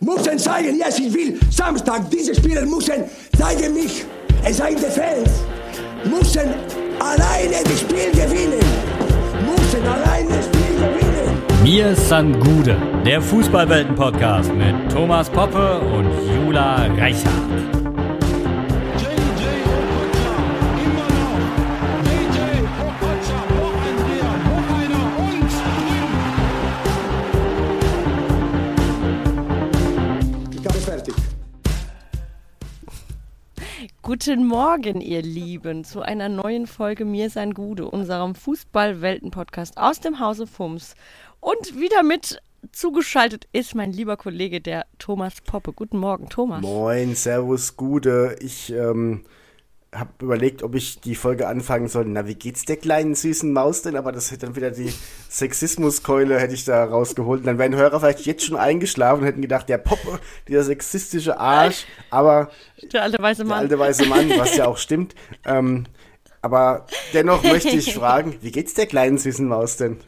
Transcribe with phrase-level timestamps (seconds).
[0.00, 3.04] müssen zeigen, yes, ich will Samstag, diese Spieler müssen
[3.36, 4.04] zeigen mich,
[4.44, 5.30] es seien die Fans,
[6.04, 6.54] müssen
[6.98, 8.60] alleine das Spiel gewinnen,
[9.44, 11.42] müssen alleine das Spiel gewinnen.
[11.62, 16.08] Mir san Gude, der Fußballwelten-Podcast mit Thomas Poppe und
[16.44, 17.75] Jula Reichert.
[34.18, 40.20] Guten Morgen, ihr Lieben, zu einer neuen Folge Mir sein Gude, unserem Fußball-Welten-Podcast aus dem
[40.20, 40.94] Hause Fums.
[41.38, 42.40] Und wieder mit
[42.72, 45.74] zugeschaltet ist mein lieber Kollege, der Thomas Poppe.
[45.74, 46.62] Guten Morgen, Thomas.
[46.62, 48.36] Moin, Servus, Gude.
[48.40, 49.26] Ich ähm,
[49.98, 52.04] habe überlegt, ob ich die Folge anfangen soll.
[52.06, 53.96] Na, wie geht's der kleinen süßen Maus denn?
[53.96, 54.92] Aber das hätte dann wieder die
[55.28, 57.40] Sexismuskeule hätte ich da rausgeholt.
[57.40, 61.38] Und dann wären Hörer vielleicht jetzt schon eingeschlafen und hätten gedacht, der Poppe, dieser sexistische
[61.38, 61.86] Arsch.
[62.10, 62.50] Aber
[62.92, 63.58] Der alte weiße der Mann.
[63.58, 65.14] alte weiße Mann, was ja auch stimmt.
[65.44, 65.84] Ähm,
[66.42, 69.98] aber dennoch möchte ich fragen, wie geht's der kleinen süßen Maus denn?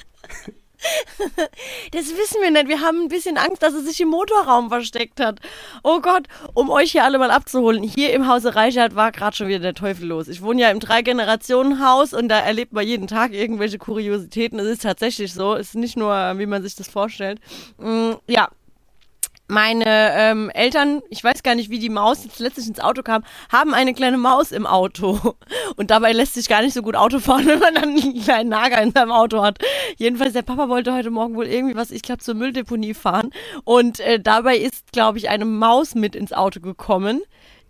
[1.93, 2.69] Das wissen wir nicht.
[2.69, 5.41] Wir haben ein bisschen Angst, dass er sich im Motorraum versteckt hat.
[5.83, 7.83] Oh Gott, um euch hier alle mal abzuholen.
[7.83, 10.29] Hier im Hause Reichert war gerade schon wieder der Teufel los.
[10.29, 14.59] Ich wohne ja im Drei-Generationen-Haus und da erlebt man jeden Tag irgendwelche Kuriositäten.
[14.59, 15.55] Es ist tatsächlich so.
[15.55, 17.41] Es ist nicht nur, wie man sich das vorstellt.
[17.79, 18.49] Mm, ja,
[19.49, 23.25] meine ähm, Eltern, ich weiß gar nicht, wie die Maus jetzt letztlich ins Auto kam,
[23.51, 25.35] haben eine kleine Maus im Auto.
[25.77, 28.51] Und dabei lässt sich gar nicht so gut Auto fahren, wenn man dann einen kleinen
[28.51, 29.59] Nager in seinem Auto hat.
[29.97, 33.31] Jedenfalls, der Papa wollte heute Morgen wohl irgendwie was, ich glaube, zur Mülldeponie fahren.
[33.65, 37.23] Und äh, dabei ist, glaube ich, eine Maus mit ins Auto gekommen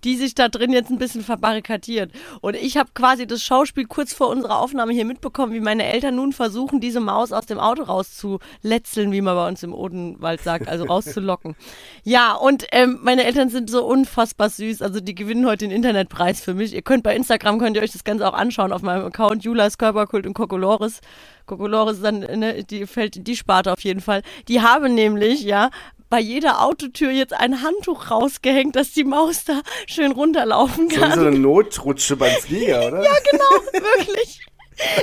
[0.04, 2.12] die sich da drin jetzt ein bisschen verbarrikadiert.
[2.40, 6.16] Und ich habe quasi das Schauspiel kurz vor unserer Aufnahme hier mitbekommen, wie meine Eltern
[6.16, 10.68] nun versuchen, diese Maus aus dem Auto rauszuletzeln, wie man bei uns im Odenwald sagt,
[10.68, 11.56] also rauszulocken.
[12.04, 14.82] Ja, und ähm, meine Eltern sind so unfassbar süß.
[14.82, 16.72] Also die gewinnen heute den Internetpreis für mich.
[16.72, 19.78] Ihr könnt bei Instagram, könnt ihr euch das Ganze auch anschauen auf meinem Account, Julas
[19.78, 21.00] Körperkult und Kokolores.
[21.46, 24.22] Kokolores ist dann, ne, die fällt in die Sparte auf jeden Fall.
[24.46, 25.70] Die haben nämlich, ja,
[26.10, 31.18] bei jeder Autotür jetzt ein Handtuch rausgehängt, dass die Maus da schön runterlaufen So kann.
[31.18, 33.04] so eine Notrutsche beim Flieger, oder?
[33.04, 34.40] Ja, genau, wirklich.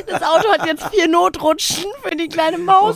[0.07, 2.95] Das Auto hat jetzt vier Notrutschen für die kleine Maus.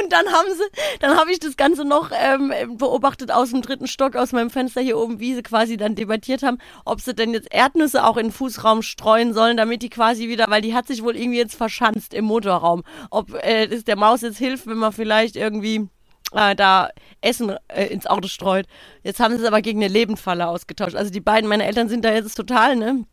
[0.00, 0.62] Und dann haben sie,
[1.00, 4.80] dann habe ich das Ganze noch ähm, beobachtet aus dem dritten Stock, aus meinem Fenster
[4.80, 8.26] hier oben, wie sie quasi dann debattiert haben, ob sie denn jetzt Erdnüsse auch in
[8.26, 11.56] den Fußraum streuen sollen, damit die quasi wieder, weil die hat sich wohl irgendwie jetzt
[11.56, 12.84] verschanzt im Motorraum.
[13.10, 15.88] Ob äh, es der Maus jetzt hilft, wenn man vielleicht irgendwie
[16.34, 18.66] äh, da Essen äh, ins Auto streut.
[19.02, 20.94] Jetzt haben sie es aber gegen eine Lebendfalle ausgetauscht.
[20.96, 23.04] Also die beiden, meine Eltern sind da jetzt total, ne?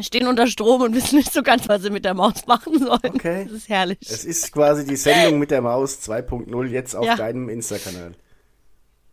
[0.00, 3.00] Stehen unter Strom und wissen nicht so ganz, was sie mit der Maus machen sollen.
[3.02, 3.44] Okay.
[3.44, 3.98] Das ist herrlich.
[4.02, 7.16] Es ist quasi die Sendung mit der Maus 2.0 jetzt auf Ja.
[7.16, 8.12] deinem Insta-Kanal.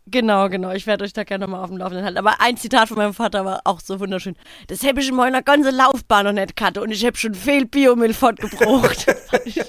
[0.07, 0.71] Genau, genau.
[0.71, 2.19] Ich werde euch da gerne mal auf dem Laufenden halten.
[2.19, 4.35] Aber ein Zitat von meinem Vater war auch so wunderschön.
[4.67, 7.65] Das habe ich in meiner ganzen Laufbahn noch nicht gehabt und ich habe schon viel
[7.65, 9.01] Biomüll fortgebracht.
[9.27, 9.59] Fand ich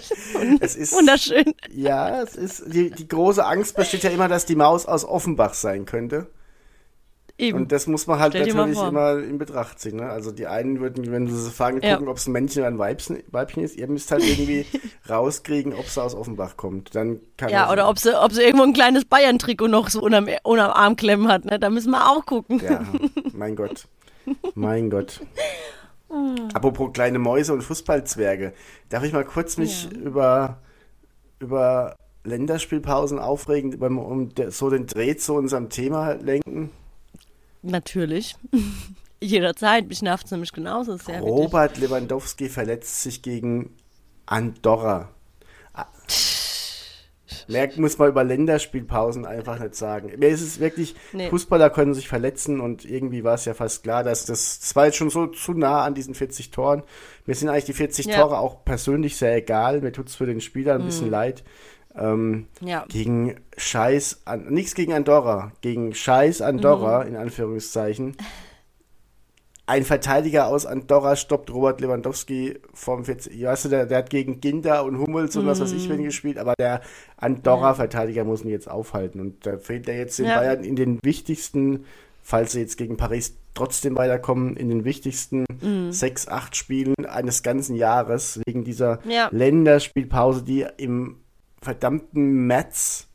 [0.60, 1.54] Es ist, Wunderschön.
[1.72, 5.54] Ja, es ist, die, die große Angst besteht ja immer, dass die Maus aus Offenbach
[5.54, 6.26] sein könnte.
[7.38, 7.58] Eben.
[7.58, 9.96] Und das muss man halt natürlich immer in Betracht ziehen.
[9.96, 10.08] Ne?
[10.08, 11.94] Also die einen würden, wenn sie sie fragen, Ja.
[11.94, 13.76] gucken, ob es ein Männchen oder ein Weibchen, Weibchen ist.
[13.76, 14.64] Ihr müsst halt irgendwie
[15.10, 16.94] rauskriegen, ob sie aus Offenbach kommt.
[16.94, 17.20] Dann
[17.50, 20.96] ja, oder ob sie, ob sie irgendwo ein kleines Bayern-Trikot noch so unterm, unterm Arm
[20.96, 21.44] klemmen hat.
[21.44, 21.58] Ne?
[21.58, 22.60] Da müssen wir auch gucken.
[22.64, 22.82] Ja,
[23.34, 23.86] mein Gott.
[24.54, 25.20] Mein Gott.
[26.54, 28.54] Apropos kleine Mäuse und Fußballzwerge.
[28.88, 30.58] Darf ich mal kurz mich über,
[31.38, 36.70] über Länderspielpausen aufregen, um so den Dreh zu unserem Thema lenken?
[37.62, 38.36] Natürlich.
[39.20, 39.88] Jederzeit.
[39.88, 41.20] Mich nervt es nämlich genauso sehr.
[41.20, 43.74] Robert Lewandowski verletzt sich gegen
[44.26, 45.08] Andorra.
[45.72, 45.86] Ah.
[47.48, 50.12] Mehr muss man über Länderspielpausen einfach nicht sagen.
[50.18, 51.28] Mir ist es wirklich, Nee.
[51.30, 54.86] Fußballer können sich verletzen und irgendwie war es ja fast klar, dass das, das war
[54.86, 56.82] jetzt schon so zu nah an diesen 40 Toren.
[57.24, 58.20] Mir sind eigentlich die 40 Ja.
[58.20, 59.80] Tore auch persönlich sehr egal.
[59.80, 60.86] Mir tut es für den Spieler ein Mhm.
[60.86, 61.44] bisschen leid.
[61.98, 62.84] Ähm, Ja.
[62.88, 67.08] gegen Scheiß, an, nichts gegen Andorra, gegen Scheiß Andorra, Mhm.
[67.10, 68.16] in Anführungszeichen.
[69.68, 73.42] Ein Verteidiger aus Andorra stoppt Robert Lewandowski vom 40.
[73.42, 75.92] Weißt du, der, der hat gegen Ginter und Hummels und was weiß ich Mhm.
[75.94, 76.82] wen gespielt, aber der
[77.16, 79.18] Andorra-Verteidiger muss ihn jetzt aufhalten.
[79.20, 80.38] Und da fehlt er jetzt den Ja.
[80.38, 81.84] Bayern in den wichtigsten,
[82.22, 85.90] falls sie jetzt gegen Paris trotzdem weiterkommen, in den wichtigsten Mhm.
[85.90, 89.30] sechs, acht Spielen eines ganzen Jahres, wegen dieser Ja.
[89.32, 91.16] Länderspielpause, die im
[91.66, 93.08] verdammten März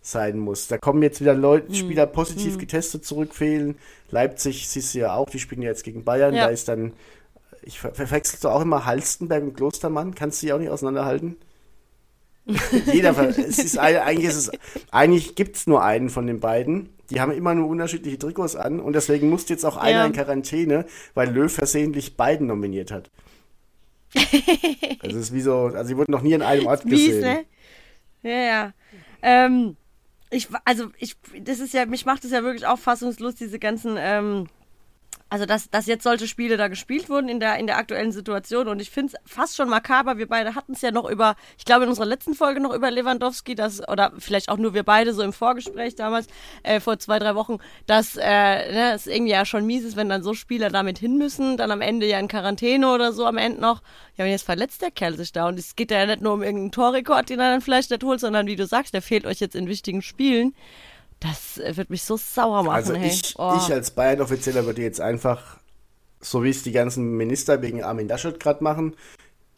[0.00, 0.66] sein muss.
[0.68, 3.76] Da kommen jetzt wieder Leute, Spieler positiv getestet zurück, fehlen.
[4.10, 6.34] Leipzig siehst du ja auch, die spielen ja jetzt gegen Bayern.
[6.34, 6.46] Ja.
[6.46, 6.94] Da ist dann,
[7.62, 10.14] ich ver verwechselst du auch immer Halstenberg und Klostermann?
[10.14, 11.36] Kannst du die auch nicht auseinanderhalten?
[12.92, 14.50] Jeder, es ist eigentlich ist es,
[14.90, 16.88] eigentlich gibt es nur einen von den beiden.
[17.10, 20.06] Die haben immer nur unterschiedliche Trikots an und deswegen musste jetzt auch einer Ja.
[20.06, 23.10] in Quarantäne, weil Löw versehentlich beiden nominiert hat.
[25.00, 27.20] also es ist wie so, also sie wurden noch nie an einem Ort Mies, gesehen.
[27.20, 27.44] ne?
[28.22, 28.72] Ja, ja.
[29.22, 29.76] Ähm,
[30.30, 33.96] ich, also ich, das ist ja, mich macht es ja wirklich auch fassungslos, diese ganzen,
[33.98, 34.48] ähm,
[35.30, 38.68] also dass, dass jetzt solche Spiele da gespielt wurden in der, in der aktuellen Situation
[38.68, 40.18] und ich finde es fast schon makaber.
[40.18, 42.90] Wir beide hatten es ja noch über, ich glaube in unserer letzten Folge noch über
[42.90, 46.28] Lewandowski, das, oder vielleicht auch nur wir beide so im Vorgespräch damals,
[46.62, 50.08] äh, vor zwei, drei Wochen, dass äh, ne, es irgendwie ja schon mies ist, wenn
[50.08, 53.36] dann so Spieler damit hin müssen, dann am Ende ja in Quarantäne oder so am
[53.36, 53.82] Ende noch.
[54.16, 56.42] Ja, und jetzt verletzt der Kerl sich da und es geht ja nicht nur um
[56.42, 59.40] irgendeinen Torrekord, den er dann vielleicht nicht holt, sondern wie du sagst, der fehlt euch
[59.40, 60.54] jetzt in wichtigen Spielen.
[61.20, 63.08] Das äh, wird mich so sauer machen, Also hey.
[63.08, 63.54] ich, Oh.
[63.56, 65.58] ich als Bayern-Offizieller würde jetzt einfach,
[66.20, 68.94] so wie es die ganzen Minister wegen Armin Laschet gerade machen,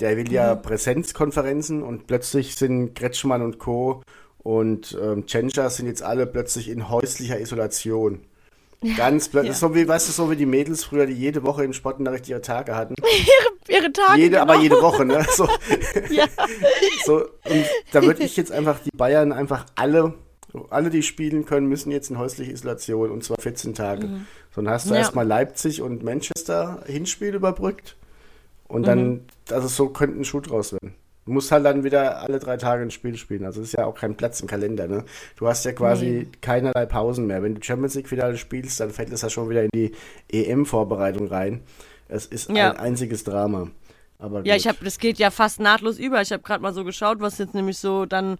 [0.01, 0.63] der will ja Mhm.
[0.63, 4.03] Präsenzkonferenzen und plötzlich sind Kretschmann und Co.
[4.39, 8.23] und ähm, Tschentscher sind jetzt alle plötzlich in häuslicher Isolation.
[8.97, 11.75] Ganz plötzlich, so wie, weißt du, so wie die Mädels früher, die jede Woche im
[11.75, 12.95] Sportunterricht ihre Tage hatten.
[13.69, 14.19] ihre Tage.
[14.19, 14.43] Jede, genau.
[14.43, 15.27] aber jede Woche, ne?
[15.35, 15.47] So,
[16.11, 16.25] Ja.
[17.05, 20.15] so, und da würde ich jetzt einfach die Bayern einfach alle,
[20.71, 24.09] alle, die spielen können, müssen jetzt in häusliche Isolation und zwar 14 Tage.
[24.55, 25.01] So, dann hast du Ja.
[25.01, 27.97] erstmal Leipzig und Manchester Hinspiel überbrückt
[28.69, 29.21] und dann,
[29.51, 30.95] also so könnte ein Schuh draus werden.
[31.27, 33.45] Du musst halt dann wieder alle drei Tage ein Spiel spielen.
[33.45, 35.05] Also ist ja auch kein Platz im Kalender, ne?
[35.37, 37.43] Du hast ja quasi keinerlei Pausen mehr.
[37.43, 39.93] Wenn du Champions League Finale spielst, dann fällt es ja schon wieder in die
[40.33, 41.61] EM-Vorbereitung rein.
[42.09, 42.73] Es ist Ja.
[42.73, 43.71] ein einziges Drama.
[44.19, 44.61] Aber Ja, gut.
[44.61, 46.21] ich habe, das geht ja fast nahtlos über.
[46.21, 48.39] Ich habe gerade mal so geschaut, was jetzt nämlich so dann,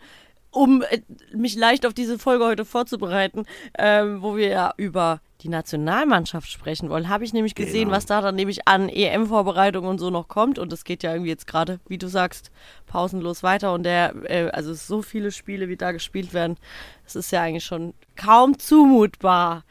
[0.51, 1.01] um äh,
[1.35, 3.45] mich leicht auf diese Folge heute vorzubereiten,
[3.79, 7.97] ähm, wo wir ja über die Nationalmannschaft sprechen wollen, habe ich nämlich gesehen, Genau.
[7.97, 10.59] was da dann nämlich an EM-Vorbereitung und so noch kommt.
[10.59, 12.51] Und das geht ja irgendwie jetzt gerade, wie du sagst,
[12.87, 13.73] pausenlos weiter.
[13.73, 16.57] Und der, äh, also so viele Spiele, wie da gespielt werden,
[17.05, 19.65] das ist ja eigentlich schon kaum zumutbar,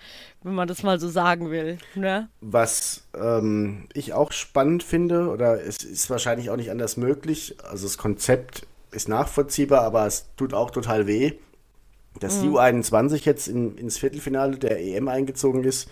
[0.43, 1.77] wenn man das mal so sagen will.
[1.93, 2.29] Ne?
[2.41, 7.85] Was ähm, ich auch spannend finde, oder es ist wahrscheinlich auch nicht anders möglich, also
[7.85, 11.33] das Konzept ist nachvollziehbar, aber es tut auch total weh,
[12.19, 15.89] dass die U21 jetzt in, ins Viertelfinale der EM eingezogen ist.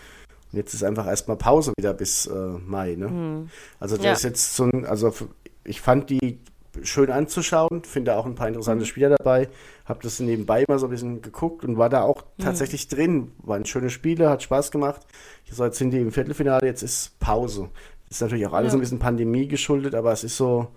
[0.51, 2.33] Und jetzt ist einfach erstmal Pause wieder bis äh,
[2.65, 2.95] Mai.
[2.95, 3.47] Ne?
[3.79, 4.11] Also das Ja.
[4.13, 5.13] ist jetzt so ein, also
[5.63, 6.39] ich fand die
[6.83, 9.49] schön anzuschauen, finde auch ein paar interessante Spieler dabei,
[9.85, 13.31] habe das nebenbei mal so ein bisschen geguckt und war da auch tatsächlich drin.
[13.39, 15.01] Waren schöne Spiele, hat Spaß gemacht.
[15.51, 17.69] So, jetzt sind die im Viertelfinale, jetzt ist Pause.
[18.09, 18.77] Das ist natürlich auch alles Ja.
[18.77, 20.67] ein bisschen Pandemie geschuldet, aber es ist so,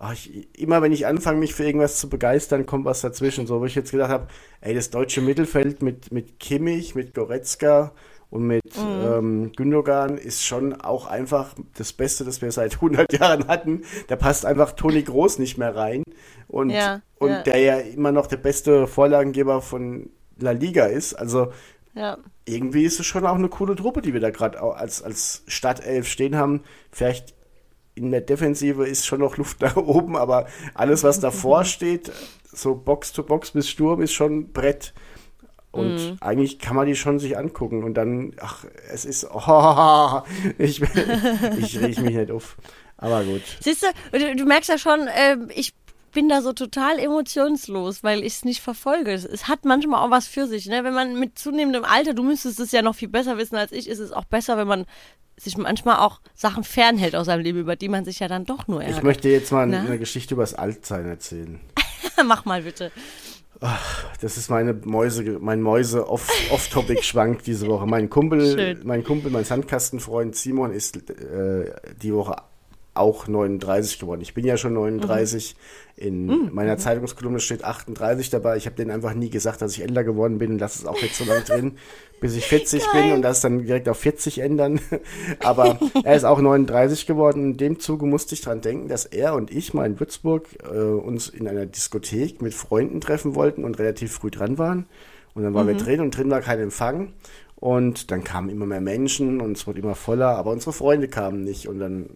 [0.00, 3.46] ach, ich, immer wenn ich anfange, mich für irgendwas zu begeistern, kommt was dazwischen.
[3.46, 4.26] So, wo ich jetzt gedacht habe,
[4.62, 7.92] ey, das deutsche Mittelfeld mit, mit Kimmich, mit Goretzka
[8.30, 13.46] und mit ähm, Gündogan ist schon auch einfach das Beste, das wir seit 100 Jahren
[13.46, 13.82] hatten.
[14.08, 16.02] Da passt einfach Toni Groß nicht mehr rein.
[16.48, 17.42] Und, Ja, und ja.
[17.42, 21.12] der ja immer noch der beste Vorlagengeber von La Liga ist.
[21.14, 21.52] Also
[21.94, 22.16] Ja.
[22.46, 26.08] irgendwie ist es schon auch eine coole Truppe, die wir da gerade als, als Stadtelf
[26.08, 26.62] stehen haben.
[26.90, 27.34] Vielleicht
[28.00, 32.10] in der Defensive ist schon noch Luft nach oben, aber alles, was davor steht,
[32.52, 34.92] so Box to Box bis Sturm, ist schon Brett.
[35.72, 36.16] Und Mhm.
[36.20, 40.22] eigentlich kann man die schon sich angucken und dann, ach, es ist, oh,
[40.58, 42.56] ich, ich reg mich nicht auf.
[42.96, 43.42] Aber gut.
[43.60, 45.72] Siehst du, du, du merkst ja schon, ähm, ich
[46.12, 49.12] bin da so total emotionslos, weil ich es nicht verfolge.
[49.12, 50.82] Es, es hat manchmal auch was für sich, ne?
[50.82, 53.88] Wenn man mit zunehmendem Alter, du müsstest es ja noch viel besser wissen als ich,
[53.88, 54.86] ist es auch besser, wenn man
[55.40, 58.68] sich manchmal auch Sachen fernhält aus seinem Leben, über die man sich ja dann doch
[58.68, 59.04] nur Ich ärgert.
[59.04, 59.80] möchte jetzt mal Na?
[59.80, 61.60] eine Geschichte über das Altsein erzählen.
[62.24, 62.92] Mach mal bitte.
[64.22, 67.86] Das ist meine Mäuse, mein Mäuse off, off-topic schwank diese Woche.
[67.86, 68.80] Mein Kumpel, Schön.
[68.84, 71.70] mein Kumpel, mein Sandkastenfreund Simon ist äh,
[72.00, 72.36] die Woche
[73.00, 74.20] auch 39 geworden.
[74.20, 75.56] Ich bin ja schon 39.
[75.96, 78.56] In meiner Zeitungskolumne steht 38 dabei.
[78.56, 80.98] Ich habe denen einfach nie gesagt, dass ich älter geworden bin und lasse es auch
[80.98, 81.72] jetzt so lange drin,
[82.20, 84.80] bis ich 40 bin und das dann direkt auf 40 ändern.
[85.40, 87.52] Aber er ist auch 39 geworden.
[87.52, 90.78] In dem Zuge musste ich dran denken, dass er und ich mal in Würzburg äh,
[90.78, 94.86] uns in einer Diskothek mit Freunden treffen wollten und relativ früh dran waren.
[95.34, 97.12] Und dann waren wir drin und drin war kein Empfang.
[97.60, 101.44] Und dann kamen immer mehr Menschen und es wurde immer voller, aber unsere Freunde kamen
[101.44, 101.68] nicht.
[101.68, 102.08] Und dann,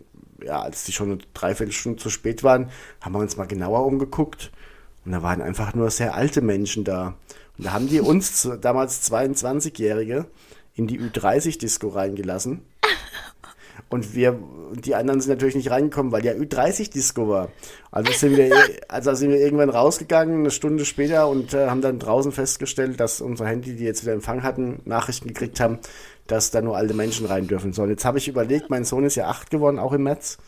[0.44, 2.70] ja, als die schon eine Dreiviertelstunde zu spät waren,
[3.00, 4.50] haben wir uns mal genauer umgeguckt.
[5.04, 7.14] Und da waren einfach nur sehr alte Menschen da.
[7.58, 10.26] Und da haben die uns, damals 22-Jährige,
[10.74, 12.62] in die Ü30-Disco reingelassen.
[13.88, 14.38] Und wir,
[14.72, 17.50] die anderen sind natürlich nicht reingekommen, weil ja Ü30-Disco war.
[17.90, 18.52] Also sind wir,
[18.88, 23.20] also sind wir irgendwann rausgegangen, eine Stunde später, und äh, haben dann draußen festgestellt, dass
[23.20, 25.78] unsere Handy, die jetzt wieder Empfang hatten, Nachrichten gekriegt haben,
[26.26, 27.72] dass da nur alte Menschen rein dürfen.
[27.72, 30.38] So, und jetzt habe ich überlegt, mein Sohn ist ja acht geworden, auch im März,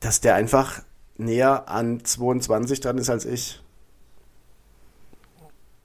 [0.00, 0.82] dass der einfach
[1.16, 3.62] näher an 22 dran ist als ich.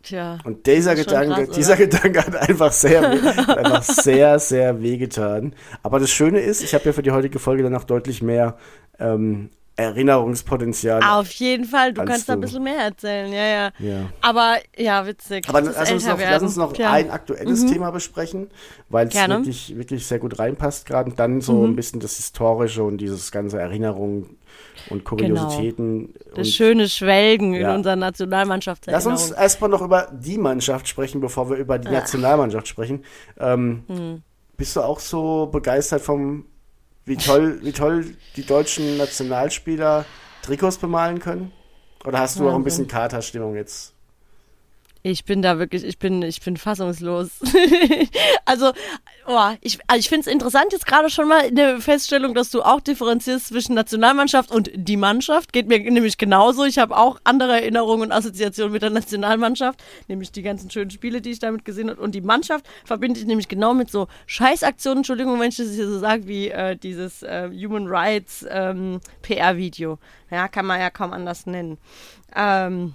[0.05, 0.38] Tja.
[0.43, 1.75] Und dieser Gedanke, krass, dieser?
[1.75, 5.55] Gedanke hat einfach sehr, einfach sehr, sehr wehgetan.
[5.81, 8.55] Aber das Schöne ist, ich habe ja für die heutige Folge dann noch deutlich mehr
[9.00, 11.01] ähm, Erinnerungspotenzial.
[11.03, 12.48] Auf jeden Fall, du kannst da ein du.
[12.48, 13.72] bisschen mehr erzählen, ja, ja.
[13.79, 14.10] Ja.
[14.22, 15.48] Aber ja, witzig.
[15.50, 16.91] Aber lass uns, noch, lass uns noch Tja.
[16.91, 18.48] ein aktuelles Thema besprechen,
[18.89, 21.10] weil es wirklich, wirklich sehr gut reinpasst gerade.
[21.12, 24.38] Und dann so ein bisschen das Historische und dieses ganze Erinnerungen
[24.89, 26.13] und Kuriositäten.
[26.29, 27.72] Das und schöne Schwelgen Ja.
[27.72, 29.12] in unserer Lass Nationalmannschaftserinnerung.
[29.13, 33.03] uns erstmal noch über die Mannschaft sprechen, bevor wir über die Nationalmannschaft sprechen.
[33.39, 34.22] Ähm, Hm.
[34.58, 36.46] Bist du auch so begeistert vom,
[37.06, 40.06] wie toll, wie toll die deutschen Nationalspieler
[40.42, 41.52] Trikots bemalen können?
[42.04, 42.64] Oder hast du auch ein Wahnsinn.
[42.64, 43.94] bisschen Katerstimmung jetzt?
[45.02, 47.40] Ich bin da wirklich, ich bin, ich bin fassungslos.
[48.46, 48.74] also,
[49.27, 52.50] oh, ich, also ich finde es interessant jetzt gerade schon mal in der Feststellung, dass
[52.51, 55.53] du auch differenzierst zwischen Nationalmannschaft und die Mannschaft.
[55.53, 56.63] Geht mir nämlich genauso.
[56.65, 61.22] Ich habe auch andere Erinnerungen und Assoziationen mit der Nationalmannschaft, nämlich die ganzen schönen Spiele,
[61.22, 62.01] die ich damit gesehen habe.
[62.01, 65.88] Und die Mannschaft verbinde ich nämlich genau mit so Scheißaktionen, Entschuldigung, wenn ich das hier
[65.88, 70.00] so sage, wie äh, dieses äh, Human Rights ähm, PR-Video.
[70.32, 71.77] Ja, kann man ja kaum anders nennen.
[72.36, 72.94] Ähm,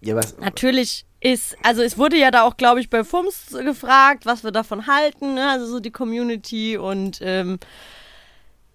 [0.00, 4.24] Ja, was, Natürlich ist, also es wurde ja da auch, glaube ich, bei FUMS gefragt,
[4.24, 5.48] was wir davon halten, ne?
[5.50, 7.58] also so die Community und ähm,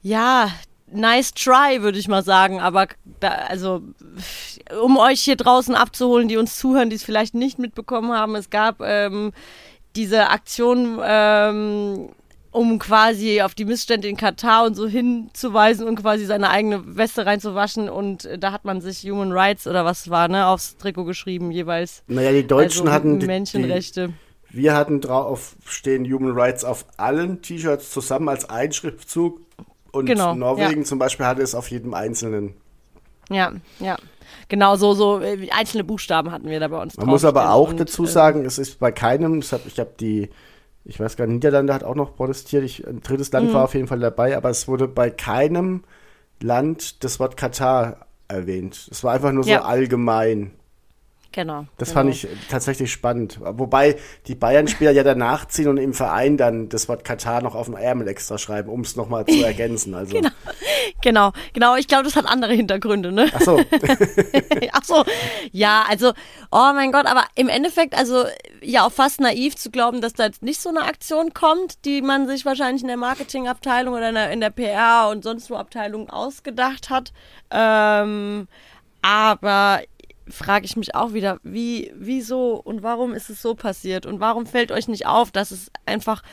[0.02, 0.52] ja,
[0.92, 2.88] nice try, würde ich mal sagen, aber
[3.20, 3.82] da, also
[4.82, 8.50] um euch hier draußen abzuholen, die uns zuhören, die es vielleicht nicht mitbekommen haben, es
[8.50, 9.32] gab ähm,
[9.96, 12.10] diese Aktion, ähm,
[12.54, 17.26] um quasi auf die Missstände in Katar und so hinzuweisen und quasi seine eigene Weste
[17.26, 21.06] reinzuwaschen und äh, da hat man sich Human Rights oder was war, ne, aufs Trikot
[21.06, 22.04] geschrieben jeweils.
[22.08, 24.14] naja, die Deutschen also hatten die, die, Menschenrechte.
[24.52, 29.42] wir hatten drauf stehen Human Rights auf allen T-Shirts zusammen als ein Schriftzug.
[29.92, 32.56] Und Genau, Norwegen zum Beispiel hatte es auf jedem einzelnen.
[33.30, 33.96] Ja, ja.
[34.50, 37.70] Genau, so, so äh, einzelne Buchstaben hatten wir da bei uns Man muss aber auch
[37.70, 40.30] und, dazu äh, sagen, es ist bei keinem, ich habe die,
[40.86, 43.54] ich weiß gar nicht, Niederlande hat auch noch protestiert, ich, ein drittes Land Mhm.
[43.54, 45.84] war auf jeden Fall dabei, aber es wurde bei keinem
[46.42, 48.88] Land das Wort Katar erwähnt.
[48.92, 49.62] Es war einfach nur so Ja.
[49.64, 50.52] allgemein.
[51.34, 51.66] Genau.
[51.78, 52.02] Das genau.
[52.02, 53.40] fand ich tatsächlich spannend.
[53.42, 53.98] Wobei
[54.28, 57.76] die Bayern-Spieler ja danach ziehen und im Verein dann das Wort Katar noch auf dem
[57.76, 59.96] Ärmel extra schreiben, um es nochmal zu ergänzen.
[59.96, 60.22] Also.
[61.02, 61.76] Genau, genau.
[61.76, 63.32] Ich glaube, das hat andere Hintergründe, ne?
[63.34, 63.60] Ach so,
[64.72, 65.04] Ach so,
[65.52, 66.14] ja, also,
[66.52, 68.26] oh mein Gott, aber im Endeffekt, also
[68.62, 72.04] ja, auch fast naiv zu glauben, dass da jetzt nicht so eine Aktion kommt, die
[72.04, 75.56] man sich wahrscheinlich in der Marketingabteilung oder in der, in der PR und sonst wo
[75.56, 77.12] Abteilung ausgedacht hat.
[77.50, 78.48] Ähm,
[79.02, 79.82] aber
[80.28, 84.06] frage ich mich auch wieder, wie, wieso und warum ist es so passiert?
[84.06, 86.24] Und warum fällt euch nicht auf, dass es einfach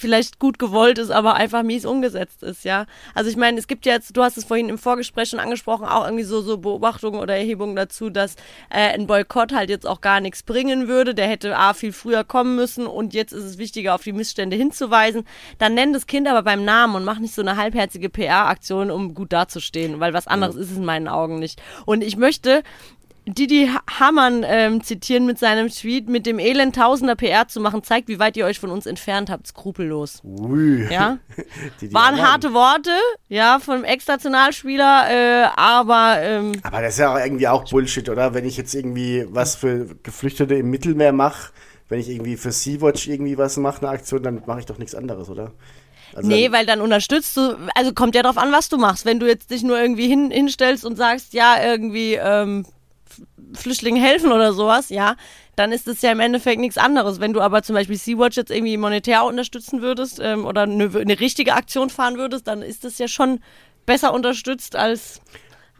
[0.00, 2.86] vielleicht gut gewollt ist, aber einfach mies umgesetzt ist, ja.
[3.14, 6.04] Also ich meine, es gibt jetzt, du hast es vorhin im Vorgespräch schon angesprochen, auch
[6.04, 8.36] irgendwie so, so Beobachtungen oder Erhebungen dazu, dass
[8.70, 11.14] äh, ein Boykott halt jetzt auch gar nichts bringen würde.
[11.14, 14.56] Der hätte A viel früher kommen müssen und jetzt ist es wichtiger, auf die Missstände
[14.56, 15.24] hinzuweisen.
[15.58, 19.14] Dann nenn das Kind aber beim Namen und mach nicht so eine halbherzige PR-Aktion, um
[19.14, 21.60] gut dazustehen, weil was anderes ist es in meinen Augen nicht.
[21.86, 22.62] Und ich möchte
[23.26, 28.08] Didi Hamann ähm, zitieren mit seinem Tweet, mit dem Elend tausender PR zu machen, zeigt,
[28.08, 29.46] wie weit ihr euch von uns entfernt habt.
[29.46, 30.20] Skrupellos.
[30.24, 30.86] ui.
[30.90, 31.18] Ja?
[31.90, 32.28] Waren anderen.
[32.28, 32.90] harte Worte,
[33.28, 38.34] ja, vom Ex-Nationalspieler, äh, aber ähm, Aber das ist ja auch irgendwie auch Bullshit, oder?
[38.34, 41.52] Wenn ich jetzt irgendwie was für Geflüchtete im Mittelmeer mache,
[41.88, 44.94] wenn ich irgendwie für Sea-Watch irgendwie was mache, eine Aktion, dann mache ich doch nichts
[44.94, 45.52] anderes, oder?
[46.14, 49.04] Also nee, weil dann unterstützt du, also kommt ja drauf an, was du machst.
[49.04, 52.64] Wenn du jetzt dich nur irgendwie hin, hinstellst und sagst, ja, irgendwie ähm,
[53.54, 55.16] Flüchtlingen helfen oder sowas, ja,
[55.56, 57.20] dann ist es ja im Endeffekt nichts anderes.
[57.20, 61.20] Wenn du aber zum Beispiel Sea-Watch jetzt irgendwie monetär unterstützen würdest ähm, oder eine, eine
[61.20, 63.40] richtige Aktion fahren würdest, dann ist das ja schon
[63.86, 65.20] besser unterstützt als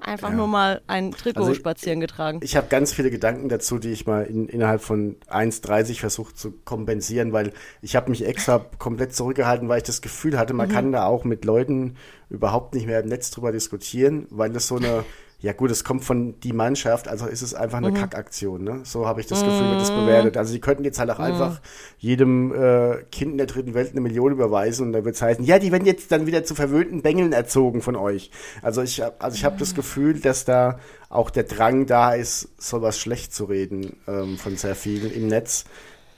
[0.01, 2.41] einfach nur mal ein Trikot Also, spazieren getragen.
[2.43, 6.53] Ich habe ganz viele Gedanken dazu, die ich mal in, innerhalb von 1,30 versucht zu
[6.53, 10.93] kompensieren, weil ich habe mich extra komplett zurückgehalten, weil ich das Gefühl hatte, man kann
[10.93, 11.97] da auch mit Leuten
[12.29, 15.05] überhaupt nicht mehr im Netz drüber diskutieren, weil das so eine,
[15.45, 18.81] ja gut, es kommt von die Mannschaft, also ist es einfach eine Kackaktion, ne?
[18.85, 20.39] So habe ich das Gefühl, wird das bewertet.
[20.39, 21.61] Also sie könnten jetzt halt auch einfach
[21.99, 25.45] jedem äh, Kind in der dritten Welt eine Million überweisen und da wird es heißen,
[25.45, 28.31] ja, die werden jetzt dann wieder zu verwöhnten Bengeln erzogen von euch.
[28.63, 30.79] Also ich also ich habe das Gefühl, dass da
[31.11, 35.67] auch der Drang da ist, sowas schlecht zu reden ähm, von sehr vielen im Netz.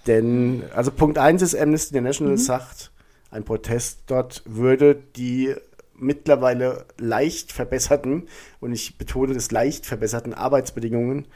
[0.07, 2.93] Denn, also Punkt eins ist, Amnesty International sagt,
[3.33, 5.53] ein Protest dort würde die
[5.99, 8.29] mittlerweile leicht verbesserten,
[8.61, 11.27] und ich betone das leicht verbesserten Arbeitsbedingungen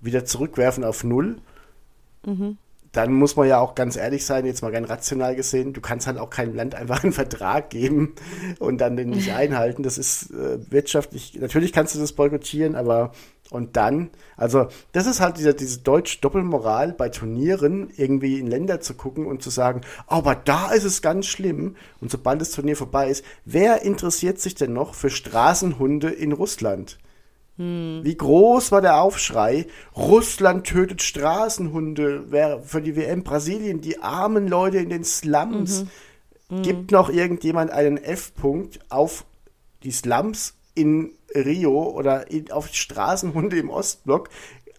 [0.00, 1.38] wieder zurückwerfen auf Null.
[2.92, 6.06] Dann muss man ja auch ganz ehrlich sein, jetzt mal ganz rational gesehen, du kannst
[6.06, 8.14] halt auch keinem Land einfach einen Vertrag geben
[8.58, 9.82] und dann den nicht einhalten.
[9.82, 13.12] Das ist äh, wirtschaftlich, natürlich kannst du das boykottieren, aber
[13.50, 18.94] und dann, also das ist halt diese, diese deutsch-Doppelmoral bei Turnieren, irgendwie in Länder zu
[18.94, 21.74] gucken und zu sagen, aber da ist es ganz schlimm.
[22.00, 26.98] Und sobald das Turnier vorbei ist, wer interessiert sich denn noch für Straßenhunde in Russland?
[27.60, 29.66] Wie groß war der Aufschrei?
[29.94, 33.22] Russland tötet Straßenhunde für die WM.
[33.22, 35.84] Brasilien, die armen Leute in den Slums.
[36.62, 39.24] Gibt noch irgendjemand einen F-Punkt auf
[39.82, 44.30] die Slums in Rio oder in, auf Straßenhunde im Ostblock?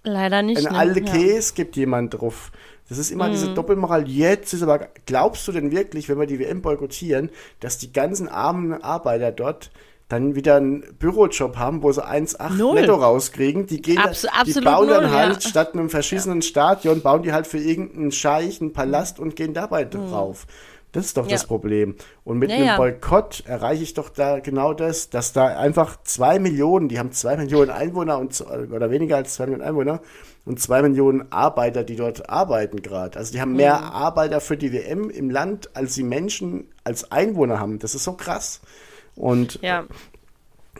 [0.04, 0.66] Leider nicht.
[0.66, 0.80] Ein ne?
[0.80, 1.14] alte Ja.
[1.14, 2.52] Käse gibt jemand drauf.
[2.90, 4.10] Das ist immer diese Doppelmoral.
[4.10, 7.30] Jetzt ist aber, glaubst du denn wirklich, wenn wir die WM boykottieren,
[7.62, 9.72] dass die ganzen armen Arbeiter dort
[10.12, 12.76] dann wieder einen Bürojob haben, wo sie 1,8 Null.
[12.82, 13.66] netto rauskriegen?
[13.68, 15.50] Die gehen, Abs- die bauen dann null, halt ja.
[15.50, 19.86] statt einem verschissenen Stadion, bauen die halt für irgendeinen Scheich einen Palast und gehen dabei
[19.86, 20.46] drauf.
[20.94, 21.48] Das ist doch das Ja.
[21.48, 21.96] Problem.
[22.26, 22.76] Und mit Ja, einem ja.
[22.78, 27.38] Boykott erreiche ich doch da genau das, dass da einfach zwei Millionen, die haben zwei
[27.38, 30.02] Millionen Einwohner und oder weniger als zwei Millionen Einwohner
[30.44, 33.18] und zwei Millionen Arbeiter, die dort arbeiten gerade.
[33.18, 33.86] Also die haben mehr Mhm.
[33.86, 37.80] Arbeiter für die WM im Land, als die Menschen als Einwohner haben.
[37.80, 38.60] Das ist so krass.
[39.16, 39.84] Und Ja.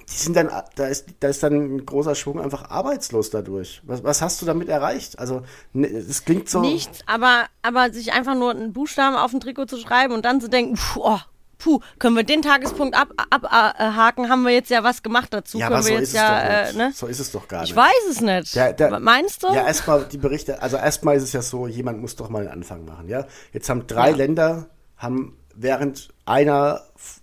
[0.10, 3.82] die sind dann, da ist, da ist dann ein großer Schwung einfach arbeitslos dadurch.
[3.86, 5.20] Was, was hast du damit erreicht?
[5.20, 6.60] Also, ne, das klingt so.
[6.62, 10.42] Nichts, aber, aber sich einfach nur einen Buchstaben auf ein Trikot zu schreiben und dann
[10.42, 11.20] zu denken, puh, oh,
[11.60, 15.60] puh können wir den Tagespunkt abhaken, ab, äh, haben wir jetzt ja was gemacht dazu.
[15.60, 16.92] Ja, aber so ist es ja, äh, ne?
[16.96, 17.78] So ist es doch gar Ich nicht.
[17.78, 18.56] weiß es nicht.
[18.56, 19.48] Der- der- Meinst du?
[19.54, 22.50] Ja, erstmal die Berichte, also erstmal ist es ja so, jemand muss doch mal einen
[22.52, 23.26] Anfang machen, ja.
[23.54, 24.16] Jetzt haben drei Ja.
[24.16, 26.82] Länder, haben während einer,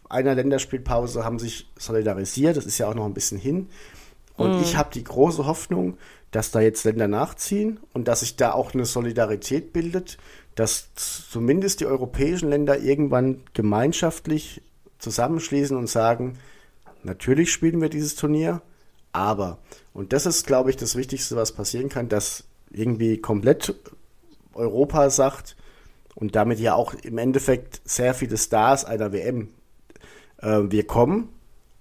[0.08, 3.68] einer Länderspielpause haben sich solidarisiert, das ist ja auch noch ein bisschen hin.
[4.36, 4.62] Und Mhm.
[4.62, 5.98] ich habe die große Hoffnung,
[6.30, 10.18] dass da jetzt Länder nachziehen und dass sich da auch eine Solidarität bildet,
[10.54, 14.60] dass zumindest die europäischen Länder irgendwann gemeinschaftlich
[14.98, 16.38] zusammenschließen und sagen,
[17.02, 18.60] natürlich spielen wir dieses Turnier,
[19.12, 19.58] aber,
[19.94, 23.74] und das ist, glaube ich, das Wichtigste, was passieren kann, dass irgendwie komplett
[24.52, 25.56] Europa sagt
[26.18, 29.50] und damit ja auch im Endeffekt sehr viele Stars einer WM,
[30.38, 31.28] äh, wir kommen,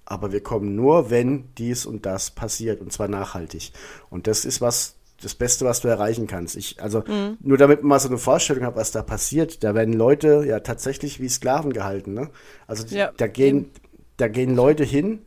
[0.06, 3.72] aber wir kommen nur, wenn dies und das passiert und zwar nachhaltig.
[4.12, 6.56] Und das ist was, das Beste, was du erreichen kannst.
[6.56, 7.04] Ich, also,
[7.42, 10.60] nur damit man mal so eine Vorstellung hat, was da passiert, da werden Leute ja
[10.60, 12.30] tatsächlich wie Sklaven gehalten, ne?
[12.68, 13.72] Also, Ja, da gehen, eben.
[14.18, 15.26] da gehen Leute hin,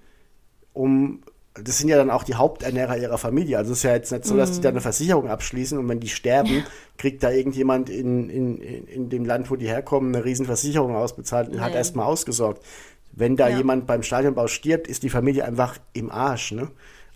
[0.73, 1.23] um,
[1.55, 3.59] das sind ja dann auch die Haupternährer ihrer Familie.
[3.59, 5.99] Also es ist ja jetzt nicht so, dass die da eine Versicherung abschließen und wenn
[6.01, 6.65] die sterben,
[6.97, 11.49] kriegt da irgendjemand in, in, in, dem Land, wo die herkommen, eine riesen Versicherung ausbezahlt
[11.49, 11.79] und hat Nee.
[11.79, 12.65] erstmal ausgesorgt.
[13.13, 13.57] Wenn da Ja.
[13.59, 16.69] jemand beim Stadionbau stirbt, ist die Familie einfach im Arsch, ne?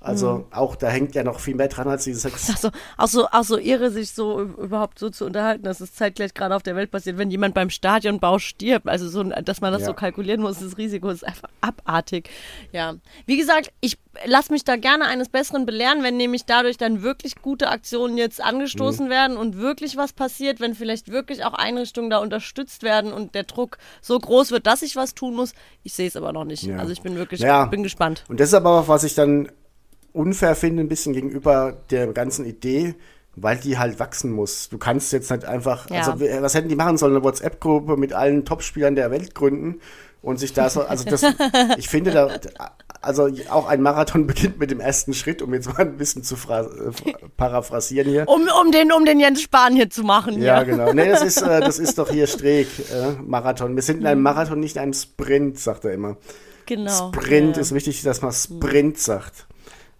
[0.05, 2.51] Also auch da hängt ja noch viel mehr dran als dieses Sex.
[2.53, 5.95] Ach so, auch so, auch so irre, sich so überhaupt so zu unterhalten, dass es
[5.95, 8.89] zeitgleich gerade auf der Welt passiert, wenn jemand beim Stadionbau stirbt.
[8.89, 9.87] Also so, dass man das Ja.
[9.89, 12.29] so kalkulieren muss, das Risiko ist einfach abartig.
[12.73, 12.95] Ja.
[13.27, 17.37] Wie gesagt, ich lasse mich da gerne eines Besseren belehren, wenn nämlich dadurch dann wirklich
[17.43, 18.45] gute Aktionen jetzt Mhm.
[18.45, 23.35] angestoßen werden und wirklich was passiert, wenn vielleicht wirklich auch Einrichtungen da unterstützt werden und
[23.35, 25.53] der Druck so groß wird, dass ich was tun muss.
[25.83, 26.63] Ich sehe es aber noch nicht.
[26.65, 26.77] Ja.
[26.79, 27.65] Also ich bin wirklich, Ja.
[27.67, 28.25] bin gespannt.
[28.29, 29.51] Und das ist aber auch, was ich dann
[30.15, 32.95] unfair finde, ein bisschen gegenüber der ganzen Idee,
[33.37, 34.69] weil die halt wachsen muss.
[34.71, 35.99] Du kannst jetzt nicht einfach, Ja.
[35.99, 39.81] also wer- was hätten die machen sollen, eine WhatsApp-Gruppe mit allen Topspielern der Welt gründen
[40.23, 41.23] und sich da so, also das,
[41.77, 42.31] ich finde da,
[43.03, 46.37] also auch ein Marathon beginnt mit dem ersten Schritt, um jetzt mal ein bisschen zu
[46.49, 46.63] äh,
[47.37, 48.29] paraphrasieren hier.
[48.29, 50.35] Um, um, den, um den Jens Spahn hier zu machen.
[50.41, 50.93] Ja, Ja, genau.
[50.93, 53.75] Nee, das ist, äh, das ist doch hier Streeck, äh, Marathon.
[53.75, 56.17] Wir sind in einem Marathon, nicht in einem Sprint, sagt er immer.
[56.67, 57.09] genau.
[57.13, 57.63] Sprint ja.
[57.63, 59.47] ist wichtig, dass man Sprint sagt.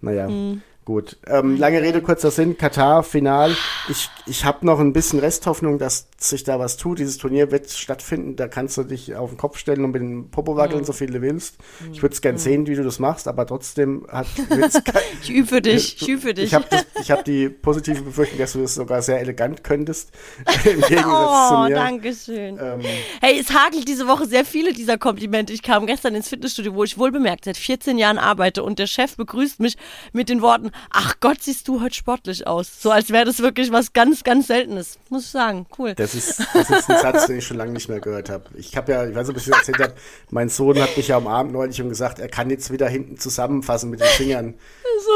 [0.05, 0.61] Naja, Mhm.
[0.85, 1.17] Gut.
[1.27, 2.57] Ähm, lange Rede, kurzer Sinn.
[2.59, 3.57] Katar, Final.
[3.89, 6.99] Ich, ich habe noch ein bisschen Resthoffnung, dass sich da was tut.
[6.99, 8.37] Dieses Turnier wird stattfinden.
[8.37, 10.85] Da kannst du dich auf den Kopf stellen und mit dem Popo wackeln, Mhm.
[10.85, 11.57] so viel du willst.
[11.93, 14.27] Ich würde es gern sehen, wie du das machst, aber trotzdem hat
[15.23, 16.45] Ich übe für dich, ich übe für dich.
[16.47, 16.67] ich habe
[17.09, 20.11] hab die positive Befürchtung, dass du das sogar sehr elegant könntest.
[20.65, 21.75] Im Gegensatz zu Oh, mir.
[21.75, 22.59] danke schön.
[22.61, 22.81] Ähm,
[23.21, 25.53] Hey, es hagelt diese Woche sehr viele dieser Komplimente.
[25.53, 28.87] Ich kam gestern ins Fitnessstudio, wo ich wohl bemerkt seit 14 Jahren arbeite und der
[28.87, 29.77] Chef begrüßt mich
[30.13, 32.81] mit den Worten, ach Gott, siehst du heute sportlich aus.
[32.81, 34.99] So als wäre das wirklich was ganz, ganz Seltenes.
[35.11, 35.95] Muss ich sagen, cool.
[35.95, 38.45] Das ist, das ist ein Satz, den ich schon lange nicht mehr gehört habe.
[38.55, 39.95] Ich habe ja, ich weiß nicht, ob ich das erzählt habe,
[40.31, 43.19] mein Sohn hat mich ja am Abend neulich schon gesagt, er kann jetzt wieder hinten
[43.19, 44.55] zusammenfassen mit den Fingern.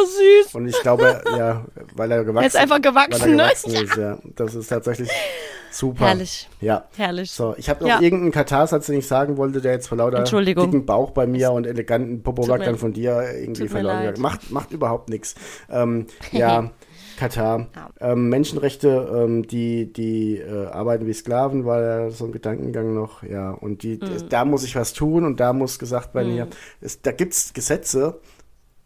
[0.06, 0.54] So süß.
[0.54, 3.50] Und ich glaube, ja, weil er gewachsen Er ist einfach gewachsen, ne?
[3.52, 4.18] ist, ja.
[4.36, 5.10] Das ist tatsächlich
[5.70, 6.06] super.
[6.06, 6.48] Herrlich.
[6.60, 6.84] Ja.
[6.96, 7.30] Herrlich.
[7.30, 8.00] So, ich habe noch Ja.
[8.00, 11.66] irgendeinen Katarsatz, den ich sagen wollte, der jetzt vor lauter dicken Bauch bei mir und
[11.66, 14.20] eleganten Popowack dann von dir irgendwie verloren gegangen.
[14.22, 15.34] Macht, macht überhaupt nichts.
[15.70, 16.70] Ähm, ja,
[17.18, 17.66] Katar.
[17.74, 18.12] Ja.
[18.12, 23.24] Ähm, Menschenrechte, ähm, die, die äh, arbeiten wie Sklaven, war ja so ein Gedankengang noch,
[23.24, 23.50] ja.
[23.50, 24.28] Und die, Mhm.
[24.28, 26.46] da muss ich was tun und da muss gesagt werden, hier,
[26.80, 28.20] es, da gibt es Gesetze,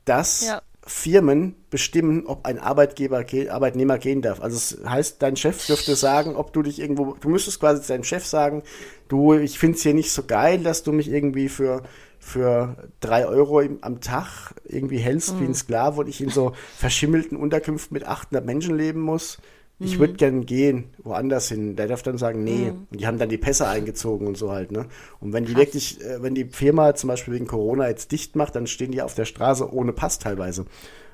[0.06, 0.62] dass Ja.
[0.84, 4.40] Firmen bestimmen, ob ein Arbeitgeber, ge- Arbeitnehmer gehen darf.
[4.40, 8.02] Also es heißt, dein Chef dürfte sagen, ob du dich irgendwo, du müsstest quasi deinem
[8.04, 8.62] Chef sagen,
[9.08, 11.82] du, ich finde es hier nicht so geil, dass du mich irgendwie für,
[12.18, 16.52] für drei Euro im, am Tag irgendwie hältst wie ein Sklave und ich in so
[16.76, 19.38] verschimmelten Unterkünften mit 800 Menschen leben muss.
[19.84, 21.76] Ich würde gern gehen, woanders hin.
[21.76, 22.70] Der darf dann sagen, nee.
[22.70, 24.86] Und die haben dann die Pässe eingezogen und so halt, ne?
[25.20, 28.54] Und wenn die wirklich, äh, wenn die Firma zum Beispiel wegen Corona jetzt dicht macht,
[28.56, 30.66] dann stehen die auf der Straße ohne Pass teilweise.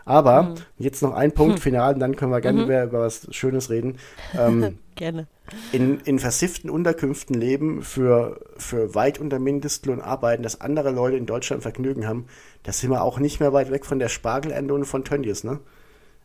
[0.08, 3.68] Aber jetzt noch ein Punkt final, und dann können wir gerne wieder über was Schönes
[3.68, 3.98] reden.
[4.38, 5.26] Ähm, Gerne.
[5.70, 11.26] in, in versifften Unterkünften leben, für, für weit unter Mindestlohn arbeiten, dass andere Leute in
[11.26, 12.24] Deutschland Vergnügen haben,
[12.62, 15.60] da sind wir auch nicht mehr weit weg von der Spargelernte und von Tönnies, ne?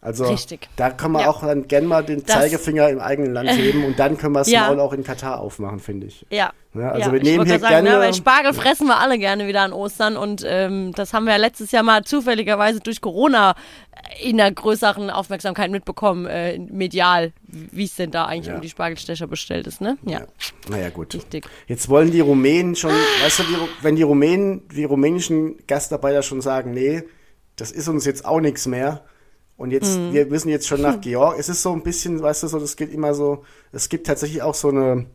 [0.03, 0.67] Also Richtig.
[0.75, 1.29] da können wir Ja.
[1.29, 4.39] auch dann gerne mal den Das- Zeigefinger im eigenen Land heben und dann können wir
[4.39, 4.67] das Ja.
[4.67, 6.25] Maul auch in Katar aufmachen, finde ich.
[6.29, 6.51] Ja.
[6.75, 9.47] Ja, also ja, wir nehmen hier sagen, gerne- ne, weil Spargel fressen wir alle gerne
[9.47, 13.55] wieder an Ostern und ähm, das haben wir ja letztes Jahr mal zufälligerweise durch Corona
[14.21, 18.55] in einer größeren Aufmerksamkeit mitbekommen, äh, medial, wie es denn da eigentlich Ja.
[18.55, 19.97] um die Spargelstecher bestellt ist, ne?
[20.05, 20.23] Ja,
[20.67, 21.13] Naja, gut.
[21.13, 21.47] richtig.
[21.67, 22.91] Jetzt wollen die Rumänen schon,
[23.23, 27.03] weißt du, die, wenn die Rumänen, die rumänischen Gastarbeiter schon sagen, nee,
[27.55, 29.03] das ist uns jetzt auch nichts mehr.
[29.57, 30.13] Und jetzt, Mhm.
[30.13, 31.37] wir müssen jetzt schon nach Georg.
[31.39, 34.41] Es ist so ein bisschen, weißt du, so, das geht immer so, es gibt tatsächlich
[34.41, 35.05] auch so eine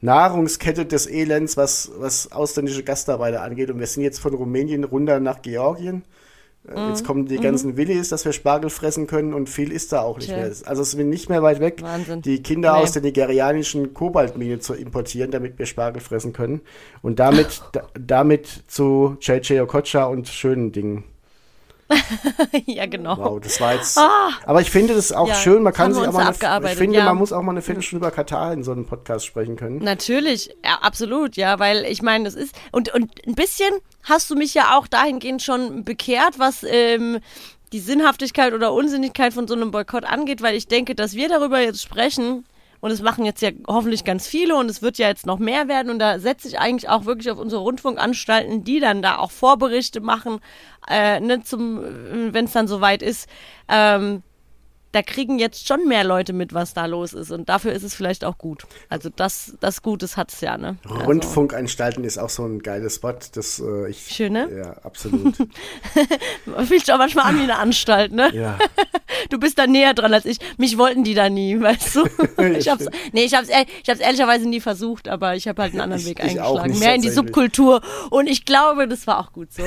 [0.00, 3.70] Nahrungskette des Elends, was, was ausländische Gastarbeiter angeht.
[3.70, 6.02] Und wir sind jetzt von Rumänien runter nach Georgien.
[6.68, 6.88] Äh, Mhm.
[6.90, 10.18] Jetzt kommen die ganzen Willis, dass wir Spargel fressen können und viel ist da auch
[10.18, 10.36] nicht Tja.
[10.36, 10.52] mehr.
[10.66, 12.20] Also es ist nicht mehr weit weg, Wahnsinn.
[12.20, 12.82] die Kinder Nee.
[12.82, 16.60] aus der nigerianischen Kobaltmine zu importieren, damit wir Spargel fressen können.
[17.00, 21.04] Und damit, da, damit zu JJ Okocha und schönen Dingen.
[22.66, 23.16] ja, genau.
[23.16, 23.98] Wow, das war jetzt.
[23.98, 25.62] aber ich finde das auch Ja, schön.
[25.62, 26.34] Man kann sich auch mal.
[26.40, 27.04] Eine, ich finde, ja.
[27.04, 29.78] man muss auch mal eine Viertelstunde über Katar in so einem Podcast sprechen können.
[29.78, 33.72] Natürlich, ja, absolut, ja, weil ich meine, das ist und und ein bisschen
[34.04, 37.20] hast du mich ja auch dahingehend schon bekehrt, was ähm,
[37.72, 41.60] die Sinnhaftigkeit oder Unsinnigkeit von so einem Boykott angeht, weil ich denke, dass wir darüber
[41.60, 42.44] jetzt sprechen
[42.80, 45.68] und es machen jetzt ja hoffentlich ganz viele und es wird ja jetzt noch mehr
[45.68, 49.30] werden und da setze ich eigentlich auch wirklich auf unsere Rundfunkanstalten, die dann da auch
[49.30, 50.40] Vorberichte machen,
[50.88, 51.80] äh, ne, zum,
[52.32, 53.28] wenn es dann soweit ist.
[53.68, 54.22] Ähm,
[54.92, 57.30] da kriegen jetzt schon mehr Leute mit, was da los ist.
[57.30, 58.64] Und dafür ist es vielleicht auch gut.
[58.88, 60.76] Also das, das Gutes hat es ja, ne?
[60.88, 63.36] Also, Rundfunkanstalten ist auch so ein geiles Wort.
[63.36, 64.08] Das äh, ich.
[64.08, 64.48] Schön, ne?
[64.56, 65.36] Ja, absolut.
[66.66, 68.30] fühlt sich auch manchmal an wie eine Anstalt, ne?
[68.34, 68.58] ja.
[69.28, 70.38] Du bist da näher dran als ich.
[70.56, 72.04] Mich wollten die da nie, weißt du?
[72.56, 75.82] Ich hab's, nee, ich hab's, ich hab's ehrlicherweise nie versucht, aber ich habe halt einen
[75.82, 76.70] anderen Ich- Weg ich eingeschlagen.
[76.70, 77.10] nicht, Mehr in die.
[77.10, 77.82] Subkultur.
[78.10, 79.64] Und ich glaube, das war auch gut so.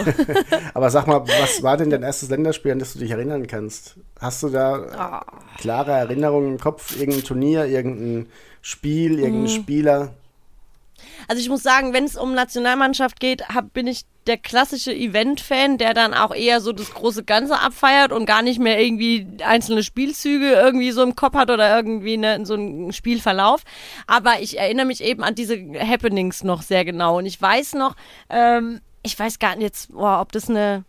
[0.74, 3.96] Aber sag mal, was war denn dein erstes Länderspiel, an das du dich erinnern kannst?
[4.20, 5.13] Hast du da Ah.
[5.58, 6.98] Klare Erinnerungen im Kopf?
[6.98, 8.28] Irgendein Turnier, irgendein
[8.62, 9.48] Spiel, irgendein Mhm.
[9.62, 10.14] Spieler?
[11.28, 15.78] Also ich muss sagen, wenn es um Nationalmannschaft geht, hab, bin ich der klassische Event-Fan,
[15.78, 19.84] der dann auch eher so das große Ganze abfeiert und gar nicht mehr irgendwie einzelne
[19.84, 23.64] Spielzüge irgendwie so im Kopf hat oder irgendwie ne, so einen Spielverlauf.
[24.08, 27.18] Aber ich erinnere mich eben an diese Happenings noch sehr genau.
[27.18, 27.96] Und ich weiß noch,
[28.30, 30.86] ähm, ich weiß gar nicht jetzt, boah, ob das eine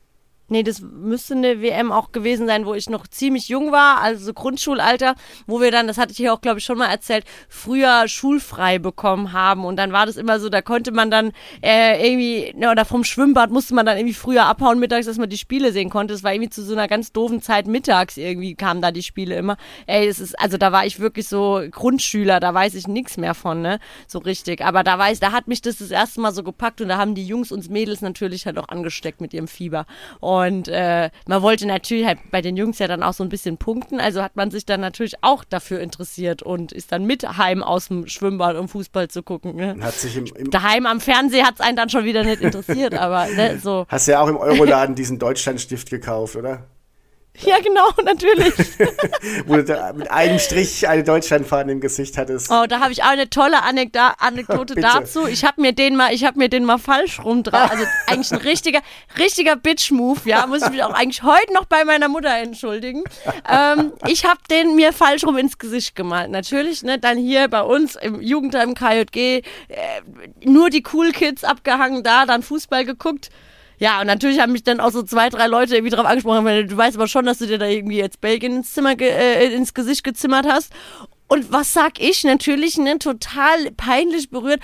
[0.55, 4.27] Nee, das müsste eine WM auch gewesen sein, wo ich noch ziemlich jung war, also
[4.27, 5.17] so Grundschulalter,
[5.49, 8.79] wo wir dann, das hatte ich hier auch, glaube ich, schon mal erzählt, früher schulfrei
[8.79, 9.64] bekommen haben.
[9.64, 13.03] Und dann war das immer so, da konnte man dann äh, irgendwie, ne, oder vom
[13.03, 16.14] Schwimmbad musste man dann irgendwie früher abhauen mittags, dass man die Spiele sehen konnte.
[16.14, 19.35] Das war irgendwie zu so einer ganz doofen Zeit mittags irgendwie kamen da die Spiele
[19.35, 19.57] immer.
[19.87, 23.35] Ey, es ist, also da war ich wirklich so Grundschüler, da weiß ich nichts mehr
[23.35, 24.64] von, ne, so richtig.
[24.64, 27.17] Aber da weiß, da hat mich das das erste Mal so gepackt und da haben
[27.17, 29.87] die Jungs und Mädels natürlich halt auch angesteckt mit ihrem Fieber.
[30.21, 33.59] Und äh, man wollte natürlich halt bei den Jungs ja dann auch so ein bisschen
[33.59, 34.00] punkten.
[34.00, 37.88] Also hat man sich dann natürlich auch dafür interessiert und ist dann mit heim aus
[37.88, 39.57] dem Schwimmbad, um Fußball zu gucken.
[39.57, 39.76] Ne?
[39.80, 42.94] Hat sich im, im Daheim am Fernseher hat es einen dann schon wieder nicht interessiert,
[42.94, 43.87] aber ne, so.
[43.88, 46.64] Hast ja auch im Euroladen diesen Deutschlandstift gekauft, oder?
[47.40, 48.55] Ja, genau, natürlich.
[49.47, 52.49] Wo du da mit einem Strich eine Deutschlandfahne im Gesicht hattest.
[52.51, 55.27] Oh, da habe ich auch eine tolle Anekda Anekdote dazu.
[55.27, 57.70] Ich habe mir den mal, ich habe mir den mal falsch rum dran.
[57.75, 58.81] Also eigentlich ein richtiger,
[59.18, 60.47] richtiger Bitch-Move, ja.
[60.47, 63.03] Muss ich mich auch eigentlich heute noch bei meiner Mutter entschuldigen.
[63.51, 66.31] Ähm, ich habe den mir falsch rum ins Gesicht gemalt.
[66.31, 69.42] Natürlich, ne, dann hier bei uns im Jugendheim KJG äh,
[70.44, 73.31] nur die Cool Kids abgehangen da, dann Fußball geguckt.
[73.79, 76.67] Ja, und natürlich haben mich dann auch so zwei, drei Leute irgendwie drauf angesprochen, weil
[76.67, 79.75] du weißt aber schon, dass du dir da irgendwie jetzt Belgien ins Zimmer, äh, ins
[79.75, 80.73] Gesicht gezimmert hast.
[81.27, 82.25] Und was sag ich?
[82.25, 84.61] Natürlich, ne, total peinlich berührt.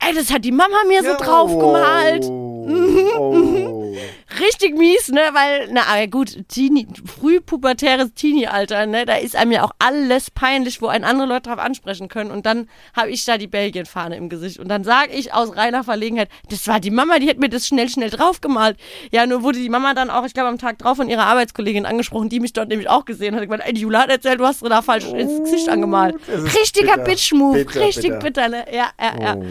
[0.00, 2.24] Ey, das hat die Mama mir so drauf gemalt.
[2.24, 2.66] Oh,
[3.18, 3.96] oh.
[4.40, 9.64] Richtig mies, ne, weil, na aber gut, Teenie, frühpubertäres Teenie-Alter, ne, da ist einem ja
[9.64, 13.38] auch alles peinlich, wo einen andere Leute drauf ansprechen können und dann habe ich da
[13.38, 17.18] die Belgien-Fahne im Gesicht und dann sage ich aus reiner Verlegenheit, das war die Mama,
[17.18, 18.76] die hat mir das schnell, schnell draufgemalt.
[19.10, 21.86] Ja, nur wurde die Mama dann auch, ich glaube, am Tag drauf von ihrer Arbeitskollegin
[21.86, 23.42] angesprochen, die mich dort nämlich auch gesehen hat.
[23.42, 26.16] Hat gesagt, ey, die Jula hat erzählt, du hast da falsch ins Gesicht angemalt.
[26.26, 26.98] das ist Richtiger.
[26.98, 28.18] Bitch-Move, richtig bitter.
[28.18, 28.64] bitter, ne?
[28.72, 29.36] Ja, ja, ja.
[29.36, 29.44] Oh,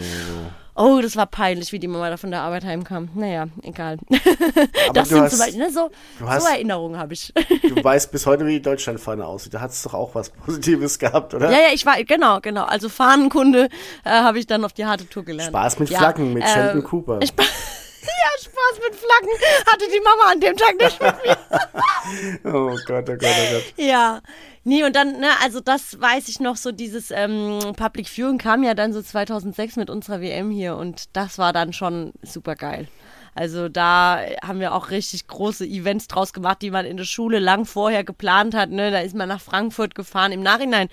[0.76, 3.08] das war peinlich, wie die Mama da von der Arbeit heimkam.
[3.14, 3.98] Naja, egal.
[4.10, 5.90] Aber das du sind hast, zum Beispiel, ne, so,
[6.26, 7.32] hast- so Erinnerungen habe ich.
[7.34, 9.54] du weißt bis heute, wie die Deutschlandfahne aussieht.
[9.54, 11.50] Da hat es doch auch was Positives gehabt, oder?
[11.50, 12.64] ja, ja, ich war, genau, genau.
[12.64, 13.68] Also Fahnenkunde
[14.04, 15.50] äh, habe ich dann auf die harte Tour gelernt.
[15.50, 17.20] Spaß mit ja, Flaggen, mit ähm, Sheldon Cooper.
[17.24, 17.42] Spa
[18.02, 19.30] ja, Spaß mit Flaggen
[19.66, 21.36] hatte die Mama an dem Tag nicht mit mir.
[22.52, 23.74] Oh Gott, oh Gott, oh Gott.
[23.76, 24.20] Ja.
[24.66, 28.62] Nee, und dann, ne, also das weiß ich noch, so dieses ähm, Public Viewing kam
[28.62, 32.88] ja dann so 2006 mit unserer WM hier und das war dann schon super geil.
[33.34, 37.38] Also da haben wir auch richtig große Events draus gemacht, die man in der Schule
[37.38, 38.70] lang vorher geplant hat.
[38.70, 38.90] Ne?
[38.90, 40.32] Da ist man nach Frankfurt gefahren.
[40.32, 40.88] Im Nachhinein,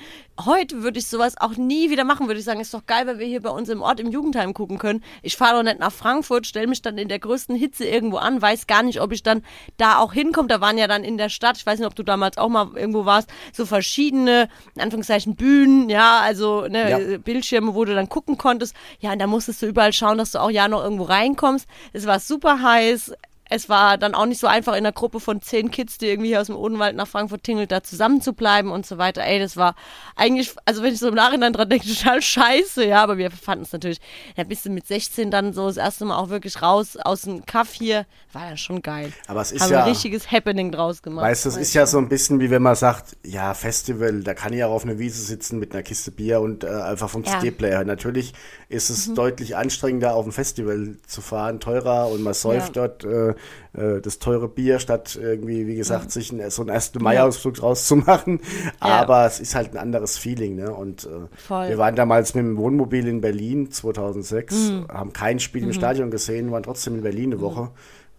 [0.45, 2.27] heute würde ich sowas auch nie wieder machen.
[2.27, 4.53] Würde ich sagen, ist doch geil, weil wir hier bei uns im Ort im Jugendheim
[4.53, 5.03] gucken können.
[5.21, 8.41] Ich fahre doch nicht nach Frankfurt, stelle mich dann in der größten Hitze irgendwo an,
[8.41, 9.43] weiß gar nicht, ob ich dann
[9.77, 10.47] da auch hinkomme.
[10.47, 12.69] Da waren ja dann in der Stadt, ich weiß nicht, ob du damals auch mal
[12.75, 17.17] irgendwo warst, so verschiedene, in Anführungszeichen, Bühnen, ja, also ne, Ja.
[17.17, 18.75] Bildschirme, wo du dann gucken konntest.
[18.99, 21.67] Ja, und da musstest du überall schauen, dass du auch ja noch irgendwo reinkommst.
[21.93, 23.13] Es war super heiß.
[23.53, 26.29] Es war dann auch nicht so einfach in einer Gruppe von zehn Kids, die irgendwie
[26.29, 29.23] hier aus dem Odenwald nach Frankfurt tingelt, da zusammen zu bleiben und so weiter.
[29.25, 29.75] Ey, das war
[30.15, 33.65] eigentlich, also wenn ich so im Nachhinein dran denke, total scheiße, ja, aber wir fanden
[33.65, 33.99] es natürlich,
[34.37, 37.45] da bist du mit 16 dann so das erste Mal auch wirklich raus aus dem
[37.45, 39.11] Kaff hier, war ja schon geil.
[39.27, 41.25] Aber es ist Haben ja- ein richtiges Happening draus gemacht.
[41.25, 44.33] Weißt du, es ist ja so ein bisschen wie wenn man sagt, ja, Festival, da
[44.33, 47.23] kann ich auch auf einer Wiese sitzen mit einer Kiste Bier und äh, einfach vom
[47.23, 47.35] Ja.
[47.35, 47.39] Mhm.
[47.41, 47.83] CD-Player.
[47.83, 48.33] Natürlich
[48.69, 53.33] ist es deutlich anstrengender, auf ein Festival zu fahren, teurer und man säuft dort äh,
[53.73, 56.93] äh, das teure Bier, statt irgendwie, wie gesagt, sich einen, so einen 1.
[56.99, 58.39] Mai-Ausflug rauszumachen.
[58.79, 60.73] Aber es ist halt ein anderes Feeling, ne?
[60.73, 64.87] Und äh, wir waren damals mit dem Wohnmobil in Berlin 2006, Mhm.
[64.89, 67.69] haben kein Spiel im Stadion gesehen, waren trotzdem in Berlin eine Woche.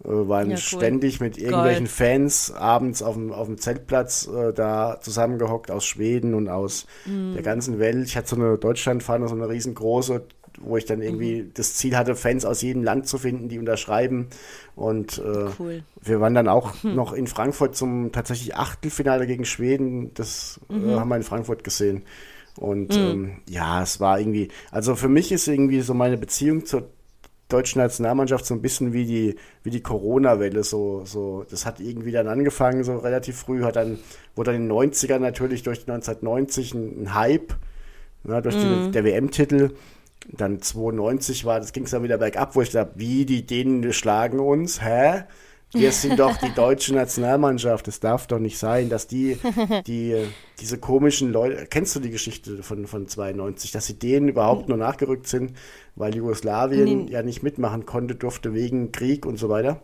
[0.05, 0.61] Äh, waren Ja, cool.
[0.61, 6.35] ständig mit irgendwelchen Fans abends auf dem, auf dem Zeltplatz äh, da zusammengehockt aus Schweden
[6.35, 7.35] und aus Mhm.
[7.35, 8.07] der ganzen Welt.
[8.09, 10.23] Ich hatte so eine Deutschlandfahne, so eine riesengroße,
[10.61, 11.51] wo ich dann irgendwie Mhm.
[11.55, 14.29] das Ziel hatte, Fans aus jedem Land zu finden, die unterschreiben.
[14.77, 15.83] Und äh, Cool.
[16.03, 20.13] wir waren dann auch noch in Frankfurt zum tatsächlich Achtelfinale gegen Schweden.
[20.15, 22.03] Das äh, haben wir in Frankfurt gesehen.
[22.59, 26.91] Und ähm, ja, es war irgendwie, also für mich ist irgendwie so meine Beziehung zur
[27.49, 30.63] deutschen Nationalmannschaft so ein bisschen wie die, wie die Corona-Welle.
[30.65, 33.99] So, so, das hat irgendwie dann angefangen, so relativ früh, hat dann,
[34.37, 37.55] wurde dann in den 90ern natürlich durch 1990 ein, ein Hype,
[38.25, 39.71] ne, durch die, der WM-Titel.
[40.29, 43.93] Dann 92 war, das ging es dann wieder bergab, wo ich dachte, wie die Dänen
[43.93, 45.25] schlagen uns, hä?
[45.75, 47.89] Wir sind doch die deutsche Nationalmannschaft.
[47.89, 49.39] Es darf doch nicht sein, dass die,
[49.87, 50.27] die,
[50.61, 54.79] diese komischen Leute, kennst du die Geschichte von, von 92, dass sie denen überhaupt nur
[54.79, 55.57] nachgerückt sind,
[55.97, 59.83] weil Jugoslawien ja nicht mitmachen konnte, durfte wegen Krieg und so weiter.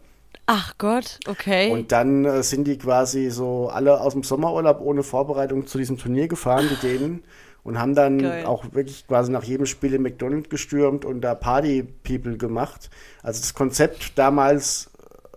[0.50, 1.70] Ach Gott, okay.
[1.70, 5.98] Und dann äh, sind die quasi so alle aus dem Sommerurlaub ohne Vorbereitung zu diesem
[5.98, 7.22] Turnier gefahren, die Dänen,
[7.62, 8.46] und haben dann Geil.
[8.46, 12.90] auch wirklich quasi nach jedem Spiel in McDonald's gestürmt und da Party-People gemacht.
[13.22, 14.90] Also das Konzept damals,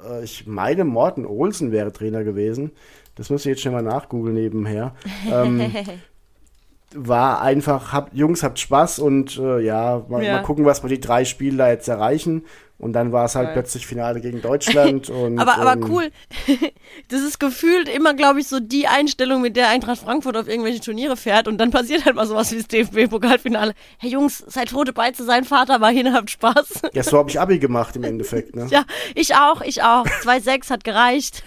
[0.07, 2.71] äh, ich meine, Morten Olsen wäre Trainer gewesen.
[3.15, 4.95] Das muss ich jetzt schnell mal nachgoogeln nebenher.
[5.29, 5.73] Ähm,
[6.93, 10.37] war einfach, habt, Jungs, habt Spaß und äh, ja, mal, Ja.
[10.37, 12.45] mal gucken, was wir die drei Spiele da jetzt erreichen.
[12.81, 13.53] Und dann war es halt Geil.
[13.53, 15.09] plötzlich Finale gegen Deutschland.
[15.11, 16.09] und, aber, aber ähm, cool.
[17.07, 20.81] Das ist gefühlt immer, glaube ich, so die Einstellung, mit der Eintracht Frankfurt auf irgendwelche
[20.81, 23.73] Turniere fährt und dann passiert halt mal sowas wie das DFB-Pokalfinale.
[23.97, 26.81] Hey Jungs, seid froh dabei zu sein, Vater war hin, habt Spaß.
[26.93, 28.55] Ja, so habe ich Abi gemacht im Endeffekt.
[28.55, 28.67] Ne?
[28.71, 28.83] Ja,
[29.15, 30.05] ich auch, ich auch.
[30.05, 31.43] 2,6 hat gereicht.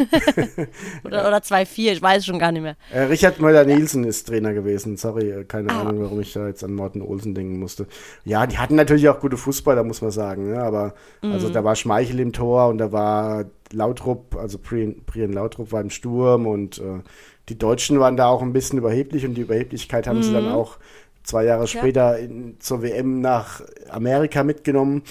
[1.05, 2.77] oder oder 2,4, ich weiß schon gar nicht mehr.
[2.92, 4.97] Äh, Richard Möller-Nielsen ist Trainer gewesen.
[4.97, 5.81] Sorry, äh, keine Ah.
[5.81, 7.87] Ahnung, warum ich da jetzt an Morten Olsen denken musste.
[8.25, 10.53] Ja, die hatten natürlich auch gute Fußballer, muss man sagen.
[10.53, 10.62] Ne?
[10.62, 10.94] Aber
[11.30, 11.52] also Mhm.
[11.52, 15.90] da war Schmeichel im Tor und da war Lautrup, also Brian, Brian Lautrup war im
[15.90, 17.00] Sturm und äh,
[17.48, 20.50] die Deutschen waren da auch ein bisschen überheblich und die Überheblichkeit haben sie dann Mhm.
[20.52, 20.78] auch
[21.24, 25.02] zwei Jahre später in, zur WM nach Amerika mitgenommen.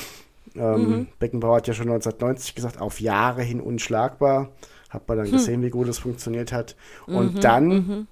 [0.55, 1.07] Ähm, Mhm.
[1.19, 4.49] Beckenbauer hat ja schon 1990 gesagt, auf Jahre hin unschlagbar.
[4.89, 5.33] Hat man dann Hm.
[5.33, 6.75] gesehen, wie gut es funktioniert hat.
[7.07, 8.07] Mhm, Und dann,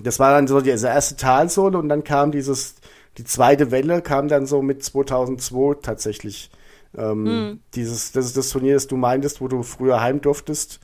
[0.00, 2.76] das war dann so diese erste Talsohle und dann kam dieses,
[3.18, 6.50] die zweite Welle kam dann so mit 2002 tatsächlich.
[6.96, 7.60] Ähm, Hm.
[7.74, 10.80] Dieses, das ist das Turnier, das du meintest, wo du früher heim durftest.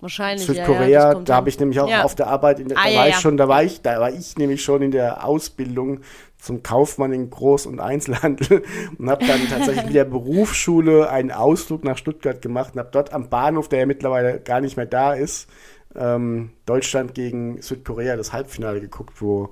[0.00, 0.46] Wahrscheinlich.
[0.48, 2.02] ja, ja, Südkorea, das kommt da habe ich nämlich auch Ja.
[2.04, 3.14] auf der Arbeit, in der, Ah, da ja, war ja.
[3.14, 6.00] ich schon, da war ich, da war ich nämlich schon in der Ausbildung
[6.38, 8.62] zum Kaufmann in Groß- und Einzelhandel
[8.98, 13.12] und habe dann tatsächlich mit der Berufsschule einen Ausflug nach Stuttgart gemacht und habe dort
[13.14, 15.48] am Bahnhof, der ja mittlerweile gar nicht mehr da ist,
[15.96, 19.48] ähm, Deutschland gegen Südkorea das Halbfinale geguckt, wo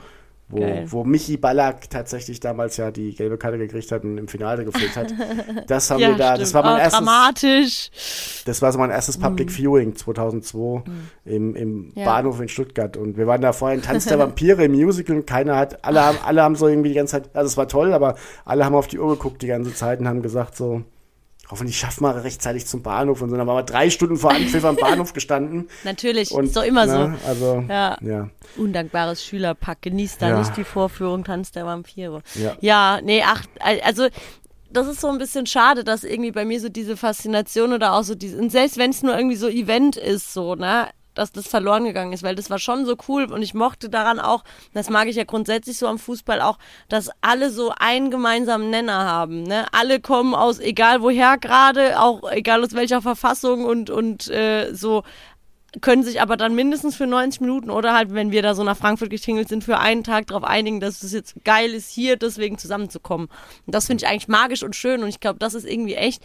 [0.52, 0.84] wo, Geil.
[0.88, 4.94] wo Michi Ballack tatsächlich damals ja die gelbe Karte gekriegt hat und im Finale gefehlt
[4.96, 5.12] hat.
[5.66, 6.54] Das haben Ja, wir da, das stimmt.
[6.64, 7.90] war mein oh, erstes, dramatisch.
[8.44, 10.82] das war so mein erstes Public Viewing 2002
[11.24, 11.92] im, im Mhm.
[11.94, 12.04] Ja.
[12.04, 12.96] Bahnhof in Stuttgart.
[12.96, 16.04] Und wir waren da vorher in Tanz der Vampire im Musical und keiner hat, alle
[16.04, 18.74] haben, alle haben so irgendwie die ganze Zeit, also es war toll, aber alle haben
[18.74, 20.82] auf die Uhr geguckt die ganze Zeit und haben gesagt so,
[21.52, 23.22] hoffentlich schaffen wir rechtzeitig zum Bahnhof.
[23.22, 25.68] Und so, dann waren wir drei Stunden vor Anpfiff am Bahnhof gestanden.
[25.84, 27.96] Natürlich, Und, ist doch immer ne, Also, Ja.
[28.00, 28.28] ja.
[28.56, 29.82] Undankbares Schülerpack.
[29.82, 30.38] Genießt da Ja.
[30.40, 32.22] nicht die Vorführung Tanz der Vampire.
[32.34, 32.56] Ja.
[32.60, 33.44] ja, nee, ach,
[33.84, 34.08] also
[34.70, 38.02] das ist so ein bisschen schade, dass irgendwie bei mir so diese Faszination oder auch
[38.04, 41.46] so diese, und selbst wenn es nur irgendwie so Event ist, so, ne, dass das
[41.46, 44.44] verloren gegangen ist, weil das war schon so cool und ich mochte daran auch,
[44.74, 49.04] das mag ich ja grundsätzlich so am Fußball auch, dass alle so einen gemeinsamen Nenner
[49.04, 49.66] haben, ne?
[49.72, 55.02] Alle kommen aus, egal woher gerade, auch egal aus welcher Verfassung und, und äh, so
[55.80, 58.76] können sich aber dann mindestens für 90 Minuten oder halt, wenn wir da so nach
[58.76, 62.58] Frankfurt getingelt sind, für einen Tag darauf einigen, dass es jetzt geil ist, hier deswegen
[62.58, 63.28] zusammenzukommen.
[63.66, 66.22] Und das finde ich eigentlich magisch und schön und ich glaube, das ist irgendwie echt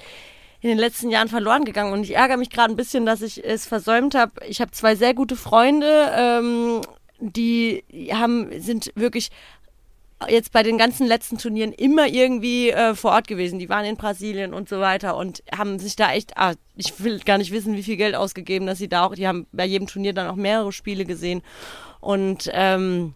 [0.61, 3.43] in den letzten Jahren verloren gegangen und ich ärgere mich gerade ein bisschen, dass ich
[3.43, 4.33] es versäumt habe.
[4.47, 6.81] Ich habe zwei sehr gute Freunde, ähm,
[7.19, 9.29] die haben, sind wirklich
[10.27, 13.59] jetzt bei den ganzen letzten Turnieren immer irgendwie äh, vor Ort gewesen.
[13.59, 17.19] Die waren in Brasilien und so weiter und haben sich da echt, ah, ich will
[17.19, 19.87] gar nicht wissen, wie viel Geld ausgegeben, dass sie da auch, die haben bei jedem
[19.87, 21.43] Turnier dann auch mehrere Spiele gesehen
[21.99, 23.13] und ähm,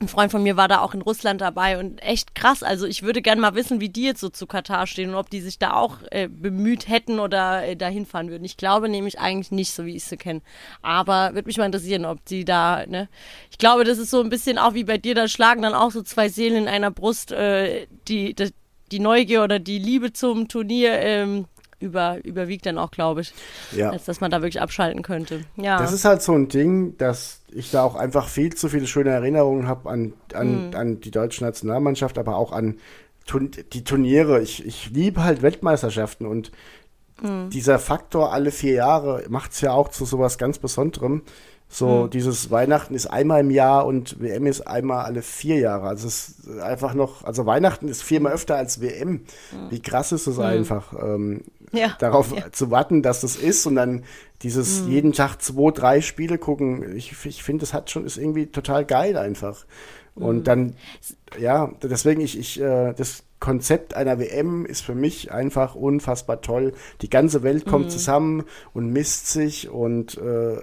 [0.00, 2.64] ein Freund von mir war da auch in Russland dabei und echt krass.
[2.64, 5.30] Also ich würde gerne mal wissen, wie die jetzt so zu Katar stehen und ob
[5.30, 8.44] die sich da auch äh, bemüht hätten oder äh, dahin fahren würden.
[8.44, 10.42] Ich glaube nämlich eigentlich nicht, so wie ich sie kenne.
[10.82, 13.08] Aber würde mich mal interessieren, ob die da, ne?
[13.52, 15.92] Ich glaube, das ist so ein bisschen auch wie bei dir, da schlagen dann auch
[15.92, 18.50] so zwei Seelen in einer Brust, äh, die, die,
[18.90, 21.46] die Neugier oder die Liebe zum Turnier ähm,
[21.84, 23.32] über, überwiegt dann auch, glaube ich.
[23.72, 23.90] Ja.
[23.90, 25.40] Als dass man da wirklich abschalten könnte.
[25.56, 25.78] Ja.
[25.78, 29.10] Das ist halt so ein Ding, dass ich da auch einfach viel zu viele schöne
[29.10, 30.74] Erinnerungen habe an, an, Mhm.
[30.76, 32.78] an die deutsche Nationalmannschaft, aber auch an
[33.26, 34.40] Turn die Turniere.
[34.42, 36.50] Ich, ich liebe halt Weltmeisterschaften und
[37.22, 37.48] Mhm.
[37.50, 41.22] dieser Faktor alle vier Jahre macht es ja auch zu sowas ganz Besonderem.
[41.68, 42.10] So, Mhm.
[42.10, 45.86] dieses Weihnachten ist einmal im Jahr und WM ist einmal alle vier Jahre.
[45.88, 49.22] Also es ist einfach noch, also Weihnachten ist viermal öfter als WM.
[49.70, 51.40] Wie krass ist es einfach, ähm, Mhm.
[51.74, 51.96] Ja.
[51.98, 52.46] darauf Ja.
[52.46, 52.52] Mhm.
[52.52, 54.04] zu warten, dass das ist und dann
[54.42, 56.96] dieses jeden Tag zwei, drei Spiele gucken.
[56.96, 59.64] Ich, ich finde, das hat schon, ist irgendwie total geil einfach.
[60.14, 60.22] Mhm.
[60.24, 60.76] Und dann,
[61.38, 66.72] ja, deswegen ich, ich, äh, das Konzept einer WM ist für mich einfach unfassbar toll.
[67.02, 67.70] Die ganze Welt Mhm.
[67.70, 70.62] kommt zusammen und misst sich und äh,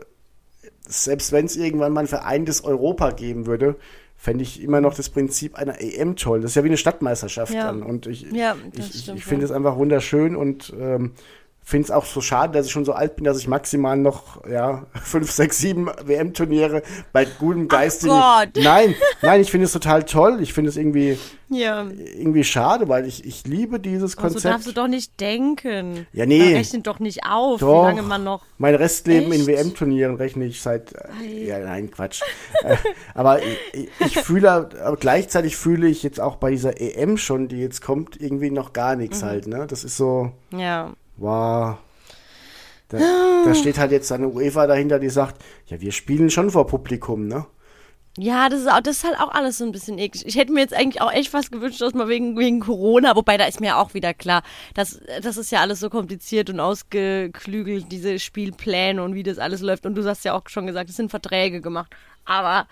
[0.88, 3.76] selbst wenn es irgendwann mal ein vereintes Europa geben würde,
[4.22, 6.42] fände ich immer noch das Prinzip einer EM toll.
[6.42, 7.66] Das ist ja wie eine Stadtmeisterschaft Ja.
[7.66, 7.82] dann.
[7.82, 9.50] Und ich, Ja, ich, stimmt, ich finde ja.
[9.50, 11.14] es einfach wunderschön und ähm,
[11.64, 14.46] finde es auch so schade, dass ich schon so alt bin, dass ich maximal noch
[14.48, 16.82] ja fünf, sechs, sieben WM-Turniere
[17.14, 18.12] bei gutem geistigen.
[18.14, 18.50] Gott.
[18.64, 20.40] Nein, nein, ich finde es total toll.
[20.42, 21.18] Ich finde es irgendwie
[21.50, 21.86] ja.
[22.18, 24.46] irgendwie schade, weil ich, ich liebe dieses Konzept.
[24.46, 26.08] darfst du doch nicht denken.
[26.14, 26.40] Ja, nee.
[26.40, 27.84] Man rechnet doch nicht auf, Doch.
[27.84, 28.44] wie lange man noch.
[28.58, 29.48] Mein Restleben in Echt?
[29.48, 30.94] WM-Turnieren rechne ich seit.
[31.24, 32.22] Äh, ja, nein, Quatsch.
[32.64, 32.76] äh,
[33.14, 37.58] aber ich, ich fühle, aber gleichzeitig fühle ich jetzt auch bei dieser EM schon, die
[37.58, 39.26] jetzt kommt, irgendwie noch gar nichts Mhm.
[39.26, 39.48] halt.
[39.48, 39.68] Ne?
[39.68, 40.92] Das ist so, Ja.
[41.22, 41.78] Wow.
[42.90, 42.98] Da,
[43.46, 47.28] da steht halt jetzt eine UEFA dahinter, die sagt, ja, wir spielen schon vor Publikum,
[47.28, 47.46] ne?
[48.18, 50.26] Ja, das ist, auch, das ist halt auch alles so ein bisschen eklig.
[50.26, 53.38] Ich hätte mir jetzt eigentlich auch echt fast gewünscht, dass mal wegen, wegen Corona, wobei
[53.38, 56.60] da ist mir ja auch wieder klar, dass das ist ja alles so kompliziert und
[56.60, 59.86] ausgeklügelt, diese Spielpläne und wie das alles läuft.
[59.86, 61.96] Und du hast ja auch schon gesagt, es sind Verträge gemacht.
[62.26, 62.68] Aber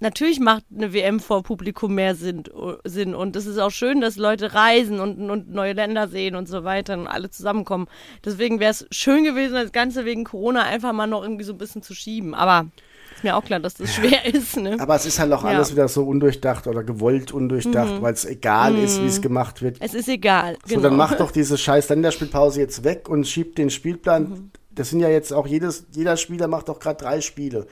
[0.00, 2.44] natürlich macht eine WM vor Publikum mehr Sinn,
[2.84, 3.14] Sinn.
[3.14, 6.64] Und es ist auch schön, dass Leute reisen und, und neue Länder sehen und so
[6.64, 7.86] weiter und alle zusammenkommen.
[8.24, 11.58] Deswegen wäre es schön gewesen, das Ganze wegen Corona einfach mal noch irgendwie so ein
[11.58, 12.34] bisschen zu schieben.
[12.34, 12.66] Aber
[13.14, 14.56] ist mir auch klar, dass das schwer ist.
[14.56, 14.76] Ne?
[14.80, 15.50] Aber es ist halt auch Ja.
[15.50, 19.76] alles wieder so undurchdacht oder gewollt undurchdacht, weil es egal ist, wie es gemacht wird.
[19.80, 20.56] Es ist egal.
[20.64, 20.88] So, genau.
[20.88, 24.22] dann mach doch diese scheiß Länderspielpause jetzt weg und schiebt den Spielplan.
[24.30, 24.50] Mhm.
[24.74, 27.66] Das sind ja jetzt auch jedes, jeder Spieler macht doch gerade drei Spiele.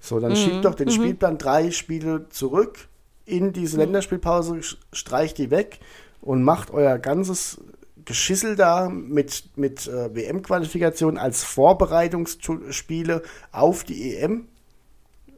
[0.00, 0.20] So, Mhm.
[0.22, 2.88] dann schiebt doch den Spielplan drei Spiele zurück
[3.26, 3.82] in diese Mhm.
[3.84, 4.60] Länderspielpause,
[4.92, 5.78] streicht die weg
[6.20, 7.58] und macht euer ganzes
[8.04, 14.48] Geschissel da mit, mit äh, WM-Qualifikation als Vorbereitungsspiele auf die EM.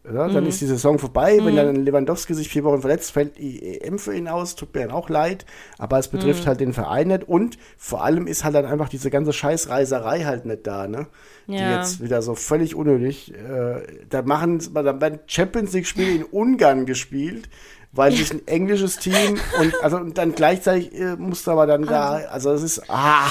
[0.05, 0.34] Ja, Mhm.
[0.34, 1.38] dann ist die Saison vorbei.
[1.42, 4.57] Wenn dann Lewandowski sich vier Wochen verletzt, fällt die EM für ihn aus.
[4.57, 5.46] Tut mir dann auch leid.
[5.78, 6.16] Aber es Mhm.
[6.18, 7.28] betrifft halt den Verein nicht.
[7.28, 11.07] Und vor allem ist halt dann einfach diese ganze Scheißreiserei halt nicht da, ne?
[11.46, 11.76] Die Ja.
[11.76, 13.32] jetzt wieder so völlig unnötig.
[13.34, 17.48] Äh, da machen, da werden Champions League-Spiele in Ungarn gespielt,
[17.93, 22.14] weil sich ein englisches Team und also und dann gleichzeitig äh, musste aber dann da,
[22.30, 23.30] also es ist, ah,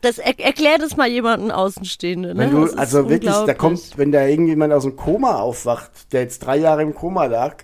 [0.00, 2.34] Das er, erklärt es mal jemanden Außenstehende.
[2.34, 2.38] Ne?
[2.38, 6.38] wenn du, also wirklich, da kommt, wenn da irgendjemand aus dem Koma aufwacht, der jetzt
[6.40, 7.56] drei Jahre im Koma lag,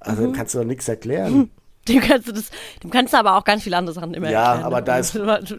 [0.00, 0.26] also Mhm.
[0.26, 1.50] dann kannst du doch nichts erklären.
[1.88, 2.50] Dem kannst du das,
[2.82, 4.64] dem kannst du aber auch ganz viele andere Sachen immer Ja, erklären.
[4.66, 4.84] aber ne?
[4.84, 5.12] da ist-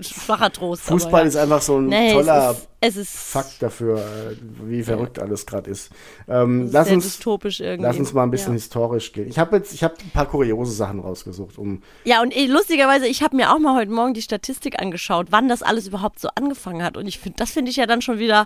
[0.05, 0.83] schwacher Trost.
[0.83, 1.27] Fußball aber, ja.
[1.27, 5.19] ist einfach so ein nee, toller es ist, es ist Fakt dafür, äh, wie verrückt
[5.19, 5.89] alles gerade ist.
[6.27, 8.59] Ähm, lass uns, lass uns mal ein bisschen Ja.
[8.59, 9.27] historisch gehen.
[9.27, 13.07] Ich habe jetzt, ich habe ein paar kuriose Sachen rausgesucht, um Ja, und eh, lustigerweise,
[13.07, 16.29] ich habe mir auch mal heute Morgen die Statistik angeschaut, wann das alles überhaupt so
[16.35, 16.97] angefangen hat.
[16.97, 18.45] Und ich finde, das finde ich ja dann schon wieder,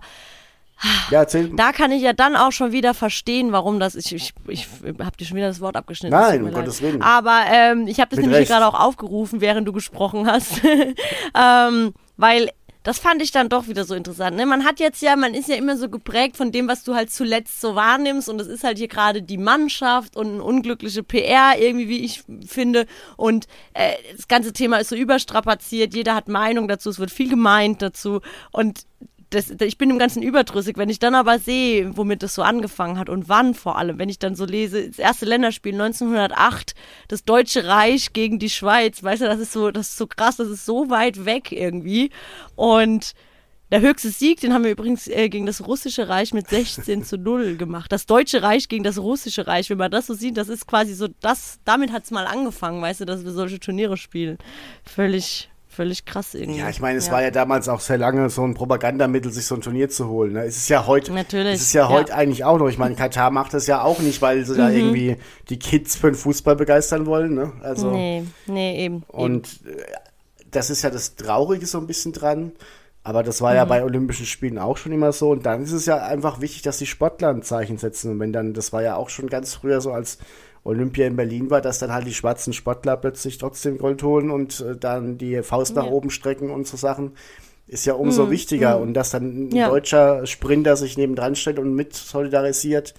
[1.09, 1.49] ja, erzähl.
[1.55, 3.95] da kann ich ja dann auch schon wieder verstehen, warum das.
[3.95, 4.67] Ich, ich, ich
[4.99, 6.15] habe dir schon wieder das Wort abgeschnitten.
[6.15, 6.53] es Nein, um.
[6.53, 7.01] Gottes Willen.
[7.01, 10.61] Aber ähm, ich habe das Mit nämlich gerade auch aufgerufen, während du gesprochen hast.
[11.35, 12.51] ähm, weil
[12.83, 14.35] das fand ich dann doch wieder so interessant.
[14.35, 14.45] Ne?
[14.47, 17.11] Man hat jetzt ja, man ist ja immer so geprägt von dem, was du halt
[17.11, 18.27] zuletzt so wahrnimmst.
[18.27, 22.23] Und das ist halt hier gerade die Mannschaft und eine unglückliche PR, irgendwie, wie ich
[22.47, 22.87] finde.
[23.17, 25.93] Und äh, das ganze Thema ist so überstrapaziert.
[25.93, 28.21] Jeder hat Meinung dazu, es wird viel gemeint dazu.
[28.51, 28.87] Und
[29.31, 30.77] das, ich bin im Ganzen überdrüssig.
[30.77, 34.09] Wenn ich dann aber sehe, womit das so angefangen hat und wann vor allem, wenn
[34.09, 36.75] ich dann so lese, das erste Länderspiel 1908,
[37.07, 40.35] das Deutsche Reich gegen die Schweiz, weißt du, das ist so, das ist so krass,
[40.35, 42.11] das ist so weit weg irgendwie.
[42.55, 43.13] Und
[43.71, 47.17] der höchste Sieg, den haben wir übrigens äh, gegen das Russische Reich mit 16 zu
[47.17, 47.89] 0 gemacht.
[47.89, 50.93] Das Deutsche Reich gegen das Russische Reich, wenn man das so sieht, das ist quasi
[50.93, 54.37] so, das, damit hat es mal angefangen, weißt du, dass wir solche Turniere spielen.
[54.83, 56.59] Völlig, völlig krass irgendwie.
[56.59, 59.55] Ja, ich meine, es war ja damals auch sehr lange so ein Propagandamittel, sich so
[59.55, 60.33] ein Turnier zu holen.
[60.33, 60.43] Ne?
[60.43, 61.89] Es ist ja heute, Natürlich, es ist ja ja.
[61.89, 62.67] heute eigentlich auch noch.
[62.67, 64.75] Ich meine, Katar macht das ja auch nicht, weil sie da Mhm.
[64.75, 65.17] irgendwie
[65.49, 67.33] die Kids für den Fußball begeistern wollen.
[67.33, 67.53] Ne?
[67.61, 68.95] Also Nee, nee, eben.
[68.97, 69.03] eben.
[69.07, 69.81] und äh,
[70.51, 72.51] das ist ja das Traurige so ein bisschen dran.
[73.03, 73.45] Aber das Mhm.
[73.45, 75.31] war ja bei Olympischen Spielen auch schon immer so.
[75.31, 78.11] Und dann ist es ja einfach wichtig, dass die Sportler ein Zeichen setzen.
[78.11, 80.19] Und wenn dann, das war ja auch schon ganz früher so, als
[80.63, 84.59] Olympia in Berlin war, dass dann halt die schwarzen Sportler plötzlich trotzdem Gold holen und
[84.61, 85.89] äh, dann die Faust nach Ja.
[85.89, 85.95] Mhm.
[85.95, 87.13] oben strecken und so Sachen.
[87.67, 88.79] Ist ja umso wichtiger.
[88.79, 89.69] Und dass dann ein Ja.
[89.69, 92.93] deutscher Sprinter sich nebendran stellt und mit solidarisiert.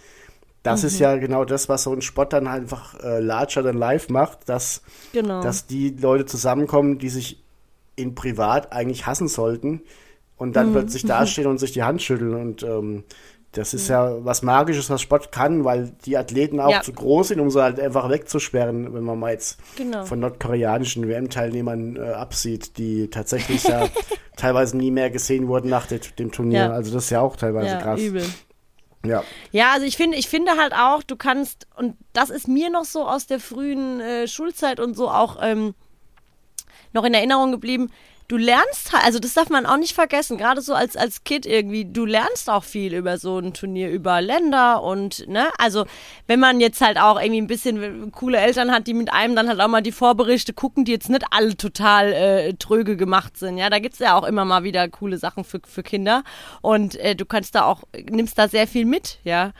[0.63, 0.87] Das Mhm.
[0.89, 4.13] ist ja genau das, was so ein Sport dann halt einfach äh, larger than life
[4.13, 4.83] macht, dass
[5.13, 5.43] Genau.
[5.43, 7.43] dass die Leute zusammenkommen, die sich
[7.97, 9.83] in privat eigentlich hassen sollten
[10.37, 10.53] und Mhm.
[10.55, 12.35] dann plötzlich dastehen und sich die Hand schütteln.
[12.35, 13.05] Und ähm,
[13.53, 16.81] das ist ja was Magisches, was Sport kann, weil die Athleten auch Ja.
[16.81, 20.05] zu groß sind, um sie halt einfach wegzusperren, wenn man mal jetzt Genau.
[20.05, 23.89] von nordkoreanischen WM-Teilnehmern äh, absieht, die tatsächlich ja
[24.37, 26.61] teilweise nie mehr gesehen wurden nach de dem Turnier.
[26.61, 26.71] Ja.
[26.73, 28.01] Also das ist ja auch teilweise ja, krass.
[28.01, 28.25] übel.
[29.05, 29.23] Ja.
[29.51, 32.85] Ja, also ich finde, ich finde halt auch, du kannst, und das ist mir noch
[32.85, 35.75] so aus der frühen äh, Schulzeit und so auch ähm,
[36.93, 37.91] noch in Erinnerung geblieben.
[38.33, 41.45] Du lernst halt, also das darf man auch nicht vergessen, gerade so als, als Kind
[41.45, 45.85] irgendwie, du lernst auch viel über so ein Turnier, über Länder und, ne, also
[46.29, 49.49] wenn man jetzt halt auch irgendwie ein bisschen coole Eltern hat, die mit einem dann
[49.49, 53.59] halt auch mal die Vorberichte gucken, die jetzt nicht alle total äh, tröge gemacht sind,
[53.59, 56.25] ja, da gibt's ja auch immer mal wieder coole Sachen für, für Kinder
[56.63, 59.53] und äh, du kannst da auch, nimmst da sehr viel mit, ja,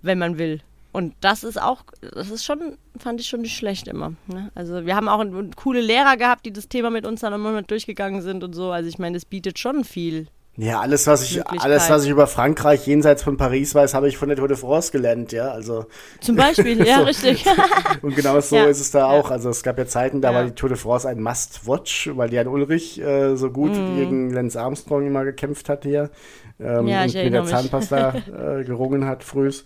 [0.00, 0.62] wenn man will.
[0.94, 1.82] Und das ist auch,
[2.14, 4.12] das ist schon, fand ich schon nicht schlecht immer.
[4.28, 4.52] Ne?
[4.54, 7.50] Also wir haben auch ein, coole Lehrer gehabt, die das Thema mit uns dann immer
[7.50, 8.70] mit durchgegangen sind und so.
[8.70, 10.28] Also ich meine, das bietet schon viel.
[10.56, 14.16] Ja, alles, was ich, alles, was ich über Frankreich jenseits von Paris weiß, habe ich
[14.16, 15.48] von der Tour de France gelernt, ja.
[15.50, 15.86] Also
[16.20, 17.04] Zum Beispiel, ja, So.
[17.06, 17.44] richtig.
[18.02, 18.66] Und genau so Ja.
[18.66, 19.32] ist es da auch.
[19.32, 20.36] Also es gab ja Zeiten, da Ja.
[20.36, 24.60] war die Tour de France ein Must-Watch, weil Jan Ulrich äh, so gut gegen Lance
[24.60, 26.10] Armstrong immer gekämpft hat hier.
[26.60, 26.86] Ähm.
[26.86, 27.44] Ja, und mit der.
[27.46, 28.14] Zahnpasta
[28.60, 29.64] äh, gerungen hat frühs.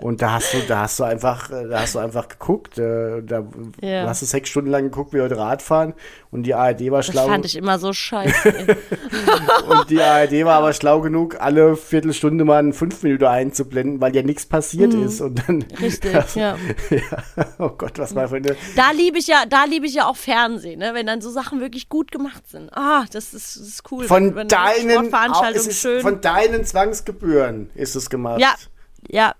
[0.00, 2.78] Und da hast du, da hast du einfach, da hast du einfach geguckt.
[2.78, 3.44] Äh, da
[3.80, 4.06] Ja.
[4.08, 5.94] hast du sechs Stunden lang geguckt, wie heute Radfahren.
[6.30, 7.26] Und die ARD war Das schlau.
[7.26, 8.76] fand ich immer so scheiße.
[9.68, 14.14] Und die ARD war aber schlau genug, alle Viertelstunde mal einen fünf Minuten einzublenden, weil
[14.14, 15.20] ja nichts passiert ist.
[15.20, 15.56] Und dann.
[15.56, 15.64] Mhm.
[15.80, 16.56] Richtig, ja.
[16.90, 17.00] ja.
[17.58, 18.56] Oh Gott, was war für eine.
[18.76, 20.90] Da liebe ich ja, da liebe ich ja auch Fernsehen, ne?
[20.94, 22.70] wenn dann so Sachen wirklich gut gemacht sind.
[22.76, 24.04] Ah, das ist, das ist cool.
[24.04, 25.10] Von wenn, wenn deinen,
[25.54, 26.00] ist schön.
[26.02, 28.40] von deinen Zwangsgebühren ist es gemacht.
[28.40, 28.54] ja,
[29.08, 29.34] ja.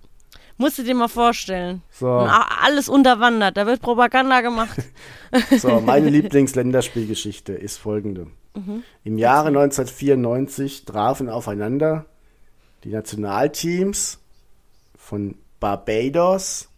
[0.59, 1.83] Musst du dir mal vorstellen.
[1.91, 2.09] So.
[2.09, 4.77] Alles unterwandert, da wird Propaganda gemacht.
[5.59, 8.29] So, meine Lieblingsländerspielgeschichte ist folgende.
[8.55, 8.83] Mhm.
[9.05, 12.07] Im Jahre 1994 trafen aufeinander
[12.83, 14.21] die Nationalteams
[14.97, 16.69] von Barbados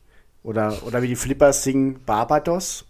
[0.43, 2.87] oder, oder wie die Flippers singen, Barbados.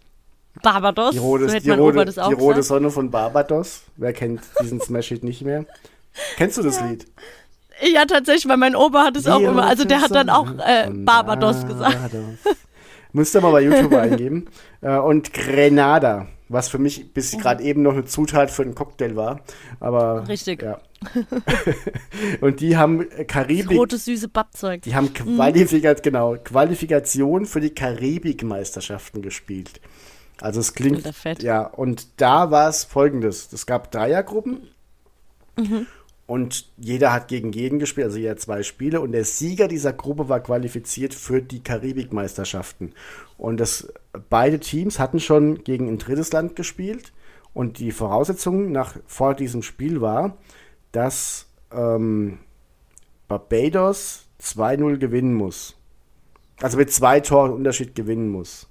[0.63, 2.63] Barbados, Die rote, so die rote, die rote.
[2.63, 3.83] Sonne von Barbados.
[3.97, 5.67] Wer kennt diesen Smash-Hit nicht mehr?
[6.37, 7.07] Kennst du das Lied?
[7.83, 10.91] Ja, tatsächlich, weil mein Opa hat es auch immer, also der hat dann auch äh,
[10.91, 12.15] Barbados gesagt.
[13.13, 14.47] Müsst ihr mal bei YouTube eingeben.
[14.83, 19.17] Äh, und Grenada, was für mich bis gerade eben noch eine Zutat für einen Cocktail
[19.17, 19.41] war.
[19.81, 20.63] Aber Richtig.
[20.63, 20.81] Ja.
[22.41, 23.79] und die haben Karibik.
[23.79, 24.83] Rotes, süße Bappzeug.
[24.83, 29.81] Die haben Qualifikat, genau, Qualifikation für die Karibikmeisterschaften gespielt.
[30.41, 31.05] Also es klingt.
[31.43, 34.69] Ja, und da war es folgendes: Es gab Dreiergruppen
[36.31, 39.01] und jeder hat gegen jeden gespielt, also jeder zwei Spiele.
[39.01, 42.93] Und der Sieger dieser Gruppe war qualifiziert für die Karibikmeisterschaften.
[43.37, 43.93] Und das,
[44.29, 47.13] beide Teams hatten schon gegen ein drittes Land gespielt.
[47.53, 50.37] Und die Voraussetzung nach, vor diesem Spiel war,
[50.93, 52.39] dass ähm,
[53.27, 55.77] Barbados 2-0 gewinnen muss.
[56.63, 58.69] Also mit zwei Toren Unterschied gewinnen muss.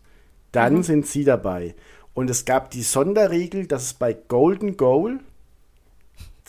[0.54, 1.76] Dann sind sie dabei.
[2.14, 5.20] Und es gab die Sonderregel, dass es bei Golden Goal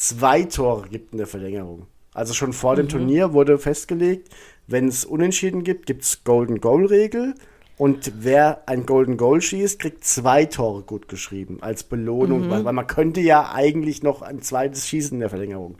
[0.01, 1.87] zwei Tore gibt in der Verlängerung.
[2.13, 4.29] Also schon vor dem Turnier wurde festgelegt,
[4.67, 7.35] wenn es Unentschieden gibt, gibt es Golden Goal Regel.
[7.77, 12.73] Und wer ein Golden Goal schießt, kriegt zwei Tore gut geschrieben als Belohnung, weil, weil
[12.73, 15.79] man könnte ja eigentlich noch ein zweites schießen in der Verlängerung.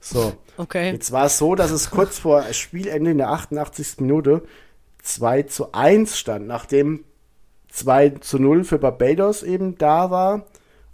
[0.00, 0.92] So, Okay.
[0.92, 4.00] Jetzt war es so, dass es kurz vor Spielende in der 88.
[4.00, 4.42] Minute
[5.02, 7.04] 2 zu 1 stand, nachdem
[7.70, 10.44] 2 zu 0 für Barbados eben da war.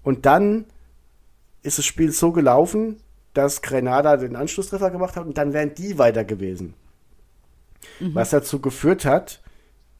[0.04, 0.66] Und dann
[1.66, 2.96] ist das Spiel so gelaufen,
[3.34, 6.74] dass Grenada den Anschlusstreffer gemacht hat und dann wären die weiter gewesen.
[8.00, 9.42] Was dazu geführt hat,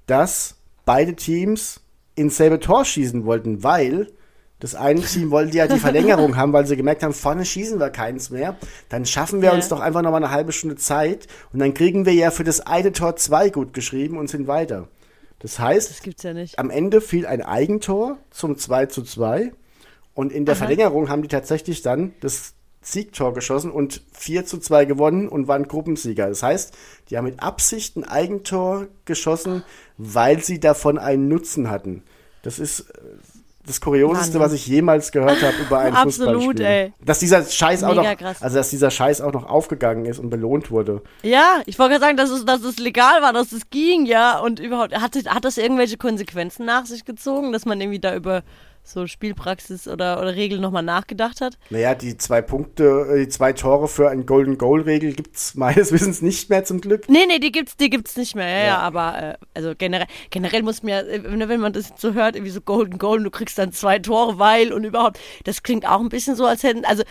[0.07, 1.81] dass beide Teams
[2.15, 4.11] ins selbe Tor schießen wollten, weil
[4.59, 7.91] das eine Team wollte ja die Verlängerung haben, weil sie gemerkt haben, vorne schießen wir
[7.91, 8.57] keins mehr.
[8.89, 9.55] Dann schaffen wir Ja.
[9.55, 12.45] uns doch einfach noch mal eine halbe Stunde Zeit und dann kriegen wir ja für
[12.45, 14.89] das eine Tor zwei gut geschrieben und sind weiter.
[15.41, 16.59] Das heißt, Das gibt's ja nicht.
[16.59, 19.53] am Ende fiel ein Eigentor zum 2 zu 2
[20.17, 20.61] und in der Aha.
[20.61, 25.69] Verlängerung haben die tatsächlich dann das Siegtor geschossen und 4 zu 2 gewonnen und waren
[25.69, 26.29] Gruppensieger.
[26.29, 26.75] Das heißt,
[27.11, 29.63] die haben mit Absicht ein Eigentor geschossen,
[29.99, 32.03] weil sie davon einen Nutzen hatten.
[32.43, 32.85] Das ist äh,
[33.67, 34.41] das Kurioseste, Wahnsinn.
[34.41, 36.65] was ich jemals gehört habe über ein Absolut, Fußballspiel.
[36.65, 36.93] ey.
[37.05, 38.41] Dass dieser Scheiß auch noch, krass.
[38.41, 41.03] also dass dieser Scheiß auch noch aufgegangen ist und belohnt wurde.
[41.23, 44.39] Ja, ich wollte gerade sagen, dass es, dass es legal war, dass es ging, ja.
[44.39, 48.45] Und überhaupt, hat, hat das irgendwelche Konsequenzen nach sich gezogen, dass man irgendwie da über
[48.87, 51.59] so Spielpraxis oder, oder Regeln nochmal nachgedacht hat?
[51.71, 55.93] Naja, die zwei Punkte, äh, die zwei Tore für ein Golden Goal Regel gibt's meines
[55.93, 57.09] Wissens nicht mehr zum Glück.
[57.09, 58.79] Nee, nee, die gibt's, die gibt's nicht mehr, ja, ja, Ja.
[58.79, 62.37] aber äh, also generell, generell muss man ja, äh, wenn wenn man das so hört,
[62.37, 65.87] irgendwie so Golden Goal und du kriegst dann zwei Tore, weil und überhaupt, das klingt
[65.87, 67.03] auch ein bisschen so, als hätten, also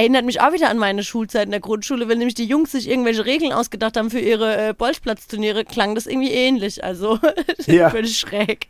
[0.00, 2.88] erinnert mich auch wieder an meine Schulzeit in der Grundschule, wenn nämlich die Jungs sich
[2.88, 7.18] irgendwelche Regeln ausgedacht haben für ihre äh, Bolzplatzturniere, klang das irgendwie ähnlich, also
[7.66, 7.90] Ja.
[7.90, 8.68] völlig schräg.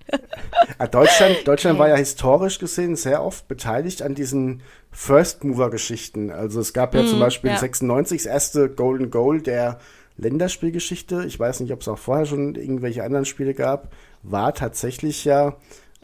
[0.79, 6.31] Ja, Deutschland, Deutschland war ja historisch gesehen sehr oft beteiligt an diesen First Mover Geschichten.
[6.31, 7.59] Also es gab ja zum Beispiel ja.
[7.59, 9.79] 96 das erste Golden Goal der
[10.17, 11.25] Länderspielgeschichte.
[11.27, 13.93] Ich weiß nicht, ob es auch vorher schon irgendwelche anderen Spiele gab.
[14.25, 15.57] War tatsächlich ja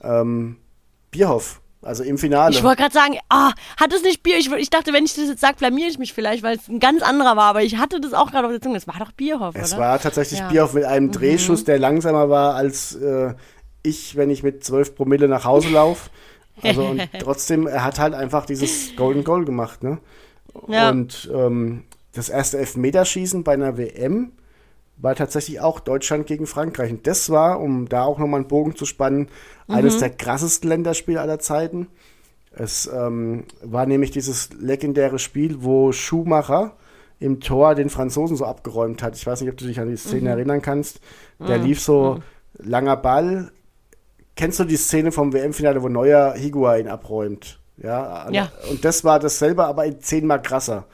[0.02, 0.58] ähm,
[1.10, 1.60] Bierhoff.
[1.86, 2.54] Also im Finale.
[2.54, 4.36] Ich wollte gerade sagen, ah, hat es nicht Bier?
[4.38, 6.80] Ich, ich dachte, wenn ich das jetzt sage, blamier ich mich vielleicht, weil es ein
[6.80, 8.74] ganz anderer war, aber ich hatte das auch gerade auf der Zunge.
[8.74, 9.82] Das war doch Bierhoff, Es oder?
[9.82, 10.46] war tatsächlich Ja.
[10.46, 10.52] Mhm.
[10.52, 13.34] Bierhoff mit einem Drehschuss, der langsamer war als äh,
[13.82, 16.10] ich, wenn ich mit 12 Promille nach Hause laufe.
[16.62, 19.98] Also und trotzdem, er hat halt einfach dieses Golden Goal gemacht, ne?
[20.68, 20.90] Ja.
[20.90, 21.84] Und ähm,
[22.14, 24.32] das erste Elfmeterschießen bei einer WM
[24.98, 26.90] war tatsächlich auch Deutschland gegen Frankreich.
[26.90, 29.28] Und das war, um da auch nochmal einen Bogen zu spannen,
[29.68, 29.74] Mhm.
[29.74, 31.88] eines der krassesten Länderspiele aller Zeiten.
[32.52, 36.76] Es ähm, war nämlich dieses legendäre Spiel, wo Schumacher
[37.18, 39.16] im Tor den Franzosen so abgeräumt hat.
[39.16, 40.26] Ich weiß nicht, ob du dich an die Szene Mhm.
[40.28, 41.00] erinnern kannst.
[41.38, 42.20] Der lief so
[42.58, 43.50] langer Ball.
[44.36, 47.58] Kennst du die Szene vom WM-Finale, wo Neuer Higuain abräumt?
[47.78, 48.50] Ja, Ja.
[48.70, 50.84] Und das war dasselbe, aber in zehnmal krasser.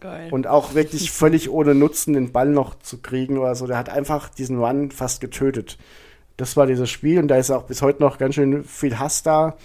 [0.00, 0.28] Geil.
[0.32, 3.66] Und auch wirklich völlig ohne Nutzen den Ball noch zu kriegen oder so.
[3.66, 5.78] Der hat einfach diesen Run fast getötet.
[6.36, 9.22] Das war dieses Spiel und da ist auch bis heute noch ganz schön viel Hass
[9.22, 9.56] da.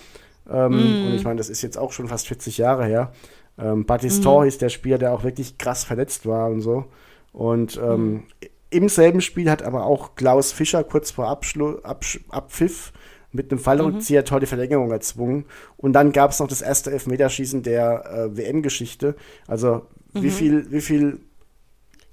[0.49, 0.73] Ähm,
[1.07, 3.11] Und ich meine, das ist jetzt auch schon fast 40 Jahre her.
[3.57, 6.85] Ähm, Battiston ist der Spieler, der auch wirklich krass verletzt war und so.
[7.31, 8.23] Und ähm,
[8.69, 12.91] im selben Spiel hat aber auch Klaus Fischer kurz vor Abschlu Absch Abpfiff
[13.31, 15.45] mit einem Fallrückzieher-Tor die Verlängerung erzwungen.
[15.77, 19.15] Und dann gab es noch das erste Elfmeterschießen der äh, WM-Geschichte.
[19.47, 19.83] Also
[20.13, 21.19] wie viel, wie viel,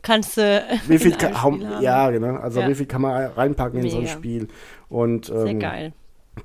[0.03, 0.65] Kannst du.
[0.89, 1.83] wie viel, in ka- einem hau- Spiel haben.
[1.83, 2.37] ja, genau.
[2.37, 2.69] Also Ja.
[2.69, 4.13] wie viel kann man reinpacken in so ein Mega.
[4.15, 4.49] Spiel?
[4.89, 5.93] Und Sehr ähm, geil.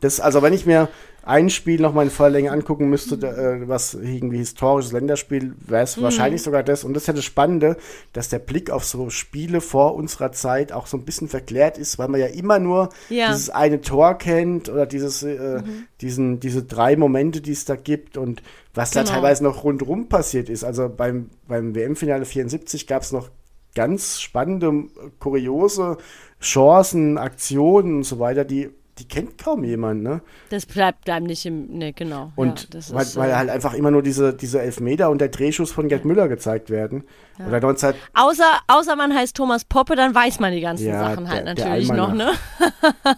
[0.02, 0.90] das, also wenn ich mir
[1.26, 5.56] ein Spiel noch mal in voller Länge angucken müsste, da, äh, was irgendwie historisches Länderspiel,
[5.66, 6.84] wäre es wahrscheinlich sogar das.
[6.84, 7.78] Und das ist ja das Spannende,
[8.14, 11.98] dass der Blick auf so Spiele vor unserer Zeit auch so ein bisschen verklärt ist,
[11.98, 13.30] weil man ja immer nur Ja.
[13.32, 15.64] dieses eine Tor kennt oder dieses, äh,
[16.02, 18.44] diesen, diese drei Momente, die es da gibt und
[18.76, 19.14] was da Genau.
[19.16, 20.64] teilweise noch rundrum passiert ist.
[20.64, 23.30] Also beim, beim WM-Finale 74 gab es noch
[23.74, 24.72] ganz spannende,
[25.20, 25.98] kuriose
[26.40, 30.22] Chancen, Aktionen und so weiter, die, die kennt kaum jemand, ne?
[30.50, 31.68] Das bleibt einem nicht im.
[31.78, 32.32] Ne, genau.
[32.36, 35.20] Und ja, das weil, ist, weil äh, halt einfach immer nur diese, diese Elfmeter und
[35.20, 37.04] der Drehschuss von Gerd Müller gezeigt werden.
[37.46, 41.28] Oder 19, Außer, außer man heißt Thomas Poppe, dann weiß man die ganzen Ja, Sachen
[41.28, 42.32] halt der- der natürlich noch, ne?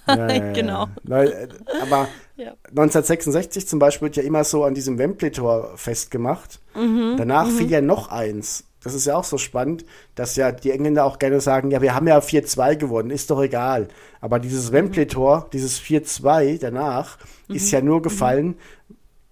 [0.07, 0.88] Ja, ja, ja, Genau.
[1.07, 1.23] Ja.
[1.23, 1.47] Äh,
[1.84, 2.53] aber Ja.
[2.69, 6.59] 1966 zum Beispiel wird ja immer so an diesem Wembley-Tor festgemacht.
[6.75, 8.63] Mhm, Danach fiel ja noch eins.
[8.84, 11.95] Das ist ja auch so spannend, dass ja die Engländer auch gerne sagen, ja, wir
[11.95, 13.88] haben ja 4-2 gewonnen, ist doch egal.
[14.21, 14.43] Aber Mhm.
[14.43, 17.17] dieses Wembley-Tor, dieses 4-2 danach,
[17.47, 17.55] Mhm.
[17.55, 18.55] ist ja nur gefallen,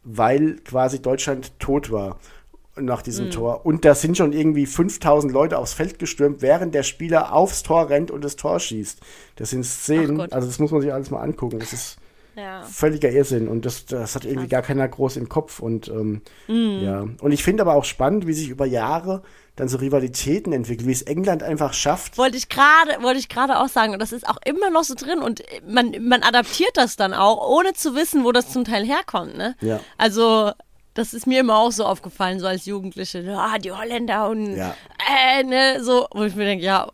[0.03, 2.19] weil quasi Deutschland tot war
[2.75, 3.03] nach Mhm.
[3.03, 3.65] diesem Tor.
[3.65, 7.89] Und da sind schon irgendwie 5000 Leute aufs Feld gestürmt, während der Spieler aufs Tor
[7.89, 8.99] rennt und das Tor schießt.
[9.37, 11.59] Das sind Szenen, also das muss man sich alles mal angucken.
[11.59, 11.97] Das ist
[12.36, 12.63] Ja.
[12.63, 15.59] völliger Irrsinn und das, das hat irgendwie gar keiner groß im Kopf.
[15.59, 17.05] Und ähm, ja.
[17.21, 19.23] Und ich finde aber auch spannend, wie sich über Jahre
[19.55, 22.17] dann so Rivalitäten entwickeln, wie es England einfach schafft.
[22.17, 23.93] Wollte ich gerade, wollte ich gerade auch sagen.
[23.93, 25.19] Und das ist auch immer noch so drin.
[25.19, 29.38] Und man, man adaptiert das dann auch, ohne zu wissen, wo das zum Teil herkommt,
[29.38, 29.55] ne?
[29.61, 29.79] Ja.
[29.97, 30.51] Also,
[30.93, 33.23] das ist mir immer auch so aufgefallen, so als Jugendliche.
[33.38, 34.75] Ah, die Holländer und Ja.
[35.39, 36.89] äh, ne, so, wo ich mir denke, ja,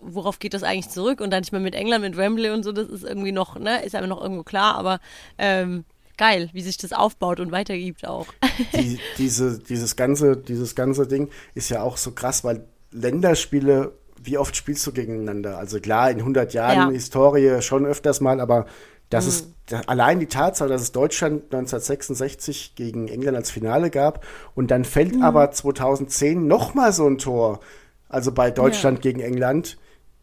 [0.00, 1.20] worauf geht das eigentlich zurück?
[1.20, 3.84] Und dann nicht mehr mit England, mit Wembley und so, das ist irgendwie noch, ne,
[3.84, 5.00] ist aber noch irgendwo klar, aber
[5.38, 5.84] ähm,
[6.16, 8.26] geil, wie sich das aufbaut und weitergibt auch.
[8.74, 13.92] Die, diese, dieses, ganze, dieses ganze Ding ist ja auch so krass, weil Länderspiele,
[14.22, 15.58] wie oft spielst du gegeneinander?
[15.58, 16.90] Also klar, in 100 Jahren Ja.
[16.90, 18.66] Historie schon öfters mal, aber
[19.10, 24.24] das ist da, allein die Tatsache, dass es Deutschland 1966 gegen England als Finale gab
[24.54, 27.60] und dann fällt aber 2010 nochmal so ein Tor,
[28.08, 29.76] also bei Deutschland gegen England,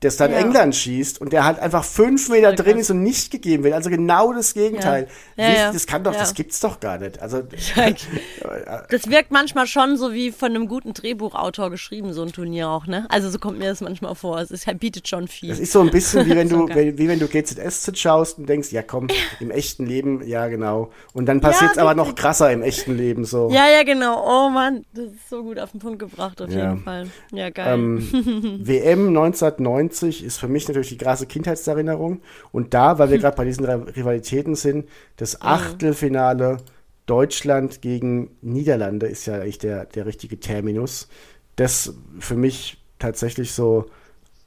[0.04, 0.38] das dann Ja.
[0.40, 2.82] England schießt und der halt einfach fünf Meter Voll drin krass.
[2.84, 3.74] ist und nicht gegeben wird.
[3.74, 5.08] Also genau das Gegenteil.
[5.36, 5.44] Ja.
[5.50, 5.72] Ja, ja.
[5.74, 6.20] Das kann doch, Ja.
[6.20, 7.20] das gibt's doch gar nicht.
[7.22, 7.42] Also
[8.90, 12.86] Das wirkt manchmal schon so wie von einem guten Drehbuchautor geschrieben, so ein Turnier auch,
[12.88, 13.06] ne?
[13.10, 14.40] Also so kommt mir das manchmal vor.
[14.40, 15.50] Es ist, bietet schon viel.
[15.50, 18.48] Das ist so ein bisschen wie wenn du, wie, wie wenn du GZSZ schaust und
[18.50, 19.08] denkst, ja komm,
[19.40, 20.92] im echten Leben, ja genau.
[21.14, 23.50] Und dann passiert's Ja, aber noch krasser im echten Leben so.
[23.52, 24.24] ja, ja, genau.
[24.26, 26.70] Oh Mann, das ist so gut auf den Punkt gebracht, auf Ja.
[26.72, 27.08] jeden Fall.
[27.32, 27.74] Ja, geil.
[27.74, 32.22] Ähm, WM 1990 ist für mich natürlich die krasse Kindheitserinnerung.
[32.52, 34.88] Und da, weil wir gerade bei diesen Ri- Rivalitäten sind,
[35.18, 36.58] das Achtelfinale
[37.06, 41.10] Deutschland gegen Niederlande ist ja eigentlich der, der richtige Terminus.
[41.58, 43.86] Das für mich tatsächlich so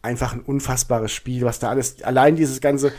[0.03, 2.93] einfach ein unfassbares Spiel, was da alles, allein dieses ganze,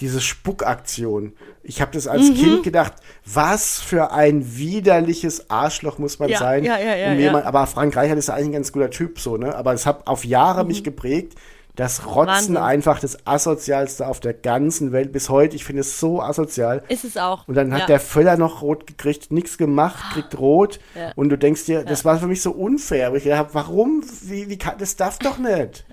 [0.00, 1.34] diese Spuckaktion.
[1.62, 2.94] Ich habe das als Kind gedacht,
[3.24, 7.96] was für ein widerliches Arschloch muss man Ja, sein, ja, ja, um jemand, aber Frank
[7.96, 9.54] Reichert ist ja eigentlich ein ganz guter Typ, so, ne?
[9.54, 11.34] Aber es hat auf Jahre mich geprägt.
[11.76, 12.26] Das Rotzen.
[12.26, 12.56] Wahnsinn.
[12.56, 15.56] einfach das asozialste auf der ganzen Welt bis heute.
[15.56, 16.84] Ich finde es so asozial.
[16.88, 17.48] ist es auch.
[17.48, 17.86] Und dann hat ja.
[17.86, 20.78] der Völler noch rot gekriegt, nichts gemacht, kriegt rot.
[20.94, 21.12] Ja.
[21.16, 23.08] Und du denkst dir, das war für mich so unfair.
[23.08, 24.04] Aber ich gedacht, hab, warum?
[24.22, 25.84] Wie, wie kann, das darf doch nicht.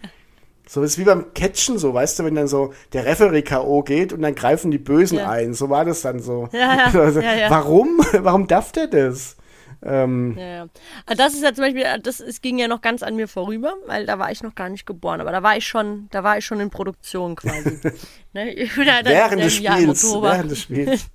[0.69, 3.81] So ist wie beim Catchen so, weißt du, wenn dann so der Referee K.O.
[3.81, 5.29] geht und dann greifen die Bösen Ja.
[5.29, 5.53] ein.
[5.53, 6.47] So war das dann so.
[6.53, 7.49] Ja, ja, Also, ja, ja.
[7.49, 7.99] Warum?
[8.19, 9.35] Warum darf der das?
[9.83, 10.67] Ähm, Ja, ja.
[11.07, 13.73] Ah, Das ist ja zum Beispiel, das es ging ja noch ganz an mir vorüber,
[13.87, 16.37] weil da war ich noch gar nicht geboren, aber da war ich schon, da war
[16.37, 17.79] ich schon in Produktion quasi.
[18.33, 18.53] ne?
[18.85, 20.03] dann während des Spiels.
[20.03, 21.07] Während des Spiels.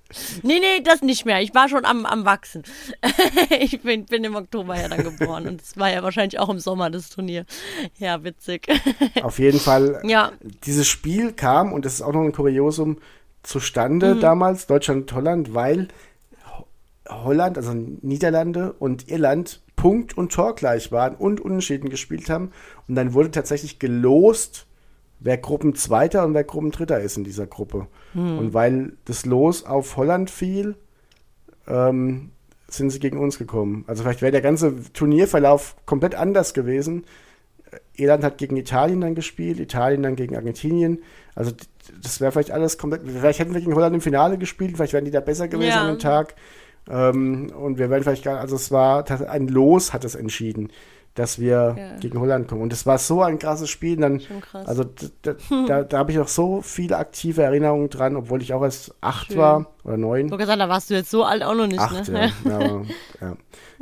[0.43, 1.41] Nee, nee, das nicht mehr.
[1.43, 2.63] Ich war schon am, am Wachsen.
[3.61, 6.59] ich bin, bin im Oktober ja dann geboren und es war ja wahrscheinlich auch im
[6.59, 7.45] Sommer das Turnier.
[7.99, 8.67] Ja, witzig.
[9.23, 10.33] Auf jeden Fall ja,
[10.65, 12.99] dieses Spiel kam, und das ist auch noch ein Kuriosum,
[13.43, 14.21] zustande Mhm.
[14.21, 15.89] damals, Deutschland und Holland, weil
[17.09, 22.51] Holland, also Niederlande und Irland Punkt und Tor gleich waren und Unentschieden gespielt haben.
[22.89, 24.67] Und dann wurde tatsächlich gelost,
[25.21, 27.87] wer Gruppenzweiter und wer Gruppendritter ist in dieser Gruppe.
[28.13, 28.39] Hm.
[28.39, 30.77] Und weil das Los auf Holland fiel,
[31.67, 32.31] ähm,
[32.69, 33.85] sind sie gegen uns gekommen.
[33.87, 37.05] Also vielleicht wäre der ganze Turnierverlauf komplett anders gewesen.
[37.95, 41.03] Irland hat gegen Italien dann gespielt, Italien dann gegen Argentinien.
[41.35, 41.53] Also
[42.03, 43.03] das wäre vielleicht alles komplett.
[43.07, 45.83] Vielleicht hätten wir gegen Holland im Finale gespielt, vielleicht wären die da besser gewesen Ja.
[45.83, 46.35] an dem Tag.
[46.89, 50.71] Ähm, und wir wären vielleicht gar, also es war ein Los hat es entschieden,
[51.15, 51.97] dass wir Ja.
[51.99, 52.61] gegen Holland kommen.
[52.63, 53.97] Und es war so ein krasses Spiel.
[53.97, 54.21] Dann.
[54.53, 55.35] Also d- d-
[55.67, 59.29] da, da habe ich noch so viele aktive Erinnerungen dran, obwohl ich auch erst acht
[59.29, 59.39] Schön.
[59.39, 60.31] war oder neun.
[60.31, 62.31] wollte sagen, da warst du jetzt so alt auch noch nicht, Acht, ne?
[62.45, 62.51] ja.
[62.61, 62.83] ja,
[63.21, 63.37] ja.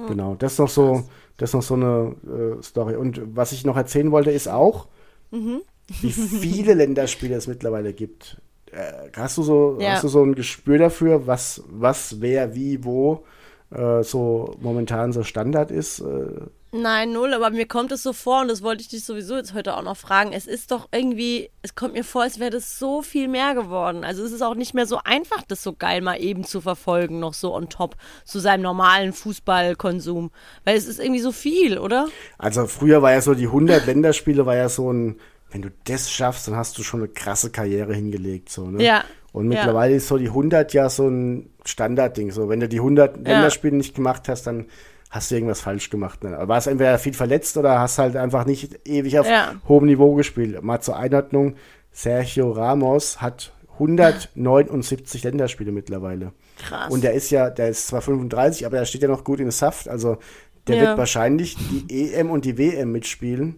[0.09, 0.35] Genau.
[0.37, 1.03] Das ist noch so,
[1.37, 2.15] das ist noch so eine
[2.59, 2.95] äh, Story.
[2.97, 4.87] Und was ich noch erzählen wollte, ist auch,
[5.33, 5.63] Mhm.
[6.01, 8.41] wie viele Länderspiele es mittlerweile gibt.
[8.75, 9.93] Äh, hast du so, Ja.
[9.93, 13.25] hast du so ein Gespür dafür, was, was, wer, wie, wo
[13.71, 16.01] äh, so momentan so Standard ist?
[16.01, 16.47] Äh,
[16.77, 19.55] Nein, null, aber mir kommt es so vor, und das wollte ich dich sowieso jetzt
[19.55, 20.33] heute auch noch fragen.
[20.33, 24.03] Es ist doch irgendwie, es kommt mir vor, als wäre das so viel mehr geworden.
[24.03, 27.21] Also es ist auch nicht mehr so einfach, das so geil mal eben zu verfolgen,
[27.21, 27.95] noch so on top
[28.25, 30.33] zu seinem normalen Fußballkonsum.
[30.65, 32.09] Weil es ist irgendwie so viel, oder?
[32.39, 35.21] Also früher war ja so die 100 Länderspiele war ja so ein,
[35.55, 38.83] wenn du das schaffst, dann hast du schon eine krasse Karriere hingelegt, so, ne?
[38.83, 39.05] Ja.
[39.33, 39.59] Und Ja.
[39.59, 42.49] mittlerweile ist so die 100 ja so ein Standardding, so.
[42.49, 44.67] Wenn du die 100 Länderspiele nicht gemacht hast, dann
[45.11, 46.25] hast du irgendwas falsch gemacht.
[46.25, 46.37] Ne?
[46.43, 49.55] Warst entweder viel verletzt oder hast halt einfach nicht ewig auf Ja.
[49.69, 50.61] hohem Niveau gespielt.
[50.63, 51.55] Mal zur Einordnung,
[51.93, 56.33] Sergio Ramos hat 179 Länderspiele mittlerweile.
[56.59, 56.93] Krass.
[56.93, 59.51] Und der ist ja, der ist zwar 35, aber der steht ja noch gut in
[59.51, 59.89] Saft.
[59.89, 60.19] Also
[60.67, 60.83] der Ja.
[60.83, 63.57] wird wahrscheinlich die EM und die WM mitspielen.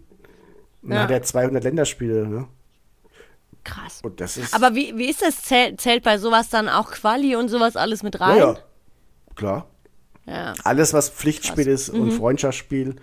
[0.86, 1.02] Und Ja.
[1.02, 2.26] hat er 200 Länderspiele.
[2.28, 2.46] Ne?
[3.64, 4.00] Krass.
[4.52, 5.42] Aber wie, wie ist das?
[5.42, 8.38] Zählt, zählt bei sowas dann auch Quali und sowas alles mit ja, rein?
[8.38, 8.56] ja,
[9.34, 9.66] klar.
[10.26, 10.54] Ja.
[10.64, 12.96] Alles, was Pflichtspiel ist und Freundschaftsspiel,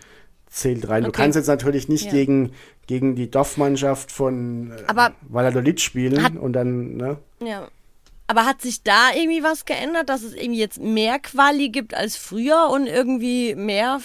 [0.48, 1.04] zählt rein.
[1.04, 1.10] Du Mhm.
[1.10, 1.22] Okay.
[1.24, 2.12] kannst jetzt natürlich nicht Ja.
[2.12, 2.52] gegen,
[2.88, 7.18] gegen die Dorfmannschaft von äh, Valladolid spielen hat- und dann, ne?
[7.42, 7.68] Ja.
[8.26, 12.16] Aber hat sich da irgendwie was geändert, dass es irgendwie jetzt mehr Quali gibt als
[12.16, 14.00] früher und irgendwie mehr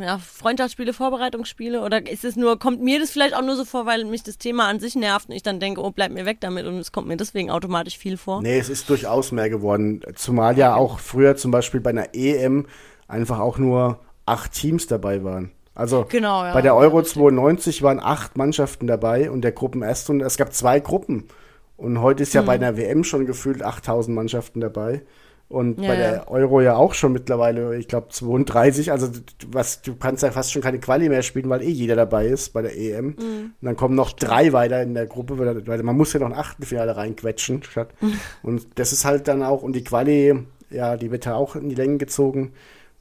[0.00, 1.80] ja, Freundschaftsspiele, Vorbereitungsspiele?
[1.80, 4.38] Oder ist es nur, kommt mir das vielleicht auch nur so vor, weil mich das
[4.38, 6.90] Thema an sich nervt und ich dann denke, oh, bleib mir weg damit und es
[6.90, 8.42] kommt mir deswegen automatisch viel vor?
[8.42, 10.02] Nee, es ist durchaus mehr geworden.
[10.16, 12.66] Zumal ja auch früher zum Beispiel bei einer EM
[13.06, 15.52] einfach auch nur acht Teams dabei waren.
[15.76, 16.52] Also Genau, ja.
[16.52, 20.80] bei der Euro 92 waren acht Mannschaften dabei und der Gruppenerste und es gab zwei
[20.80, 21.28] Gruppen.
[21.76, 22.46] Und heute ist ja Mhm.
[22.46, 25.02] bei einer WM schon gefühlt 8000 Mannschaften dabei.
[25.48, 28.90] Und Ja, bei der Euro ja auch schon mittlerweile, ich glaube 32.
[28.90, 29.20] Also du-
[29.52, 32.54] was, du kannst ja fast schon keine Quali mehr spielen, weil eh jeder dabei ist
[32.54, 33.06] bei der EM.
[33.06, 33.12] Mhm.
[33.16, 36.32] Und dann kommen noch drei weiter in der Gruppe, weil, man muss ja noch ein
[36.32, 37.62] Achtelfinale reinquetschen.
[37.62, 37.90] Statt.
[38.00, 38.12] Mhm.
[38.42, 40.34] Und das ist halt dann auch, und die Quali,
[40.70, 42.52] ja, die wird ja auch in die Längen gezogen.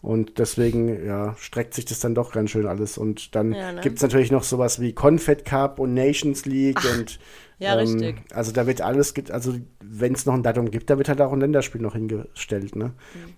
[0.02, 2.98] Und deswegen, ja, streckt sich das dann doch ganz schön alles.
[2.98, 3.82] Und dann Ja, ne?
[3.82, 7.20] gibt's natürlich noch sowas wie Confed Cup und Nations League und
[7.64, 8.16] ja, richtig.
[8.34, 11.22] Also da wird alles, get- also wenn es noch ein Datum gibt, da wird halt
[11.22, 12.94] auch ein Länderspiel noch hingestellt, ne?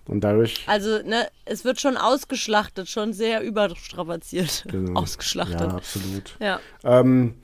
[0.06, 0.64] Und dadurch.
[0.66, 4.64] Also, ne, es wird schon ausgeschlachtet, schon sehr überstrapaziert.
[4.70, 5.00] Genau.
[5.00, 5.60] Ausgeschlachtet.
[5.60, 6.36] Ja, absolut.
[6.40, 6.60] Ja.
[6.84, 7.34] Ähm,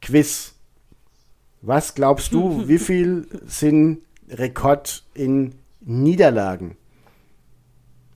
[0.00, 0.54] Quiz.
[1.60, 6.76] Was glaubst du, wie viel sind Rekord in Niederlagen?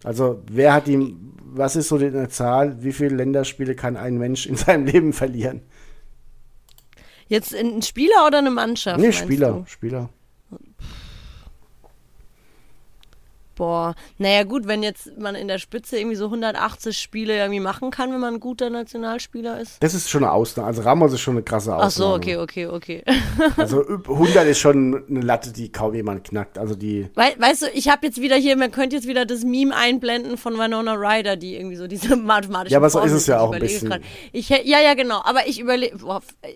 [0.05, 4.47] Also, wer hat die, was ist so die Zahl, wie viele Länderspiele kann ein Mensch
[4.47, 5.62] in seinem Leben verlieren?
[7.29, 9.01] Jetzt ein Spieler oder eine Mannschaft?
[9.01, 9.64] Nee, Spieler, du?
[9.66, 10.09] Spieler.
[13.57, 17.91] Boah, naja gut, wenn jetzt man in der Spitze irgendwie so 180 Spiele irgendwie machen
[17.91, 19.83] kann, wenn man ein guter Nationalspieler ist.
[19.83, 20.69] Das ist schon eine Ausnahme.
[20.69, 21.87] Also Ramos ist schon eine krasse Ausnahme.
[21.87, 23.03] Ach so, okay, okay, okay.
[23.57, 26.59] Also üb- 100 ist schon eine Latte, die kaum jemand knackt.
[26.59, 29.43] Also die, Wei weißt du, ich habe jetzt wieder hier, man könnte jetzt wieder das
[29.43, 33.27] Meme einblenden von Winona Ryder, die irgendwie so diese mathematische Ja, aber so ist es
[33.27, 33.89] ja auch ein bisschen.
[33.89, 34.03] grad.
[34.33, 35.21] Ich, ja, ja, genau.
[35.25, 35.97] Aber ich überlege,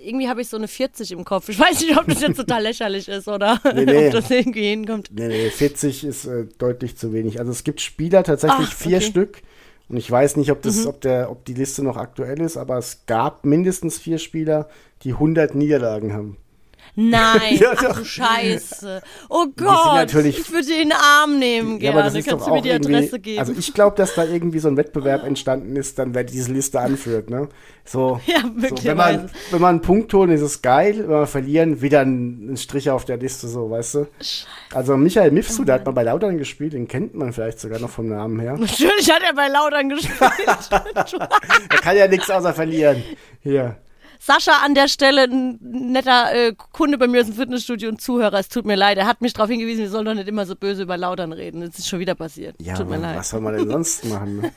[0.04, 1.48] irgendwie habe ich so eine 40 im Kopf.
[1.48, 4.06] Ich weiß nicht, ob das jetzt total lächerlich ist oder Nee, nee.
[4.08, 5.08] ob das irgendwie hinkommt.
[5.12, 7.38] nee, nee, 40 ist äh, deutlich zu wenig.
[7.38, 9.06] Also es gibt Spieler tatsächlich Ach, vier okay.
[9.06, 9.42] Stück.
[9.88, 12.78] Und ich weiß nicht, ob, das, ob, der, ob die Liste noch aktuell ist, aber
[12.78, 14.68] es gab mindestens vier Spieler,
[15.02, 16.36] die 100 Niederlagen haben.
[16.96, 19.00] Nein, Ja, ach du Scheiße.
[19.28, 21.94] Oh Gott, natürlich- ich würde den Arm nehmen Ja, gerne.
[21.98, 23.38] aber das ist Kannst doch du mir die Adresse geben?
[23.38, 26.80] also ich glaube, dass da irgendwie so ein Wettbewerb entstanden ist, dann wer diese Liste
[26.80, 27.48] anführt, ne?
[27.84, 31.26] So, Ja, so wenn, man, wenn man einen Punkt holen, ist es geil, wenn wir
[31.26, 34.06] verlieren, wieder ein, ein Strich auf der Liste, so, weißt du?
[34.74, 37.90] Also Michael Mifsud, der hat mal bei Lautern gespielt, den kennt man vielleicht sogar noch
[37.90, 38.52] vom Namen her.
[38.58, 40.20] Natürlich hat er bei Laudern gespielt.
[41.70, 43.02] Er kann ja nichts außer verlieren.
[43.42, 43.76] Hier.
[44.22, 48.38] Sascha an der Stelle, ein netter äh, Kunde bei mir aus dem Fitnessstudio und Zuhörer,
[48.38, 48.98] es tut mir leid.
[48.98, 51.62] Er hat mich darauf hingewiesen, wir sollen doch nicht immer so böse über Laudern reden.
[51.62, 52.54] Das ist schon wieder passiert.
[52.60, 53.16] Ja, tut mir leid.
[53.16, 54.42] was soll man denn sonst machen?
[54.42, 54.52] Ne?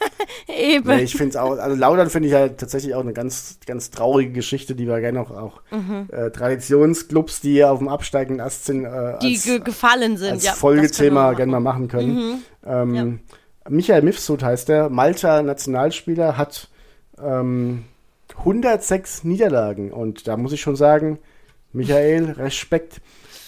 [0.54, 0.90] Eben.
[0.90, 3.90] Nee, ich finde es auch, also Laudern finde ich halt tatsächlich auch eine ganz, ganz
[3.90, 6.08] traurige Geschichte, die wir gerne auch, auch Mhm.
[6.12, 10.32] äh, Traditionsclubs, die auf dem absteigenden Ast sind, äh, die als, ge gefallen sind.
[10.34, 11.88] als ja, Folgethema gerne mal machen.
[11.88, 12.44] können.
[12.66, 13.22] Ähm,
[13.70, 16.68] Michael Mifsud heißt der, Malta Nationalspieler, hat
[17.24, 17.86] ähm,
[18.40, 21.20] 106 Niederlagen und da muss ich schon sagen,
[21.72, 23.02] Michael, Respekt.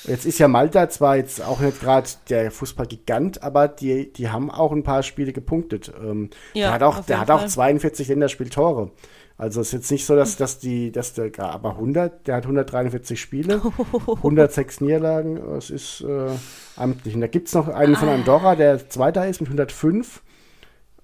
[0.05, 4.51] Jetzt ist ja Malta zwar jetzt auch nicht gerade der Fußballgigant, aber die, die haben
[4.51, 5.91] auch ein paar Spiele gepunktet.
[5.99, 7.49] Ähm, Ja, der hat auch, der hat auch Fall.
[7.49, 8.91] 42 Länderspieltore.
[9.37, 13.19] Also ist jetzt nicht so, dass, dass die, dass der, aber 100, der hat 143
[13.19, 13.61] Spiele,
[14.07, 16.29] 106 Niederlagen, das ist äh,
[16.77, 17.15] amtlich.
[17.15, 17.99] Und da gibt es noch einen Ah.
[17.99, 20.21] von Andorra, der Zweiter ist mit 105.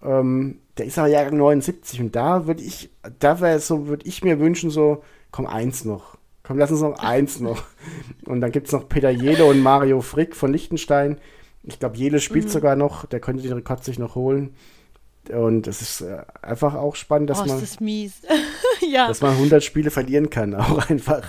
[0.03, 4.23] Ähm, der ist aber Jahrgang 79 und da würde ich, da wäre so, würde ich
[4.23, 6.17] mir wünschen, so, komm, eins noch.
[6.41, 7.61] Komm, lass uns noch eins noch.
[8.25, 11.19] Und dann gibt es noch Peter Jele und Mario Frick von Liechtenstein.
[11.61, 12.49] Ich glaube, Jele spielt Mhm.
[12.49, 14.55] sogar noch, der könnte den Rekord sich noch holen.
[15.32, 17.59] Und es ist äh, einfach auch spannend, dass, oh, man,
[19.07, 21.23] dass man 100 Spiele verlieren kann, auch einfach.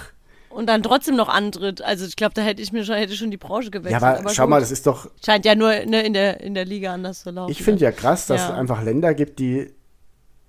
[0.55, 1.83] Und dann trotzdem noch antritt.
[1.83, 4.03] Also ich glaube, da hätte ich mir schon, hätte schon die Branche Ja, gewechselt.
[4.03, 4.51] aber, schau gut.
[4.51, 7.31] mal, das ist doch, Scheint ja nur ne, in, der, in der Liga anders zu
[7.31, 7.51] laufen.
[7.51, 8.51] ich finde ja krass, dass Ja.
[8.51, 9.73] es einfach Länder gibt, die,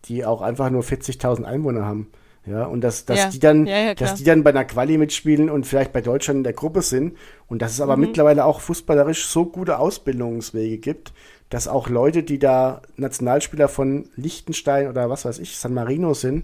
[0.05, 2.11] die auch einfach nur 40.000 Einwohner haben.
[2.45, 3.29] Ja, und dass, dass Ja.
[3.29, 6.43] die dann, Ja, dass die dann bei einer Quali mitspielen und vielleicht bei Deutschland in
[6.43, 7.15] der Gruppe sind
[7.47, 7.83] und dass es Mhm.
[7.83, 11.13] aber mittlerweile auch fußballerisch so gute Ausbildungswege gibt,
[11.49, 16.43] dass auch Leute, die da Nationalspieler von Liechtenstein oder was weiß ich, San Marino sind,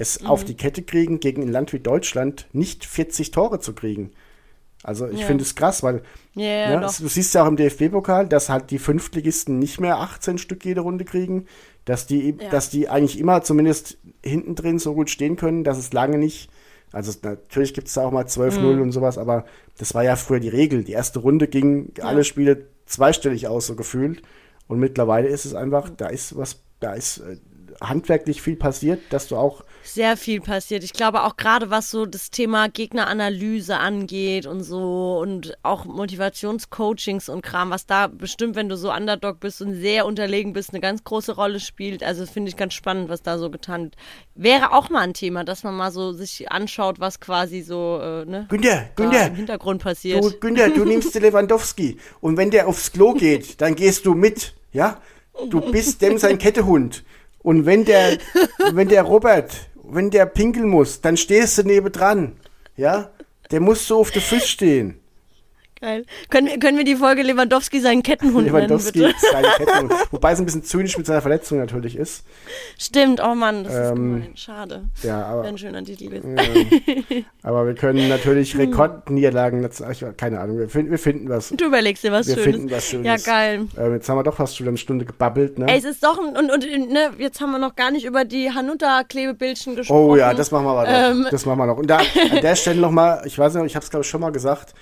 [0.00, 0.26] es Mhm.
[0.26, 4.10] auf die Kette kriegen, gegen ein Land wie Deutschland nicht 40 Tore zu kriegen.
[4.82, 5.26] Also ich Ja.
[5.26, 6.02] finde es krass, weil
[6.34, 6.96] Ja, ja, ja, doch.
[6.96, 10.80] du siehst ja auch im DFB-Pokal, dass halt die Fünftligisten nicht mehr 18 Stück jede
[10.80, 11.46] Runde kriegen,
[11.84, 15.92] dass die, dass die eigentlich immer zumindest hinten drin so gut stehen können, dass es
[15.92, 16.48] lange nicht,
[16.92, 18.82] also natürlich gibt es da auch mal 12-0 Mhm.
[18.82, 19.44] und sowas, aber
[19.78, 20.82] das war ja früher die Regel.
[20.84, 24.22] Die erste Runde ging alle Spiele zweistellig aus, so gefühlt.
[24.66, 27.36] Und mittlerweile ist es einfach, da ist was, da ist äh,
[27.80, 30.84] handwerklich viel passiert, dass du auch Sehr viel passiert.
[30.84, 37.28] Ich glaube auch gerade was so das Thema Gegneranalyse angeht und so und auch Motivationscoachings
[37.28, 40.80] und Kram, was da bestimmt, wenn du so Underdog bist und sehr unterlegen bist, eine
[40.80, 42.02] ganz große Rolle spielt.
[42.02, 43.96] Also finde ich ganz spannend, was da so getan wird.
[44.34, 48.24] Wäre auch mal ein Thema, dass man mal so sich anschaut, was quasi so äh,
[48.26, 50.22] ne, Günther, Günther, im Hintergrund passiert.
[50.22, 54.14] Du, Günther, du nimmst den Lewandowski und wenn der aufs Klo geht, dann gehst du
[54.14, 55.00] mit, ja?
[55.48, 57.02] Du bist dem sein Kettehund.
[57.42, 58.18] Und wenn der,
[58.72, 59.50] wenn der Robert,
[59.82, 62.36] wenn der pinkeln muss, dann stehst du nebendran,
[62.76, 63.10] ja?
[63.50, 64.99] Der muss so auf der Füße stehen.
[65.80, 66.04] Geil.
[66.28, 69.26] Können wir, können wir die Folge Lewandowski seinen Kettenhund Lewandowski nennen, bitte?
[69.26, 69.92] ist seine Kettehund.
[70.10, 72.22] Wobei es ein bisschen zynisch mit seiner Verletzung natürlich ist.
[72.78, 74.36] Stimmt, oh Mann, das ist Ähm, gemein.
[74.36, 74.82] Schade.
[75.02, 76.36] Ja, aber, Wäre ein schöner Titel gewesen.
[77.42, 79.66] aber wir können natürlich Rekordniederlagen,
[80.18, 81.48] keine Ahnung, wir, finden- wir finden was.
[81.48, 82.54] Du überlegst dir was Wir Schönes.
[82.56, 83.06] finden was Schönes.
[83.06, 83.66] Ja, geil.
[83.78, 85.66] Ähm, jetzt haben wir doch fast schon eine Stunde gebabbelt, ne?
[85.66, 88.26] Ey, es ist doch ein, und, und ne, jetzt haben wir noch gar nicht über
[88.26, 89.98] die Hanuta-Klebebildchen gesprochen.
[90.10, 91.10] Oh ja, das machen wir aber noch.
[91.22, 91.26] Ähm.
[91.30, 91.78] Das machen wir noch.
[91.78, 94.20] Und da, an der Stelle nochmal, ich weiß nicht, ich habe es glaube ich schon
[94.20, 94.74] mal gesagt,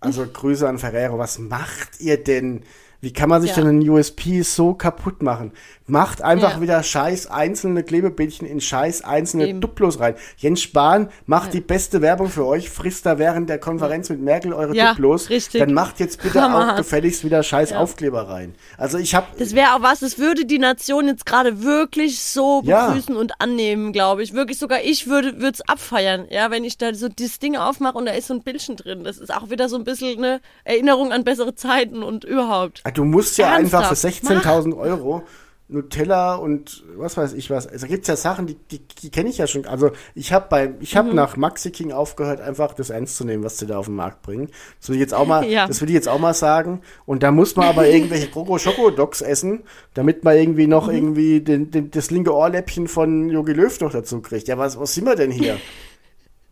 [0.00, 2.62] also Grüße an Ferrero, was macht ihr denn?
[3.06, 3.58] Wie kann man sich Ja.
[3.62, 5.52] denn einen USP so kaputt machen?
[5.86, 6.60] Macht einfach Ja.
[6.60, 9.60] wieder scheiß einzelne Klebebildchen in scheiß einzelne Eben.
[9.60, 10.16] Duplos rein.
[10.38, 14.52] Jens Spahn macht die beste Werbung für euch, frisst da während der Konferenz mit Merkel
[14.52, 15.30] eure Ja, Duplos.
[15.30, 15.60] richtig.
[15.60, 16.78] Dann macht jetzt bitte auch Hammerhart.
[16.78, 18.56] gefälligst wieder scheiß Aufkleber rein.
[18.76, 22.62] Also ich habe Das wäre auch was, das würde die Nation jetzt gerade wirklich so
[22.64, 22.88] Ja.
[22.88, 24.32] begrüßen und annehmen, glaube ich.
[24.34, 28.06] Wirklich sogar ich würde es abfeiern, ja, wenn ich da so das Ding aufmache und
[28.06, 29.04] da ist so ein Bildchen drin.
[29.04, 32.80] Das ist auch wieder so ein bisschen eine Erinnerung an bessere Zeiten und überhaupt.
[32.96, 33.90] Du musst ja Ernsthaft?
[33.90, 35.22] einfach für 16.000 Euro
[35.68, 37.66] Nutella und was weiß ich was.
[37.66, 39.66] Also gibt's ja Sachen, die, die, die kenne ich ja schon.
[39.66, 40.98] Also ich habe bei, ich Mhm.
[40.98, 43.96] habe nach Maxi King aufgehört, einfach das ernst zu nehmen, was sie da auf den
[43.96, 44.48] Markt bringen.
[44.80, 45.66] Das will ich jetzt auch mal, Ja.
[45.66, 46.82] das will ich jetzt auch mal sagen.
[47.04, 50.70] Und da muss man aber irgendwelche Kroko Schoko Dogs essen, damit man irgendwie Mhm.
[50.70, 54.46] noch irgendwie den, den, das linke Ohrläppchen von Jogi Löw noch dazu kriegt.
[54.46, 55.58] Ja, was, was sind wir denn hier?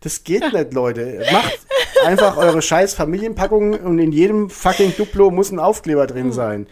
[0.01, 1.23] Das geht nicht, Leute.
[1.31, 1.57] Macht
[2.03, 6.67] einfach eure scheiß Familienpackungen und in jedem fucking Duplo muss ein Aufkleber drin sein.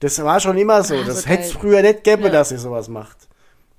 [0.00, 0.94] Das war schon immer so.
[0.94, 1.58] Ah, das hätte es geil.
[1.60, 2.30] früher nicht gäbe, Ja.
[2.30, 3.16] dass ihr sowas macht.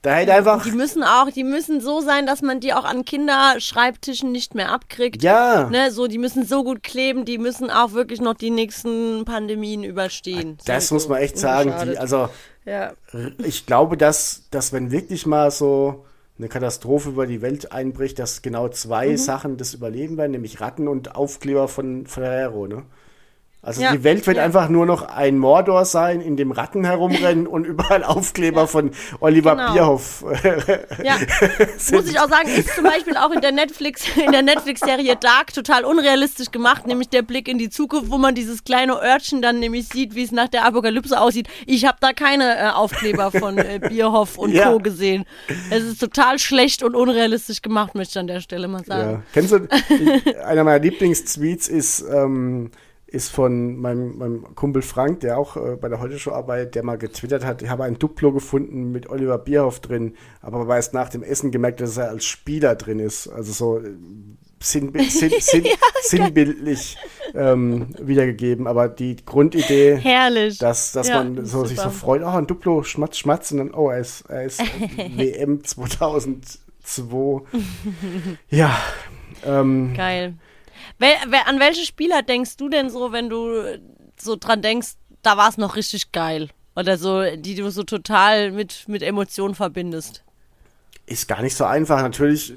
[0.01, 0.63] Da hätte einfach.
[0.63, 4.71] Die müssen auch, die müssen so sein, dass man die auch an Kinderschreibtischen nicht mehr
[4.71, 5.23] abkriegt.
[5.23, 5.67] Ja.
[5.69, 9.83] Ne, so, die müssen so gut kleben, die müssen auch wirklich noch die nächsten Pandemien
[9.83, 10.57] überstehen.
[10.65, 11.73] Das So, muss man echt sagen.
[11.83, 12.29] Die, also,
[12.65, 12.93] ja.
[13.39, 16.05] ich glaube, dass, dass wenn wirklich mal so
[16.37, 19.17] eine Katastrophe über die Welt einbricht, dass genau zwei Mhm.
[19.17, 22.83] Sachen das überleben werden, nämlich Ratten und Aufkleber von Ferrero, ne?
[23.65, 24.43] Also Ja, die Welt wird ja.
[24.43, 29.55] einfach nur noch ein Mordor sein, in dem Ratten herumrennen und überall Aufkleber von Oliver
[29.55, 29.73] Genau.
[29.73, 30.23] Bierhoff.
[31.03, 31.15] Ja,
[31.91, 35.53] muss ich auch sagen, ist zum Beispiel auch in der Netflix, in der Netflix-Serie Dark
[35.53, 39.59] total unrealistisch gemacht, nämlich der Blick in die Zukunft, wo man dieses kleine Örtchen dann
[39.59, 41.47] nämlich sieht, wie es nach der Apokalypse aussieht.
[41.65, 44.71] Ich habe da keine äh, Aufkleber von äh, Bierhoff und Ja.
[44.71, 44.77] Co.
[44.79, 45.25] gesehen.
[45.71, 49.11] Es ist total schlecht und unrealistisch gemacht, möchte ich an der Stelle mal sagen.
[49.11, 49.21] Ja.
[49.33, 52.69] Kennst du, ich- einer meiner Lieblingstweets ist, ähm,
[53.15, 56.83] ist von meinem, meinem Kumpel Frank, der auch äh, bei der Heute Show arbeitet, der
[56.83, 60.93] mal getwittert hat, ich habe ein Duplo gefunden mit Oliver Bierhoff drin, aber habe erst
[60.93, 63.27] nach dem Essen gemerkt, dass er als Spieler drin ist.
[63.29, 63.91] Also so äh,
[64.59, 65.65] sinnbi sinn, sinn,
[66.03, 66.97] sinnbildlich
[67.33, 68.67] ähm, wiedergegeben.
[68.67, 70.57] Aber die Grundidee, Herrlich.
[70.57, 73.73] dass, dass Ja, man so, sich so freut, oh, ein Duplo, schmatz, schmatz, und dann,
[73.73, 74.59] oh, er ist, er ist
[75.15, 77.41] WM 2002.
[78.49, 78.77] ja.
[79.45, 80.33] Ähm, Geil.
[80.97, 81.13] Wel,
[81.45, 83.79] an welche Spieler denkst du denn so, wenn du
[84.19, 86.49] so dran denkst, da war es noch richtig geil?
[86.75, 90.25] Oder so, die du so total mit, mit Emotionen verbindest?
[91.05, 92.01] ist gar nicht so einfach.
[92.01, 92.53] Natürlich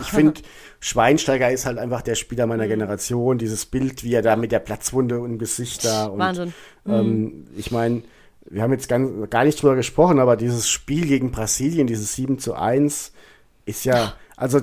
[0.00, 0.40] ich finde,
[0.80, 3.38] Schweinsteiger ist halt einfach der Spieler meiner Generation.
[3.38, 6.06] Dieses Bild, wie er da mit der Platzwunde im Gesicht da.
[6.06, 6.54] Und, Wahnsinn.
[6.86, 8.02] Ähm, ich meine,
[8.46, 12.38] wir haben jetzt ganz, gar nicht drüber gesprochen, aber dieses Spiel gegen Brasilien, dieses 7
[12.38, 13.12] zu 1,
[13.64, 14.60] ist ja, also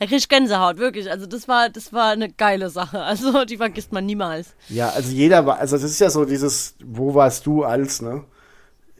[0.00, 1.10] Er kriegt Gänsehaut, wirklich.
[1.10, 2.98] Also das war, das war eine geile Sache.
[3.10, 4.54] Also die vergisst man niemals.
[4.68, 8.24] Ja, also jeder war, also das ist ja so dieses, wo warst du als, ne?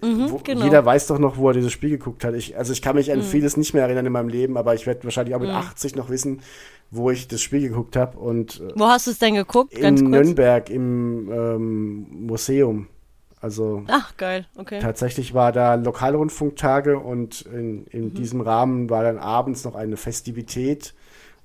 [0.02, 0.64] wo, genau.
[0.64, 2.34] Jeder weiß doch noch, wo er dieses Spiel geguckt hat.
[2.34, 4.86] Ich, also ich kann mich an vieles nicht mehr erinnern in meinem Leben, aber ich
[4.86, 6.40] werde wahrscheinlich auch mit 80 noch wissen,
[6.90, 8.18] wo ich das Spiel geguckt habe.
[8.18, 9.76] Und äh, Wo hast du es denn geguckt?
[9.76, 9.94] in.
[9.94, 12.88] Nürnberg im ähm, Museum.
[13.40, 14.46] Also Ach, geil.
[14.56, 14.80] Okay.
[14.80, 18.14] tatsächlich war da Lokalrundfunktage und in, in Mhm.
[18.14, 20.94] diesem Rahmen war dann abends noch eine Festivität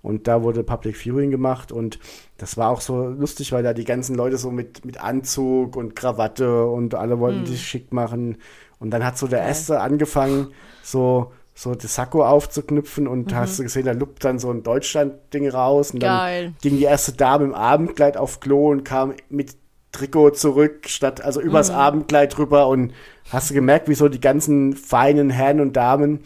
[0.01, 1.99] und da wurde Public Viewing gemacht und
[2.37, 5.95] das war auch so lustig, weil da die ganzen Leute so mit, mit Anzug und
[5.95, 7.45] Krawatte und alle wollten Mhm.
[7.45, 8.37] sich schick machen
[8.79, 10.47] und dann hat so der Erste angefangen,
[10.83, 15.47] so so das Sakko aufzuknüpfen und hast du gesehen, da luppt dann so ein Deutschland-Ding
[15.47, 16.01] raus und Mhm.
[16.01, 16.43] Geil.
[16.47, 19.55] dann ging die erste Dame im Abendkleid auf Klo und kam mit
[19.95, 21.75] Trikot zurück, statt also übers Mhm.
[21.75, 22.93] Abendkleid drüber und
[23.31, 26.19] hast du gemerkt, wie so die ganzen feinen Herren und Damen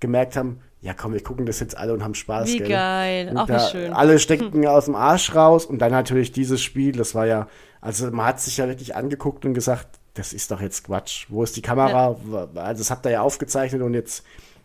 [0.00, 2.48] gemerkt haben, ja komm, wir gucken das jetzt alle und haben Spaß.
[2.52, 2.68] Wie gell?
[2.68, 3.28] geil.
[3.34, 3.92] Und wie da schön.
[3.92, 7.48] Alle steckten aus dem Arsch raus und dann natürlich dieses Spiel, das war ja,
[7.80, 11.26] also man hat sich ja wirklich angeguckt und gesagt, das ist doch jetzt Quatsch.
[11.28, 12.16] Wo ist die Kamera?
[12.54, 14.24] Also das habt ihr ja aufgezeichnet und jetzt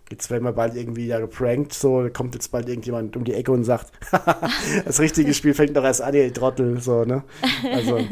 [0.10, 3.34] Jetzt werden wir bald irgendwie da geprankt, so, da kommt jetzt bald irgendjemand um die
[3.34, 3.91] Ecke und sagt,
[4.86, 7.24] das richtige Spiel fängt doch erst an, ihr Trottel, so, ne?
[7.72, 7.99] Also,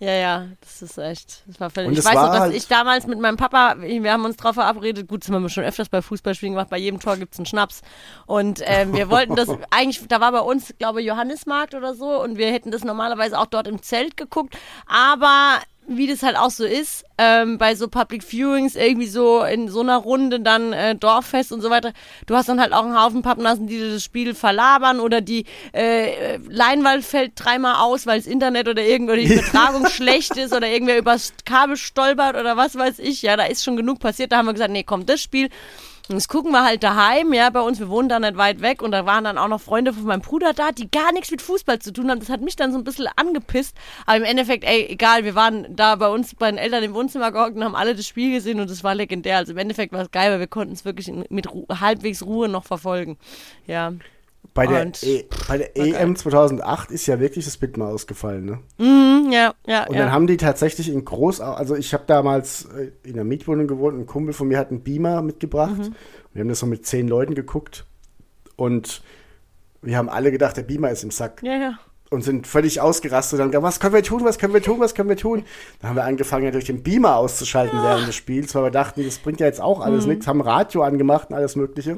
[0.00, 1.42] Ja, ja, das ist echt.
[1.48, 1.88] Das war völlig.
[1.88, 4.36] Und Ich es weiß noch, dass halt- ich damals mit meinem Papa, wir haben uns
[4.36, 7.38] drauf verabredet, gut, das haben wir schon öfters bei Fußballspielen gemacht, bei jedem Tor gibt's
[7.38, 7.82] einen Schnaps.
[8.26, 12.38] Und ähm, wir wollten das eigentlich, da war bei uns, glaube Johannismarkt oder so, und
[12.38, 14.56] wir hätten das normalerweise auch dort im Zelt geguckt.
[14.86, 15.58] Aber
[15.88, 19.80] wie das halt auch so ist, ähm, bei so Public Viewings, irgendwie so in so
[19.80, 21.92] einer Runde dann äh, Dorffest und so weiter,
[22.26, 25.44] du hast dann halt auch einen Haufen Pappnassen, die dir das Spiel verlabern oder die
[25.72, 30.68] äh, Leinwand fällt dreimal aus, weil das Internet oder irgendwo die Übertragung schlecht ist oder
[30.68, 33.22] irgendwer übers Kabel stolpert oder was weiß ich.
[33.22, 34.32] Ja, da ist schon genug passiert.
[34.32, 35.48] Da haben wir gesagt, nee, komm, das Spiel
[36.08, 38.82] und das gucken wir halt daheim, ja, bei uns, wir wohnen da nicht weit weg
[38.82, 41.42] und da waren dann auch noch Freunde von meinem Bruder da, die gar nichts mit
[41.42, 42.20] Fußball zu tun haben.
[42.20, 43.76] Das hat mich dann so ein bisschen angepisst.
[44.06, 47.30] Aber im Endeffekt, ey, egal, wir waren da bei uns bei den Eltern im Wohnzimmer
[47.30, 49.36] gehockt und haben alle das Spiel gesehen und es war legendär.
[49.36, 52.48] Also im Endeffekt war es geil, weil wir konnten es wirklich mit Ru halbwegs Ruhe
[52.48, 53.18] noch verfolgen.
[53.66, 53.92] Ja.
[54.58, 55.76] Bei der, e bei der.
[55.76, 58.58] EM 2008 ist ja wirklich das Bild mal ausgefallen, ne?
[58.78, 60.02] Hm, ja, ja, Und ja.
[60.02, 63.98] dann haben die tatsächlich in groß, also ich habe damals äh, in der Mietwohnung gewohnt,
[63.98, 65.78] ein Kumpel von mir hat einen Beamer mitgebracht.
[65.78, 65.94] Mhm.
[66.32, 67.86] Wir haben das so mit zehn Leuten geguckt
[68.56, 69.02] und
[69.82, 71.78] wir haben alle gedacht, der Beamer ist im Sack ja, ja.
[72.10, 74.94] und sind völlig ausgerastet und dann, was können wir tun, was können wir tun, was
[74.94, 75.44] können wir tun?
[75.80, 79.18] Dann haben wir angefangen, natürlich den Beamer auszuschalten während des Spiels, weil wir dachten, das
[79.18, 80.10] bringt ja jetzt auch alles Mhm.
[80.12, 81.96] nichts, haben Radio angemacht und alles mögliche.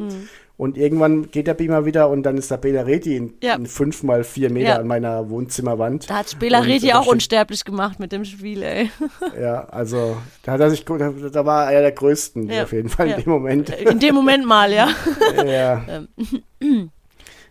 [0.61, 3.55] Und irgendwann geht der Beamer wieder und dann ist der Belareti in, Ja.
[3.55, 4.77] in fünf mal vier Meter Ja.
[4.77, 6.11] an meiner Wohnzimmerwand.
[6.11, 8.91] Da hat Und, äh, auch da steht- unsterblich gemacht mit dem Spiel, ey.
[9.41, 10.99] Ja, also da hat er sich, da,
[11.33, 12.65] da war er der Größten Ja.
[12.65, 13.71] auf jeden Fall in dem Moment.
[13.71, 14.91] In dem Moment mal, ja.
[15.47, 15.83] ja.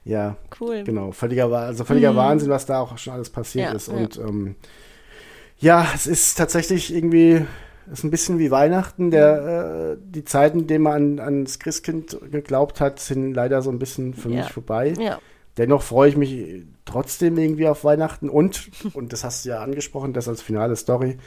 [0.05, 0.83] ja, Cool.
[0.83, 1.11] genau.
[1.11, 3.75] Völliger, also völliger Wahnsinn, was da auch schon alles passiert Mhm.
[3.75, 3.87] Ist.
[3.87, 3.93] ja.
[3.95, 4.55] Und ähm,
[5.57, 7.45] ja, es ist tatsächlich irgendwie,
[7.91, 9.11] ist ein bisschen wie Weihnachten.
[9.11, 13.69] Der, äh, die Zeiten, in denen man an, ans Christkind geglaubt hat, sind leider so
[13.71, 14.37] ein bisschen für Ja.
[14.43, 14.93] mich vorbei.
[14.99, 15.19] Ja.
[15.57, 20.13] Dennoch freue ich mich trotzdem irgendwie auf Weihnachten und, und das hast du ja angesprochen,
[20.13, 21.17] das als finale Story.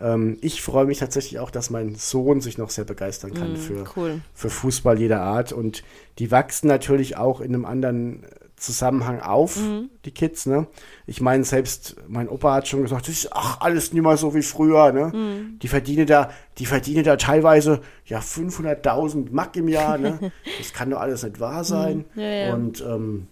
[0.00, 3.72] Ähm, ich freue mich tatsächlich auch, dass mein Sohn sich noch sehr begeistern kann für,
[3.80, 4.20] Mhm, cool.
[4.34, 5.52] für Fußball jeder Art.
[5.52, 5.82] Und
[6.18, 8.24] die wachsen natürlich auch in einem anderen
[8.56, 9.90] Zusammenhang auf, Mhm.
[10.06, 10.46] die Kids.
[10.46, 10.66] Ne?
[11.06, 14.34] Ich meine, selbst mein Opa hat schon gesagt, das ist ach, alles nicht mehr so
[14.34, 14.92] wie früher.
[14.92, 15.06] Ne?
[15.14, 15.58] Mhm.
[15.58, 19.98] Die verdienen da, die verdienen da teilweise ja 500.000 Mark im Jahr.
[19.98, 20.32] Ne?
[20.58, 22.04] Das kann doch alles nicht wahr sein.
[22.14, 22.20] Mhm.
[22.20, 22.54] Ja, ja.
[22.54, 23.26] Und ähm,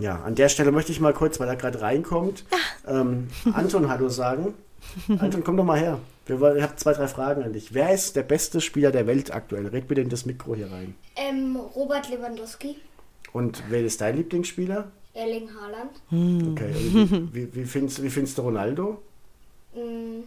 [0.00, 2.44] ja, an der Stelle möchte ich mal kurz, weil er gerade reinkommt,
[2.88, 4.54] ähm, Anton Hallo sagen.
[5.18, 5.98] Anton, komm doch mal her.
[6.26, 7.74] Wir wollen- Ich habe zwei, drei Fragen an dich.
[7.74, 9.66] Wer ist der beste Spieler der Welt aktuell?
[9.66, 10.94] Red bitte in das Mikro hier rein.
[11.16, 12.76] Ähm, Robert Lewandowski,
[13.32, 14.90] Und wer ist dein Lieblingsspieler?
[15.14, 16.52] Erling Haaland.
[16.52, 16.72] Okay.
[16.74, 19.02] Und wie, wie, wie, findest, wie findest du Ronaldo?
[19.74, 20.20] Mm,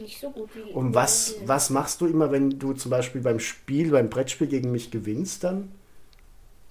[0.00, 3.40] nicht so gut wie Und was, was machst du immer, wenn du zum Beispiel beim
[3.40, 5.70] Spiel, beim Brettspiel gegen mich gewinnst dann?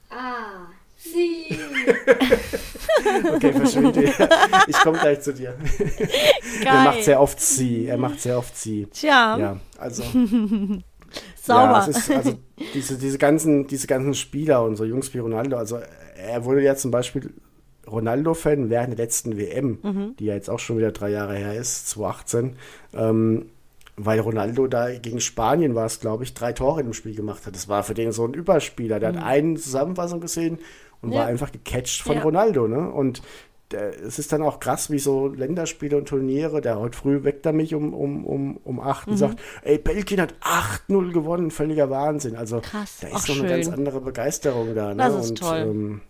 [0.09, 1.57] Ah, sie.
[3.36, 4.03] Okay, verschwinde.
[4.68, 5.55] ich komme gleich zu dir.
[6.65, 7.86] Er macht sehr oft sie.
[7.86, 8.86] Er macht sehr oft sie.
[8.88, 10.03] Tja, Ja, also.
[10.03, 10.82] sauber.
[11.45, 12.38] Ja, es ist also
[12.74, 15.80] diese, diese, ganzen, diese ganzen Spieler und so Jungs wie Ronaldo, also
[16.18, 17.32] er wurde ja zum Beispiel
[17.89, 20.16] Ronaldo-Fan während der letzten WM, Mhm.
[20.20, 22.55] die ja jetzt auch schon wieder drei Jahre her ist, 2018.
[22.93, 23.45] Ähm,
[23.99, 27.55] weil Ronaldo da gegen Spanien war es, glaube ich, drei Tore im Spiel gemacht hat.
[27.55, 28.99] Das war für den so ein Überspieler.
[28.99, 30.60] Der hat eine Zusammenfassung gesehen
[31.01, 31.14] und Mhm.
[31.14, 31.20] Ja.
[31.22, 32.22] war einfach gecatcht von Ja.
[32.22, 32.68] Ronaldo.
[32.68, 32.91] Ne?
[32.91, 33.24] Und
[33.72, 36.61] der, es ist dann auch krass, wie so Länderspiele und Turniere.
[36.61, 39.11] Der heute früh weckt er mich um, um, um, um 8 Mhm.
[39.13, 42.36] und sagt, ey, Belgien hat 8-0 gewonnen, völliger Wahnsinn.
[42.36, 43.74] Also Krass, da ist noch eine ganz schön.
[43.74, 44.93] andere Begeisterung da.
[44.93, 45.03] Ne?
[45.03, 45.57] Das ist und, toll.
[45.70, 46.01] Ähm,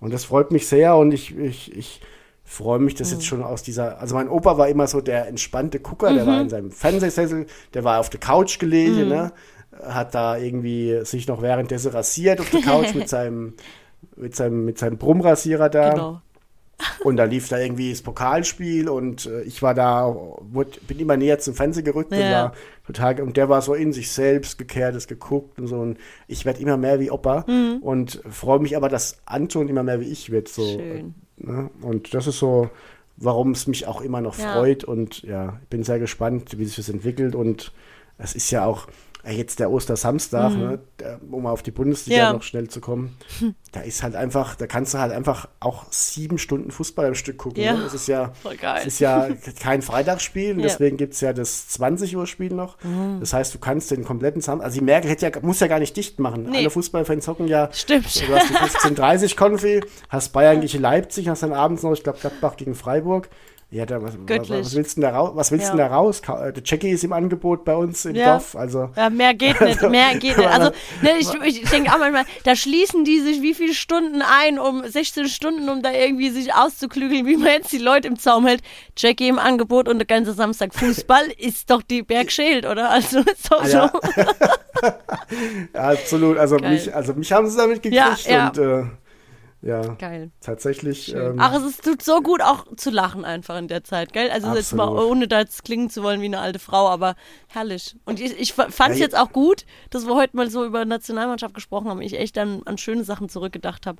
[0.00, 2.00] und das freut mich sehr und ich, ich, ich
[2.44, 3.14] freue mich, dass Mhm.
[3.18, 6.36] jetzt schon aus dieser, also mein Opa war immer so der entspannte Gucker, der war
[6.36, 6.42] Mhm.
[6.42, 9.32] in seinem Fernsehsessel, der war auf der Couch gelegen, ne?
[9.82, 13.54] hat da irgendwie sich noch währenddessen rasiert auf der Couch mit seinem,
[14.16, 15.90] mit seinem, mit seinem Brummrasierer da.
[15.90, 16.20] Genau.
[17.04, 20.06] Und da lief da irgendwie das Pokalspiel und äh, ich war da,
[20.40, 22.30] wurde, bin immer näher zum Fernseher gerückt und Ja.
[22.30, 22.52] war
[22.86, 25.76] total, und der war so in sich selbst gekehrt, ist geguckt und so.
[25.76, 27.78] Und ich werde immer mehr wie Opa Mhm.
[27.82, 30.48] und freue mich aber, dass Anton immer mehr wie ich wird.
[30.48, 31.14] So, Schön.
[31.38, 31.70] Ne?
[31.80, 32.70] Und das ist so,
[33.16, 34.52] warum es mich auch immer noch Ja.
[34.52, 34.84] freut.
[34.84, 37.34] Und ja, ich bin sehr gespannt, wie sich das entwickelt.
[37.34, 37.72] Und
[38.18, 38.90] es ist ja auch äh,
[39.30, 40.78] jetzt der Ostersamstag, ne?
[40.98, 42.26] der, um auf die Bundesliga Mhm.
[42.26, 42.32] Ja.
[42.32, 43.16] noch schnell zu kommen.
[43.70, 47.38] Da ist halt einfach, da kannst du halt einfach auch sieben Stunden Fußball am Stück
[47.38, 47.62] gucken.
[47.62, 47.74] Ja.
[47.74, 47.84] Ne?
[47.84, 48.32] Es ist ja,
[48.78, 49.28] es ist ja
[49.60, 50.64] kein Freitagsspiel, und Ja.
[50.64, 50.68] Mhm.
[50.68, 52.76] deswegen gibt es ja das 20 Uhr Spiel noch.
[53.20, 55.78] Das heißt, du kannst den kompletten Samstag, also die Merkel hätte ja, muss ja gar
[55.78, 56.48] nicht dicht machen.
[56.50, 56.58] Nee.
[56.58, 58.04] Alle Fußballfans hocken ja Stimmt.
[58.28, 58.54] Du hast die
[58.94, 63.28] 15.30 Konfi, hast Bayern gegen Leipzig, hast dann abends noch, ich glaube, Gladbach gegen Freiburg.
[63.74, 65.30] Ja, da, was, was, was willst du denn da raus?
[65.34, 65.76] Was willst Ja.
[65.76, 66.20] da raus?
[66.28, 68.32] Äh, Der Jackie ist im Angebot bei uns im Ja.
[68.32, 68.54] Dorf.
[68.54, 70.46] Also, Ja, mehr geht nicht, mehr geht nicht.
[70.52, 74.58] Also, ne, ich, ich denke auch manchmal, da schließen die sich wie viele Stunden ein,
[74.58, 78.46] um 16 Stunden, um da irgendwie sich auszuklügeln, wie man jetzt die Leute im Zaum
[78.46, 78.60] hält.
[78.94, 82.90] Jackie im Angebot und der ganze Samstag Fußball ist doch die Bergschild, oder?
[82.90, 83.90] Also, ist doch Ah, ja.
[84.82, 84.88] so.
[85.78, 86.36] absolut.
[86.38, 86.70] Also Geil.
[86.72, 88.48] mich, also mich haben sie damit gekriegt Ja, ja.
[88.48, 88.84] und äh,
[89.62, 90.30] ja, Geil.
[90.40, 91.14] tatsächlich.
[91.14, 94.30] Ähm, Ach, es ist, tut so gut, auch zu lachen einfach in der Zeit, gell?
[94.30, 95.10] Also jetzt mal, Absolut.
[95.10, 97.14] ohne da jetzt klingen zu wollen wie eine alte Frau, aber
[97.48, 97.94] herrlich.
[98.04, 100.84] Und ich, ich fand es Ja, jetzt auch gut, dass wir heute mal so über
[100.84, 102.02] Nationalmannschaft gesprochen haben.
[102.02, 103.98] Ich echt dann an schöne Sachen zurückgedacht habe.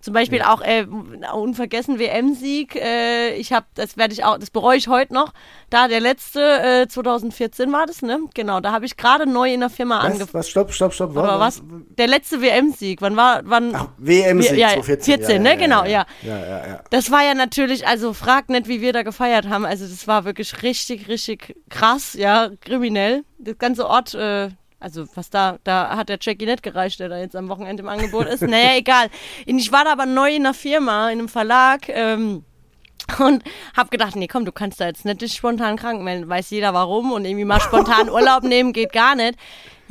[0.00, 0.86] Zum Beispiel auch äh,
[1.34, 2.74] unvergessen WM-Sieg.
[2.76, 5.32] Äh, ich habe, das werde ich auch, das bereue ich heute noch.
[5.70, 8.18] Da der letzte, äh, 2014 war das, ne?
[8.34, 10.28] Genau, da habe ich gerade neu in der Firma angefangen.
[10.32, 11.16] was, stopp, stopp, stopp.
[11.16, 11.62] Aber was?
[11.98, 13.00] Der letzte WM-Sieg.
[13.02, 13.74] Wann war, wann?
[13.74, 15.01] Ach, WM-Sieg Ja, 2014.
[15.02, 15.56] 14, ne?
[15.56, 16.06] Genau, ja.
[16.90, 19.64] Das war ja natürlich, also frag nicht, wie wir da gefeiert haben.
[19.64, 23.24] Also das war wirklich richtig, richtig krass, ja, kriminell.
[23.38, 24.50] Das ganze Ort, äh,
[24.80, 27.88] also was da, da hat der Jackie nicht gereicht, der da jetzt am Wochenende im
[27.88, 28.42] Angebot ist.
[28.52, 29.08] Naja, egal.
[29.46, 32.44] Ich war da aber neu in einer Firma, in einem Verlag, ähm,
[33.18, 33.42] und
[33.76, 36.72] hab gedacht, nee, komm, du kannst da jetzt nicht dich spontan krank melden, weiß jeder
[36.74, 39.38] warum und irgendwie mal spontan Urlaub nehmen geht gar nicht.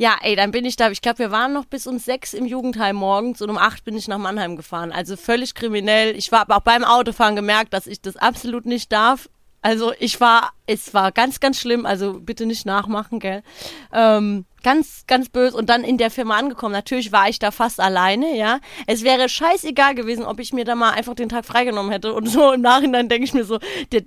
[0.02, 2.44] Ja, ey, dann bin ich da, ich glaube, wir waren noch bis um sechs im
[2.44, 4.90] Jugendheim morgens und um acht bin ich nach Mannheim gefahren.
[4.90, 6.16] Also völlig kriminell.
[6.16, 9.30] Ich aber auch beim Autofahren gemerkt, dass ich das absolut nicht darf.
[9.62, 13.44] Also ich war, es war ganz, ganz schlimm, also bitte nicht nachmachen, gell.
[13.92, 16.72] Ähm, ganz, ganz böse und dann in der Firma angekommen.
[16.72, 18.58] Natürlich war ich da fast alleine, ja.
[18.88, 22.28] Es wäre scheißegal gewesen, ob ich mir da mal einfach den Tag freigenommen hätte und
[22.28, 23.60] so im Nachhinein denke ich mir so,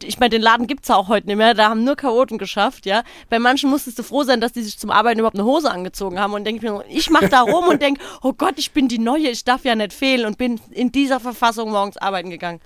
[0.04, 3.04] ich meine, den Laden gibt's auch heute nicht mehr, da haben nur Chaoten geschafft, ja.
[3.30, 6.20] Bei manchen musstest du froh sein, dass die sich zum Arbeiten überhaupt eine Hose angezogen
[6.20, 8.72] haben und denke ich mir so, ich mach da rum und denke, oh Gott, ich
[8.74, 12.30] bin die Neue, ich darf ja nicht fehlen und bin in dieser Verfassung morgens arbeiten
[12.30, 12.60] gegangen.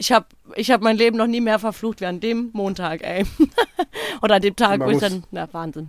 [0.00, 0.24] Ich habe
[0.56, 3.26] ich hab mein Leben noch nie mehr verflucht wie an dem Montag, ey.
[4.22, 5.88] Oder an dem Tag, wo ich muss- dann, na, Wahnsinn.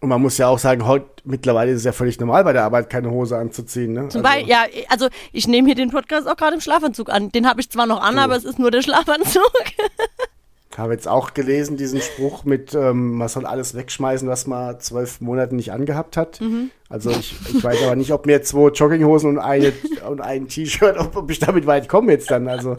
[0.00, 2.64] Und man muss ja auch sagen, heute mittlerweile ist es ja völlig normal bei der
[2.64, 3.92] Arbeit keine Hose anzuziehen.
[3.92, 4.08] Ne?
[4.08, 7.30] Zum Also- Beispiel, ja, also ich nehme hier den Podcast auch gerade im Schlafanzug an.
[7.32, 9.42] Den habe ich zwar noch an, aber es ist nur der Schlafanzug.
[10.74, 14.80] Ich habe jetzt auch gelesen, diesen Spruch mit, ähm, man soll alles wegschmeißen, was man
[14.80, 16.40] zwölf Monate nicht angehabt hat.
[16.40, 16.72] Mhm.
[16.88, 19.72] Also ich, ich weiß aber nicht, ob mir zwei Jogginghosen und, eine,
[20.10, 22.48] und ein T-Shirt, ob, ich damit weit komme jetzt dann.
[22.48, 22.76] Also,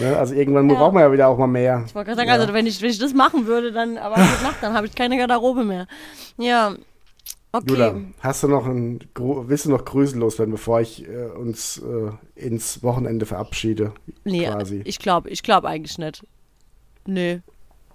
[0.00, 1.84] ne, also irgendwann braucht man ja wieder auch mal mehr.
[1.86, 2.34] Ich wollte gerade sagen, Ja.
[2.34, 4.96] also wenn ich, wenn ich das machen würde, dann, aber gute Nacht, dann habe ich
[4.96, 5.86] keine Garderobe mehr.
[6.38, 6.74] Ja,
[7.52, 7.66] okay.
[7.68, 12.10] Jula, hast du noch ein, willst du noch Grüße loswerden, bevor ich äh, uns äh,
[12.34, 13.92] ins Wochenende verabschiede?
[14.24, 14.82] nee, quasi.
[14.84, 16.24] ich glaube ich glaub eigentlich nicht.
[17.08, 17.40] Nee,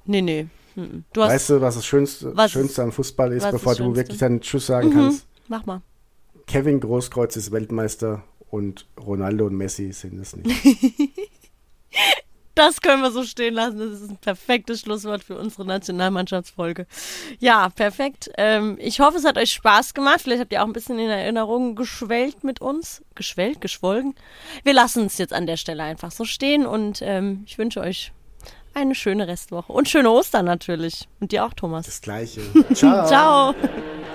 [0.05, 0.47] nee, nee.
[0.75, 1.03] Mhm.
[1.13, 4.41] Du Weißt du, was das Schönste, Was Schönste am Fußball ist, bevor du wirklich dann
[4.41, 5.27] Tschüss sagen mhm, kannst?
[5.47, 5.81] mach mal.
[6.47, 10.49] Kevin Großkreuz ist Weltmeister und Ronaldo und Messi sind es nicht.
[12.55, 13.79] Das können wir so stehen lassen.
[13.79, 16.85] Das ist ein perfektes Schlusswort für unsere Nationalmannschaftsfolge.
[17.39, 18.29] Ja, perfekt.
[18.37, 20.21] Ähm, ich hoffe, es hat euch Spaß gemacht.
[20.21, 23.03] Vielleicht habt ihr auch ein bisschen in Erinnerung geschwellt mit uns.
[23.15, 24.13] Geschwellt, geschwolgen.
[24.63, 28.11] Wir lassen es jetzt an der Stelle einfach so stehen und ähm, ich wünsche euch
[28.73, 31.07] eine schöne Restwoche und schöne Ostern natürlich.
[31.19, 31.85] Und dir auch, Thomas.
[31.85, 32.41] Das Gleiche.
[32.73, 33.05] Ciao.
[33.07, 33.55] Ciao.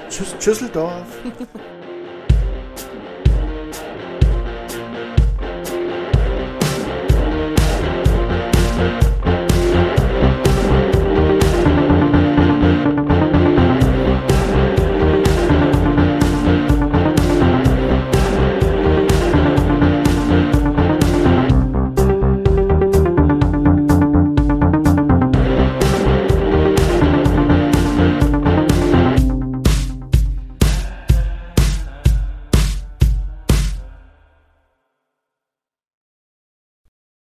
[0.08, 1.06] Tschüss, Tschüsseldorf.